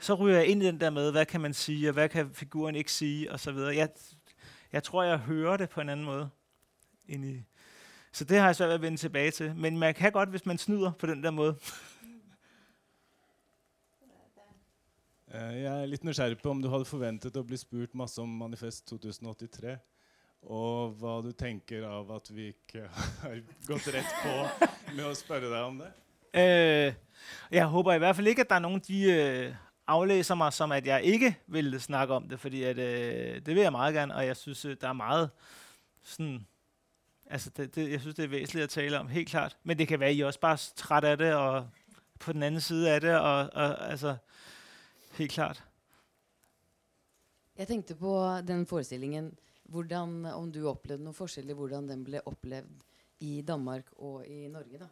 så 0.00 0.14
ryger 0.14 0.36
jeg 0.36 0.46
ind 0.46 0.62
i 0.62 0.66
den 0.66 0.80
der 0.80 0.90
med, 0.90 1.10
hvad 1.12 1.26
kan 1.26 1.40
man 1.40 1.54
sige, 1.54 1.88
og 1.88 1.92
hvad 1.92 2.08
kan 2.08 2.34
figuren 2.34 2.74
ikke 2.74 2.92
sige, 2.92 3.32
og 3.32 3.40
så 3.40 3.52
videre. 3.52 3.76
Jeg, 3.76 3.88
jeg 4.72 4.82
tror, 4.82 5.02
jeg 5.02 5.18
hører 5.18 5.56
det 5.56 5.68
på 5.68 5.80
en 5.80 5.88
anden 5.88 6.06
måde. 6.06 6.30
Ind 7.08 7.24
i. 7.24 7.42
Så 8.12 8.24
det 8.24 8.38
har 8.38 8.46
jeg 8.46 8.56
svært 8.56 8.68
ved 8.68 8.74
at 8.74 8.82
vende 8.82 8.98
tilbage 8.98 9.30
til. 9.30 9.56
Men 9.56 9.78
man 9.78 9.94
kan 9.94 10.12
godt, 10.12 10.28
hvis 10.28 10.46
man 10.46 10.58
snyder 10.58 10.92
på 10.92 11.06
den 11.06 11.22
der 11.22 11.30
måde. 11.30 11.56
Eh, 15.34 15.62
Jeg 15.62 15.82
er 15.82 15.86
litt 15.86 16.04
nysgjerrig 16.04 16.38
på 16.38 16.50
om 16.50 16.60
du 16.62 16.68
hadde 16.70 16.84
forventet 16.86 17.36
å 17.36 17.42
bli 17.42 17.56
spurt 17.58 17.94
masse 17.98 18.22
om 18.22 18.30
Manifest 18.38 18.86
2083. 18.86 19.80
Og 20.46 20.94
hva 21.00 21.16
du 21.26 21.32
tenker 21.32 21.82
av 21.88 22.12
at 22.14 22.30
vi 22.30 22.52
ikke 22.52 22.86
har 23.24 23.40
gått 23.66 23.88
rett 23.96 24.14
på 24.22 24.36
med 24.94 25.04
å 25.08 25.14
spørre 25.18 25.50
deg 25.50 25.58
om 25.72 25.82
det. 25.82 25.90
Øh, 26.34 26.94
jeg 27.50 27.66
håber 27.66 27.92
i 27.92 27.98
hvert 27.98 28.16
fald 28.16 28.26
ikke, 28.26 28.40
at 28.40 28.50
der 28.50 28.54
er 28.54 28.60
nogen, 28.60 28.80
de 28.80 29.02
øh, 29.02 29.54
aflæser 29.86 30.34
mig, 30.34 30.52
som 30.52 30.72
at 30.72 30.86
jeg 30.86 31.02
ikke 31.02 31.36
vil 31.46 31.80
snakke 31.80 32.14
om 32.14 32.28
det, 32.28 32.40
fordi 32.40 32.62
at, 32.62 32.78
øh, 32.78 33.34
det 33.34 33.46
vil 33.46 33.62
jeg 33.62 33.72
meget 33.72 33.94
gerne, 33.94 34.14
og 34.14 34.26
jeg 34.26 34.36
synes, 34.36 34.64
øh, 34.64 34.76
der 34.80 34.88
er 34.88 34.92
meget 34.92 35.30
sådan... 36.02 36.46
Altså, 37.26 37.50
det, 37.56 37.74
det, 37.74 37.90
jeg 37.90 38.00
synes, 38.00 38.16
det 38.16 38.24
er 38.24 38.28
væsentligt 38.28 38.64
at 38.64 38.70
tale 38.70 38.98
om, 38.98 39.08
helt 39.08 39.28
klart. 39.28 39.56
Men 39.62 39.78
det 39.78 39.88
kan 39.88 40.00
være, 40.00 40.08
at 40.08 40.16
I 40.16 40.20
også 40.20 40.40
bare 40.40 40.52
er 40.52 40.72
træt 40.76 41.04
af 41.04 41.18
det, 41.18 41.34
og 41.34 41.68
på 42.18 42.32
den 42.32 42.42
anden 42.42 42.60
side 42.60 42.90
af 42.90 43.00
det, 43.00 43.18
og, 43.18 43.38
og 43.38 43.90
altså, 43.90 44.16
helt 45.12 45.30
klart. 45.32 45.64
Jeg 47.58 47.66
tenkte 47.68 47.94
på 47.94 48.40
den 48.48 48.66
forestillingen, 48.66 49.38
hvordan, 49.64 50.24
om 50.26 50.52
du 50.52 50.68
opplevde 50.68 51.04
noe 51.04 51.14
forskjell 51.14 51.50
i 51.50 51.52
hvordan 51.52 51.88
den 51.88 52.04
ble 52.04 52.20
opplevd 52.26 52.84
i 53.20 53.42
Danmark 53.46 53.88
og 53.96 54.26
i 54.26 54.48
Norge, 54.48 54.78
da. 54.78 54.88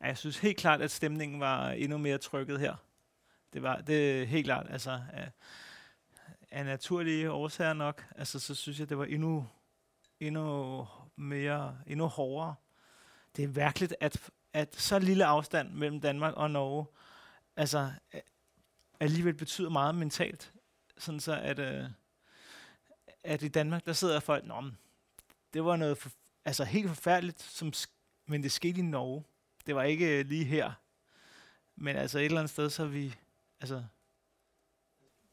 Ja, 0.00 0.06
Jeg 0.06 0.18
synes 0.18 0.38
helt 0.38 0.56
klart, 0.58 0.82
at 0.82 0.90
stemningen 0.90 1.40
var 1.40 1.70
endnu 1.70 1.98
mere 1.98 2.18
trykket 2.18 2.60
her. 2.60 2.76
Det 3.52 3.62
var 3.62 3.80
det 3.80 4.22
er 4.22 4.26
helt 4.26 4.44
klart, 4.44 4.66
altså 4.70 5.00
af, 5.12 5.30
af 6.50 6.64
naturlige 6.64 7.30
årsager 7.30 7.72
nok. 7.72 8.06
Altså 8.16 8.40
så 8.40 8.54
synes 8.54 8.80
jeg, 8.80 8.88
det 8.88 8.98
var 8.98 9.04
endnu, 9.04 9.48
endnu 10.20 10.86
mere, 11.16 11.78
endnu 11.86 12.06
hårdere. 12.06 12.54
Det 13.36 13.44
er 13.44 13.48
virkelig, 13.48 13.90
at, 14.00 14.30
at 14.52 14.76
så 14.76 14.98
lille 14.98 15.24
afstand 15.24 15.70
mellem 15.72 16.00
Danmark 16.00 16.34
og 16.34 16.50
Norge, 16.50 16.86
altså 17.56 17.92
alligevel 19.00 19.34
betyder 19.34 19.70
meget 19.70 19.94
mentalt. 19.94 20.52
Sådan 20.98 21.20
så, 21.20 21.32
at, 21.34 21.58
øh, 21.58 21.84
at 23.24 23.42
i 23.42 23.48
Danmark, 23.48 23.86
der 23.86 23.92
sidder 23.92 24.20
folk, 24.20 24.44
Nå, 24.44 24.60
men 24.60 24.78
det 25.54 25.64
var 25.64 25.76
noget 25.76 25.98
for, 25.98 26.10
altså 26.44 26.64
helt 26.64 26.88
forfærdeligt, 26.88 27.42
som, 27.42 27.72
men 28.26 28.42
det 28.42 28.52
skete 28.52 28.78
i 28.78 28.82
Norge. 28.82 29.24
Det 29.66 29.74
var 29.74 29.82
ikke 29.86 30.18
øh, 30.18 30.26
lige 30.26 30.44
her. 30.44 30.72
Men 31.76 31.96
altså 31.96 32.18
et 32.18 32.24
eller 32.24 32.40
andet 32.40 32.50
sted, 32.50 32.70
så 32.70 32.86
vi, 32.86 33.14
altså 33.60 33.84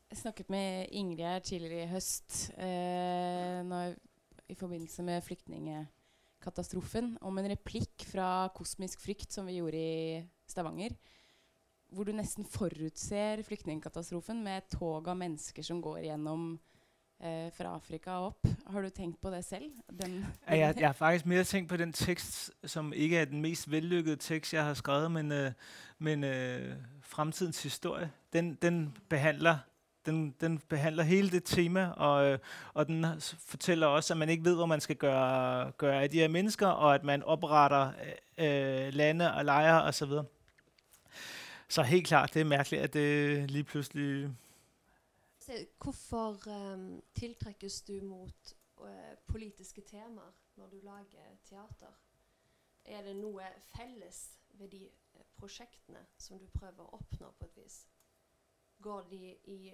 Jeg 0.09 0.17
snakket 0.17 0.49
med 0.49 0.85
Ingrid 0.91 1.41
tidligere 1.41 1.83
i 1.83 1.87
høst 1.87 2.51
eh, 2.57 3.65
når, 3.65 3.93
i 4.49 4.55
forbindelse 4.55 5.03
med 5.03 5.21
flyktningekatastrofen 5.21 7.17
om 7.21 7.37
en 7.37 7.51
replikk 7.51 8.05
fra 8.09 8.47
Kosmisk 8.55 9.01
frykt 9.01 9.33
som 9.33 9.45
vi 9.49 9.59
gjorde 9.59 9.77
i 9.77 10.23
Stavanger. 10.47 10.95
Hvor 11.89 12.05
du 12.05 12.13
nesten 12.13 12.45
forutser 12.45 13.41
flyktningkatastrofen 13.45 14.43
med 14.45 14.57
et 14.57 14.77
tog 14.77 15.07
av 15.09 15.17
mennesker 15.17 15.65
som 15.65 15.81
går 15.81 16.05
gjennom 16.05 16.59
eh, 17.23 17.51
fra 17.57 17.63
Afrika 17.63 18.11
og 18.11 18.25
opp. 18.25 18.47
Har 18.67 18.81
du 18.81 18.89
tenkt 18.89 19.21
på 19.21 19.29
det 19.29 19.45
selv? 19.45 19.71
Den, 20.01 20.25
Ja, 20.49 20.57
jeg, 20.57 20.75
jeg 20.79 20.87
har 20.87 20.93
faktisk 20.93 21.25
mere 21.25 21.43
tænkt 21.43 21.69
på 21.69 21.77
den 21.77 21.93
tekst, 21.93 22.51
som 22.65 22.93
ikke 22.93 23.17
er 23.17 23.25
den 23.25 23.41
mest 23.41 23.71
vellykkede 23.71 24.15
tekst, 24.15 24.53
jeg 24.53 24.65
har 24.65 24.73
skrevet, 24.73 25.11
men, 25.11 25.31
øh, 25.31 25.51
men 25.99 26.23
øh, 26.23 26.75
fremtidens 27.01 27.63
historie. 27.63 28.11
Den, 28.33 28.57
den 28.61 28.97
behandler 29.09 29.57
den, 30.05 30.35
den 30.41 30.59
behandler 30.69 31.03
hele 31.03 31.29
det 31.29 31.43
tema, 31.43 31.89
og, 31.89 32.25
øh, 32.25 32.39
og 32.73 32.87
den 32.87 33.05
fortæller 33.47 33.87
også, 33.87 34.13
at 34.13 34.17
man 34.17 34.29
ikke 34.29 34.45
ved, 34.45 34.55
hvor 34.55 34.65
man 34.65 34.81
skal 34.81 34.95
gøre, 34.95 35.71
gøre 35.71 36.03
af 36.03 36.09
de 36.09 36.19
her 36.19 36.27
mennesker, 36.27 36.67
og 36.67 36.95
at 36.95 37.03
man 37.03 37.23
opretter 37.23 37.91
øh, 38.37 38.93
lande 38.93 39.33
og 39.33 39.45
lejre 39.45 39.83
osv. 39.83 39.93
Så, 39.93 40.05
videre. 40.05 40.25
så 41.69 41.81
helt 41.81 42.07
klart, 42.07 42.33
det 42.33 42.39
er 42.39 42.45
mærkeligt, 42.45 42.83
at 42.83 42.93
det 42.93 43.51
lige 43.51 43.63
pludselig 43.63 44.29
Se, 45.49 45.67
Hvorfor 45.81 46.47
ehm, 46.47 46.81
um, 46.81 47.03
tiltrekkes 47.15 47.81
du 47.81 48.01
mot 48.01 48.57
uh, 48.77 49.15
politiske 49.25 49.81
temaer 49.81 50.35
når 50.55 50.67
du 50.67 50.79
lager 50.83 51.37
teater? 51.43 51.95
Er 52.85 53.01
det 53.01 53.15
noe 53.17 53.47
felles 53.71 54.19
ved 54.59 54.69
de 54.69 54.83
uh, 55.15 55.23
prosjektene 55.41 56.03
som 56.21 56.37
du 56.37 56.45
prøver 56.53 56.83
å 56.83 56.99
oppnå 56.99 57.31
på 57.39 57.49
et 57.49 57.57
vis? 57.63 57.79
Går 58.77 59.09
de 59.09 59.23
i 59.55 59.73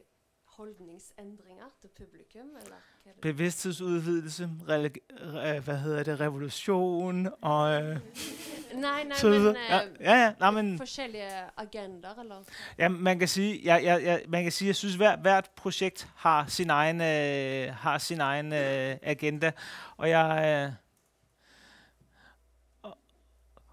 holdningsendringer 0.57 1.65
til 1.81 1.89
publikum, 1.97 2.41
eller 2.41 2.75
hva 3.03 3.09
er 3.09 3.13
det? 3.13 3.21
bevidsthedsudvidelse, 3.21 4.49
re, 4.69 5.59
hvad 5.59 5.77
hedder 5.77 6.03
det, 6.03 6.19
revolution 6.19 7.27
og 7.41 7.83
øh, 7.83 7.99
Nei, 8.75 9.03
nei, 9.03 9.17
så 9.17 9.29
men, 9.29 9.55
ja, 9.69 9.81
eh, 9.81 9.89
ja, 9.99 10.15
ja, 10.23 10.33
nej, 10.39 10.51
men 10.51 10.77
Forskjellige 10.77 11.29
agendaer, 11.57 12.19
eller? 12.19 12.43
Ja, 12.77 12.87
man 12.87 13.19
kan 13.19 13.27
sige, 13.27 13.61
jeg, 13.63 13.83
jeg, 13.83 14.03
jeg, 14.03 14.21
man 14.27 14.43
kan 14.43 14.51
sige, 14.51 14.67
jeg 14.67 14.75
synes 14.75 14.95
hvert 14.95 15.19
hvert 15.19 15.49
projekt 15.55 16.07
har 16.15 16.45
sin 16.47 16.69
egen 16.69 17.01
øh, 17.01 17.73
har 17.73 17.97
sin 17.97 18.19
egen 18.19 18.53
øh, 18.53 18.97
agenda, 19.01 19.51
og 19.97 20.09
jeg 20.09 20.65
øh, 20.67 20.73
og, 22.81 22.97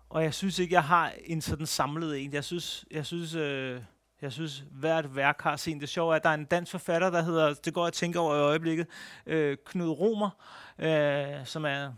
og 0.08 0.22
jeg 0.22 0.34
synes 0.34 0.58
ikke 0.58 0.74
jeg 0.74 0.84
har 0.84 1.12
en 1.24 1.40
sådan 1.40 1.66
samlet 1.66 2.18
en. 2.18 2.32
Jeg 2.32 2.44
synes 2.44 2.84
jeg 2.90 3.06
synes 3.06 3.34
øh, 3.34 3.82
jeg 4.22 4.32
synes 4.32 4.64
hvert 4.70 5.16
værk 5.16 5.40
har 5.40 5.56
sin. 5.56 5.80
Det 5.80 5.88
sjove 5.88 6.12
er 6.12 6.16
at 6.16 6.22
der 6.22 6.30
er 6.30 6.34
en 6.34 6.44
dansk 6.44 6.70
forfatter 6.72 7.10
der 7.10 7.22
hedder 7.22 7.54
det 7.54 7.74
går 7.74 7.86
jeg 7.86 7.92
tænker 7.92 8.20
over 8.20 8.36
i 8.36 8.38
øjeblikket 8.38 8.86
øh, 9.26 9.56
Knud 9.64 9.88
Romer, 9.88 10.30
øh, 10.78 11.46
som 11.46 11.64
er 11.64 11.92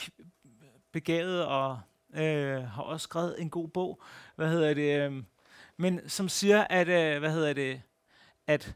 k- 0.00 0.24
begavet 0.92 1.44
og 1.44 1.80
øh, 2.14 2.62
har 2.62 2.82
også 2.82 3.04
skrevet 3.04 3.40
en 3.40 3.50
god 3.50 3.68
bog. 3.68 4.02
Hvad 4.36 4.48
hedder 4.50 4.74
det? 4.74 5.00
Øh, 5.00 5.22
men 5.76 6.08
som 6.08 6.28
siger, 6.28 6.66
at, 6.70 6.88
øh, 6.88 7.18
hvad 7.18 7.30
hedder 7.32 7.52
det, 7.52 7.82
at 8.46 8.74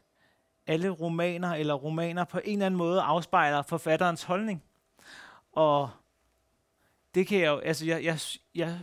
alle 0.67 0.89
romaner 0.89 1.53
eller 1.53 1.73
romaner 1.73 2.23
på 2.23 2.39
en 2.43 2.53
eller 2.53 2.65
anden 2.65 2.77
måde 2.77 3.01
afspejler 3.01 3.61
forfatterens 3.61 4.23
holdning. 4.23 4.63
Og 5.51 5.89
det 7.15 7.27
kan 7.27 7.39
jeg 7.39 7.47
jo, 7.47 7.57
altså 7.57 7.85
jeg, 7.85 8.03
jeg, 8.03 8.19
jeg, 8.55 8.79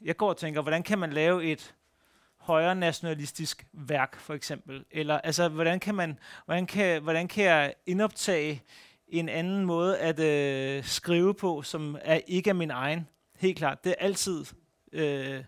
jeg 0.00 0.16
går 0.16 0.28
og 0.28 0.36
tænker, 0.36 0.62
hvordan 0.62 0.82
kan 0.82 0.98
man 0.98 1.12
lave 1.12 1.44
et 1.44 1.74
højre 2.48 2.74
nationalistisk 2.74 3.66
værk, 3.72 4.20
for 4.20 4.34
eksempel? 4.34 4.84
Eller 4.90 5.18
altså, 5.18 5.48
hvordan 5.48 5.80
kan 5.80 5.94
man, 5.94 6.18
hvordan 6.44 6.66
kan, 6.66 7.02
hvordan 7.02 7.28
kan 7.28 7.44
jeg 7.44 7.74
indoptage 7.86 8.62
en 9.08 9.28
anden 9.28 9.64
måde 9.64 9.98
at 9.98 10.20
øh, 10.20 10.84
skrive 10.84 11.34
på, 11.34 11.62
som 11.62 11.98
er 12.02 12.20
ikke 12.26 12.50
er 12.50 12.54
min 12.54 12.70
egen? 12.70 13.08
Helt 13.36 13.58
klart, 13.58 13.84
det 13.84 13.90
er 13.90 14.04
altid 14.04 14.44
øh, 14.92 15.44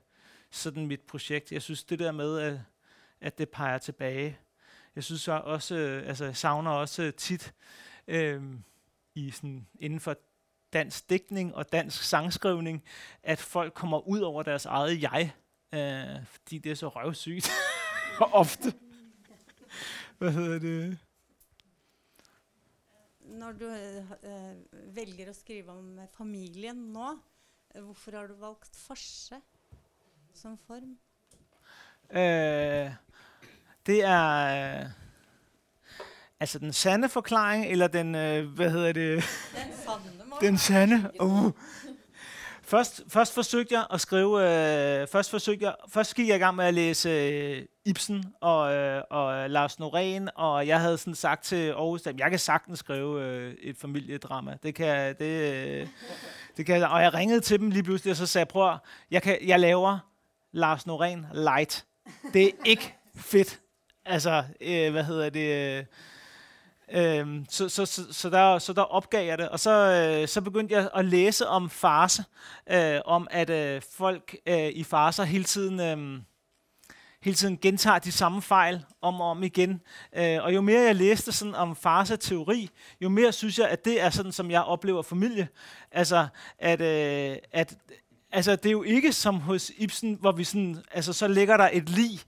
sådan 0.50 0.86
mit 0.86 1.00
projekt. 1.00 1.52
Jeg 1.52 1.62
synes 1.62 1.84
det 1.84 1.98
der 1.98 2.12
med, 2.12 2.38
at, 2.38 2.60
at 3.20 3.38
det 3.38 3.48
peger 3.48 3.78
tilbage. 3.78 4.38
Jeg 4.96 5.04
synes 5.04 5.20
så 5.20 5.32
også, 5.32 5.74
øh, 5.74 6.08
altså 6.08 6.24
jeg 6.24 6.36
savner 6.36 6.70
også 6.70 7.10
tit 7.10 7.54
øh, 8.08 8.42
i 9.14 9.30
sådan, 9.30 9.66
inden 9.80 10.00
for 10.00 10.16
dansk 10.72 11.10
digtning 11.10 11.54
og 11.54 11.72
dansk 11.72 12.02
sangskrivning, 12.02 12.82
at 13.22 13.38
folk 13.38 13.74
kommer 13.74 14.08
ud 14.08 14.20
over 14.20 14.42
deres 14.42 14.66
eget 14.66 15.02
jeg, 15.02 15.32
øh, 15.72 16.26
fordi 16.26 16.58
det 16.58 16.72
er 16.72 16.74
så 16.74 16.88
røvsygt 16.88 17.50
ofte. 18.42 18.74
Hvad 20.18 20.32
hedder 20.32 20.58
det? 20.58 20.98
Når 23.20 23.52
du 23.52 23.66
eh, 23.70 24.54
velger 24.94 25.30
å 25.30 25.34
skrive 25.36 25.72
om 25.72 25.98
eh, 26.02 26.08
familien 26.16 26.90
nå, 26.94 27.12
eh, 27.74 27.82
hvorfor 27.82 28.16
har 28.18 28.26
du 28.26 28.34
valgt 28.40 28.76
farse 28.76 29.38
som 30.34 30.58
form? 30.66 30.98
Øh, 32.10 32.90
det 33.86 34.04
er 34.04 34.80
øh, 34.80 34.90
altså 36.40 36.58
den 36.58 36.72
sande 36.72 37.08
forklaring, 37.08 37.66
eller 37.66 37.88
den, 37.88 38.14
øh, 38.14 38.54
hvad 38.54 38.70
hedder 38.70 38.92
det? 38.92 39.24
Den 39.54 39.72
sande 39.84 40.40
Den 40.40 40.58
sande. 40.58 41.10
Uh. 41.20 41.52
Først, 42.70 43.02
først 43.08 43.34
forsøgte 43.34 43.74
jeg 43.74 43.86
at 43.90 44.00
skrive, 44.00 44.40
øh, 44.40 45.06
først, 45.08 45.30
forsøgte 45.30 45.64
jeg, 45.64 45.74
først 45.88 46.14
gik 46.14 46.28
jeg 46.28 46.36
i 46.36 46.38
gang 46.38 46.56
med 46.56 46.64
at 46.64 46.74
læse 46.74 47.08
øh, 47.10 47.66
Ibsen 47.84 48.24
og, 48.40 48.72
øh, 48.72 49.02
og 49.10 49.50
Lars 49.50 49.74
Norén, 49.80 50.26
og 50.34 50.66
jeg 50.66 50.80
havde 50.80 50.98
sådan 50.98 51.14
sagt 51.14 51.44
til 51.44 51.68
Aarhus, 51.68 52.06
at 52.06 52.20
jeg 52.20 52.30
kan 52.30 52.38
sagtens 52.38 52.78
skrive 52.78 53.24
øh, 53.24 53.54
et 53.62 53.76
familiedrama. 53.76 54.56
Det 54.62 54.74
kan, 54.74 55.14
det, 55.18 55.52
øh, 55.52 55.86
det 56.56 56.66
kan, 56.66 56.82
og 56.82 57.02
jeg 57.02 57.14
ringede 57.14 57.40
til 57.40 57.60
dem 57.60 57.70
lige 57.70 57.82
pludselig, 57.82 58.10
og 58.10 58.16
så 58.16 58.26
sagde 58.26 58.42
jeg, 58.42 58.48
prøv 58.48 58.76
jeg, 59.10 59.22
kan, 59.22 59.38
jeg 59.46 59.60
laver 59.60 59.98
Lars 60.52 60.86
Norén 60.86 61.34
light. 61.34 61.86
Det 62.32 62.46
er 62.46 62.50
ikke 62.64 62.94
fedt. 63.16 63.60
Altså, 64.04 64.44
øh, 64.60 64.90
hvad 64.90 65.04
hedder 65.04 65.30
det... 65.30 65.78
Øh, 65.78 65.84
Øhm, 66.92 67.46
så, 67.48 67.68
så, 67.68 67.86
så, 67.86 68.12
så, 68.12 68.30
der, 68.30 68.58
så 68.58 68.72
der 68.72 68.82
opgav 68.82 69.26
jeg 69.26 69.38
det, 69.38 69.48
og 69.48 69.60
så, 69.60 69.70
øh, 69.70 70.28
så 70.28 70.40
begyndte 70.40 70.74
jeg 70.74 70.90
at 70.94 71.04
læse 71.04 71.46
om 71.46 71.70
farse, 71.70 72.24
øh, 72.70 73.00
om 73.04 73.28
at 73.30 73.50
øh, 73.50 73.82
folk 73.92 74.36
øh, 74.46 74.68
i 74.68 74.84
farser 74.84 75.24
hele 75.24 75.44
tiden, 75.44 75.80
øh, 75.80 76.22
hele 77.22 77.36
tiden 77.36 77.58
gentager 77.58 77.98
de 77.98 78.12
samme 78.12 78.42
fejl 78.42 78.84
om 79.02 79.20
og 79.20 79.30
om 79.30 79.42
igen. 79.42 79.80
Øh, 80.16 80.44
og 80.44 80.54
jo 80.54 80.60
mere 80.60 80.82
jeg 80.82 80.96
læste 80.96 81.32
sådan 81.32 81.54
om 81.54 81.76
farse-teori, 81.76 82.70
jo 83.00 83.08
mere 83.08 83.32
synes 83.32 83.58
jeg, 83.58 83.68
at 83.68 83.84
det 83.84 84.00
er 84.00 84.10
sådan, 84.10 84.32
som 84.32 84.50
jeg 84.50 84.62
oplever 84.62 85.02
familie. 85.02 85.48
Altså, 85.92 86.26
at, 86.58 86.80
øh, 86.80 87.36
at 87.52 87.76
altså, 88.32 88.56
det 88.56 88.66
er 88.66 88.72
jo 88.72 88.82
ikke 88.82 89.12
som 89.12 89.40
hos 89.40 89.72
Ibsen, 89.76 90.16
hvor 90.20 90.32
vi 90.32 90.44
sådan, 90.44 90.76
altså, 90.90 91.12
så 91.12 91.28
ligger 91.28 91.56
der 91.56 91.68
et 91.72 91.88
lig, 91.88 92.20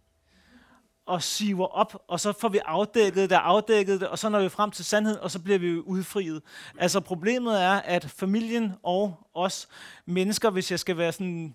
og 1.13 1.23
siver 1.23 1.67
op, 1.67 2.05
og 2.09 2.21
så 2.21 2.33
får 2.33 2.49
vi 2.49 2.61
afdækket 2.65 3.31
det, 3.31 3.37
afdækket 3.37 4.01
det, 4.01 4.09
og 4.09 4.19
så 4.19 4.29
når 4.29 4.43
vi 4.43 4.49
frem 4.49 4.71
til 4.71 4.85
sandheden, 4.85 5.21
og 5.21 5.31
så 5.31 5.39
bliver 5.39 5.59
vi 5.59 5.79
udfriet. 5.79 6.43
Altså 6.79 7.01
problemet 7.01 7.63
er, 7.63 7.73
at 7.73 8.11
familien 8.11 8.73
og 8.83 9.29
os 9.35 9.69
mennesker, 10.07 10.51
hvis 10.51 10.71
jeg 10.71 10.81
skal 10.81 10.97
være 10.97 11.13
sådan 11.13 11.55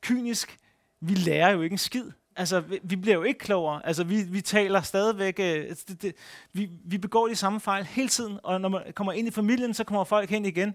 kynisk, 0.00 0.58
vi 1.00 1.14
lærer 1.14 1.50
jo 1.50 1.62
ikke 1.62 1.74
en 1.74 1.78
skid. 1.78 2.10
Altså, 2.38 2.60
vi, 2.60 2.78
vi 2.82 2.96
bliver 2.96 3.14
jo 3.14 3.22
ikke 3.22 3.38
klogere. 3.38 3.86
Altså, 3.86 4.04
vi, 4.04 4.22
vi 4.22 4.40
taler 4.40 4.82
stadigvæk... 4.82 5.40
Øh, 5.40 5.64
altså, 5.68 5.84
det, 5.88 6.02
det, 6.02 6.14
vi, 6.52 6.70
vi 6.84 6.98
begår 6.98 7.28
de 7.28 7.36
samme 7.36 7.60
fejl 7.60 7.84
hele 7.84 8.08
tiden, 8.08 8.38
og 8.42 8.60
når 8.60 8.68
man 8.68 8.82
kommer 8.94 9.12
ind 9.12 9.28
i 9.28 9.30
familien, 9.30 9.74
så 9.74 9.84
kommer 9.84 10.04
folk 10.04 10.30
hen 10.30 10.44
igen. 10.44 10.74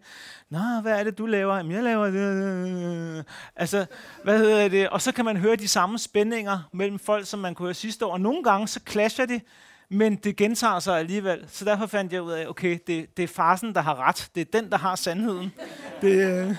Nå, 0.50 0.60
hvad 0.82 1.00
er 1.00 1.04
det, 1.04 1.18
du 1.18 1.26
laver? 1.26 1.56
Jamen, 1.56 1.72
jeg 1.72 1.84
laver 1.84 2.06
det. 2.06 2.20
Øh, 2.20 3.12
øh, 3.12 3.18
øh, 3.18 3.24
altså, 3.56 3.86
hvad 4.24 4.38
hedder 4.38 4.68
det? 4.68 4.90
Og 4.90 5.02
så 5.02 5.12
kan 5.12 5.26
man 5.26 5.38
høre 5.38 5.56
de 5.56 5.68
samme 5.68 6.00
spændinger 6.00 6.70
mellem 6.74 7.00
folk, 7.00 7.26
som 7.26 7.40
man 7.40 7.56
kunne 7.56 7.66
høre 7.66 7.74
sidste 7.74 8.06
år. 8.06 8.12
Og 8.12 8.22
nogle 8.22 8.44
gange, 8.44 8.68
så 8.68 8.80
clasher 8.90 9.26
det, 9.26 9.42
men 9.90 10.16
det 10.16 10.36
gentager 10.36 10.80
sig 10.80 11.00
alligevel. 11.00 11.46
Så 11.48 11.66
derfor 11.66 11.86
fandt 11.86 12.14
jeg 12.14 12.22
ud 12.22 12.32
af, 12.32 12.48
okay, 12.48 12.80
det, 12.88 13.18
det 13.18 13.24
er 13.24 13.28
farsen, 13.28 13.76
der 13.76 13.82
har 13.82 13.96
ret. 14.08 14.30
Det 14.36 14.42
er 14.42 14.62
den, 14.62 14.72
der 14.72 14.78
har 14.78 14.96
sandheden. 14.96 15.54
Det, 16.02 16.48
øh, 16.50 16.56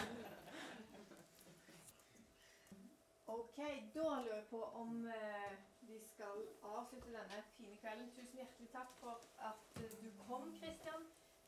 Ok, 3.27 3.57
da 3.95 4.01
lurer 4.01 4.21
jeg 4.35 4.45
på 4.51 4.61
om 4.81 4.91
eh, 5.07 5.51
vi 5.89 5.97
skal 6.13 6.35
avslutte 6.73 7.09
denne 7.17 7.39
fine 7.57 7.77
kvelden. 7.83 8.07
Tusen 8.17 8.35
hjertelig 8.39 8.69
takk 8.77 8.91
for 9.01 9.15
at 9.49 9.61
eh, 9.83 10.05
du 10.17 10.23
kom, 10.29 10.43
Kristian. 10.61 11.03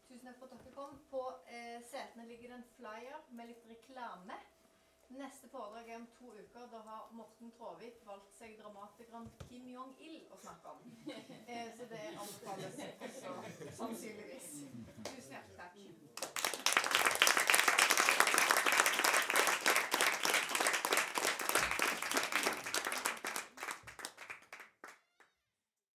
Tusen 0.09 0.24
takk 0.26 0.38
for 0.38 0.46
at 0.46 0.52
dere 0.64 0.74
kom. 0.80 0.92
På 1.14 1.22
eh, 1.54 1.78
setene 1.90 2.22
ligger 2.30 2.46
det 2.50 2.57
en 2.62 2.66
flyer 2.77 3.24
med 3.31 3.51
litt 3.53 3.66
reklame. 3.70 4.39
Neste 5.09 5.49
foredrag 5.49 5.89
er 5.89 6.01
om 6.01 6.07
to 6.18 6.33
uker. 6.35 6.66
Da 6.72 6.81
har 6.89 7.12
Morten 7.14 7.53
Tråvik 7.59 8.01
valgt 8.09 8.33
seg 8.39 8.57
dramatikeren 8.59 9.29
Kim 9.47 9.68
Jong-il 9.70 10.24
å 10.35 10.41
snakke 10.43 10.74
om. 10.74 10.83
Eh, 11.47 11.68
så 11.79 11.87
det 11.87 12.01
anbefales 12.18 12.81
også 13.07 13.77
sannsynligvis. 13.79 14.49
Tusen 15.07 15.37
hjertelig 15.37 15.61
takk. 15.61 16.15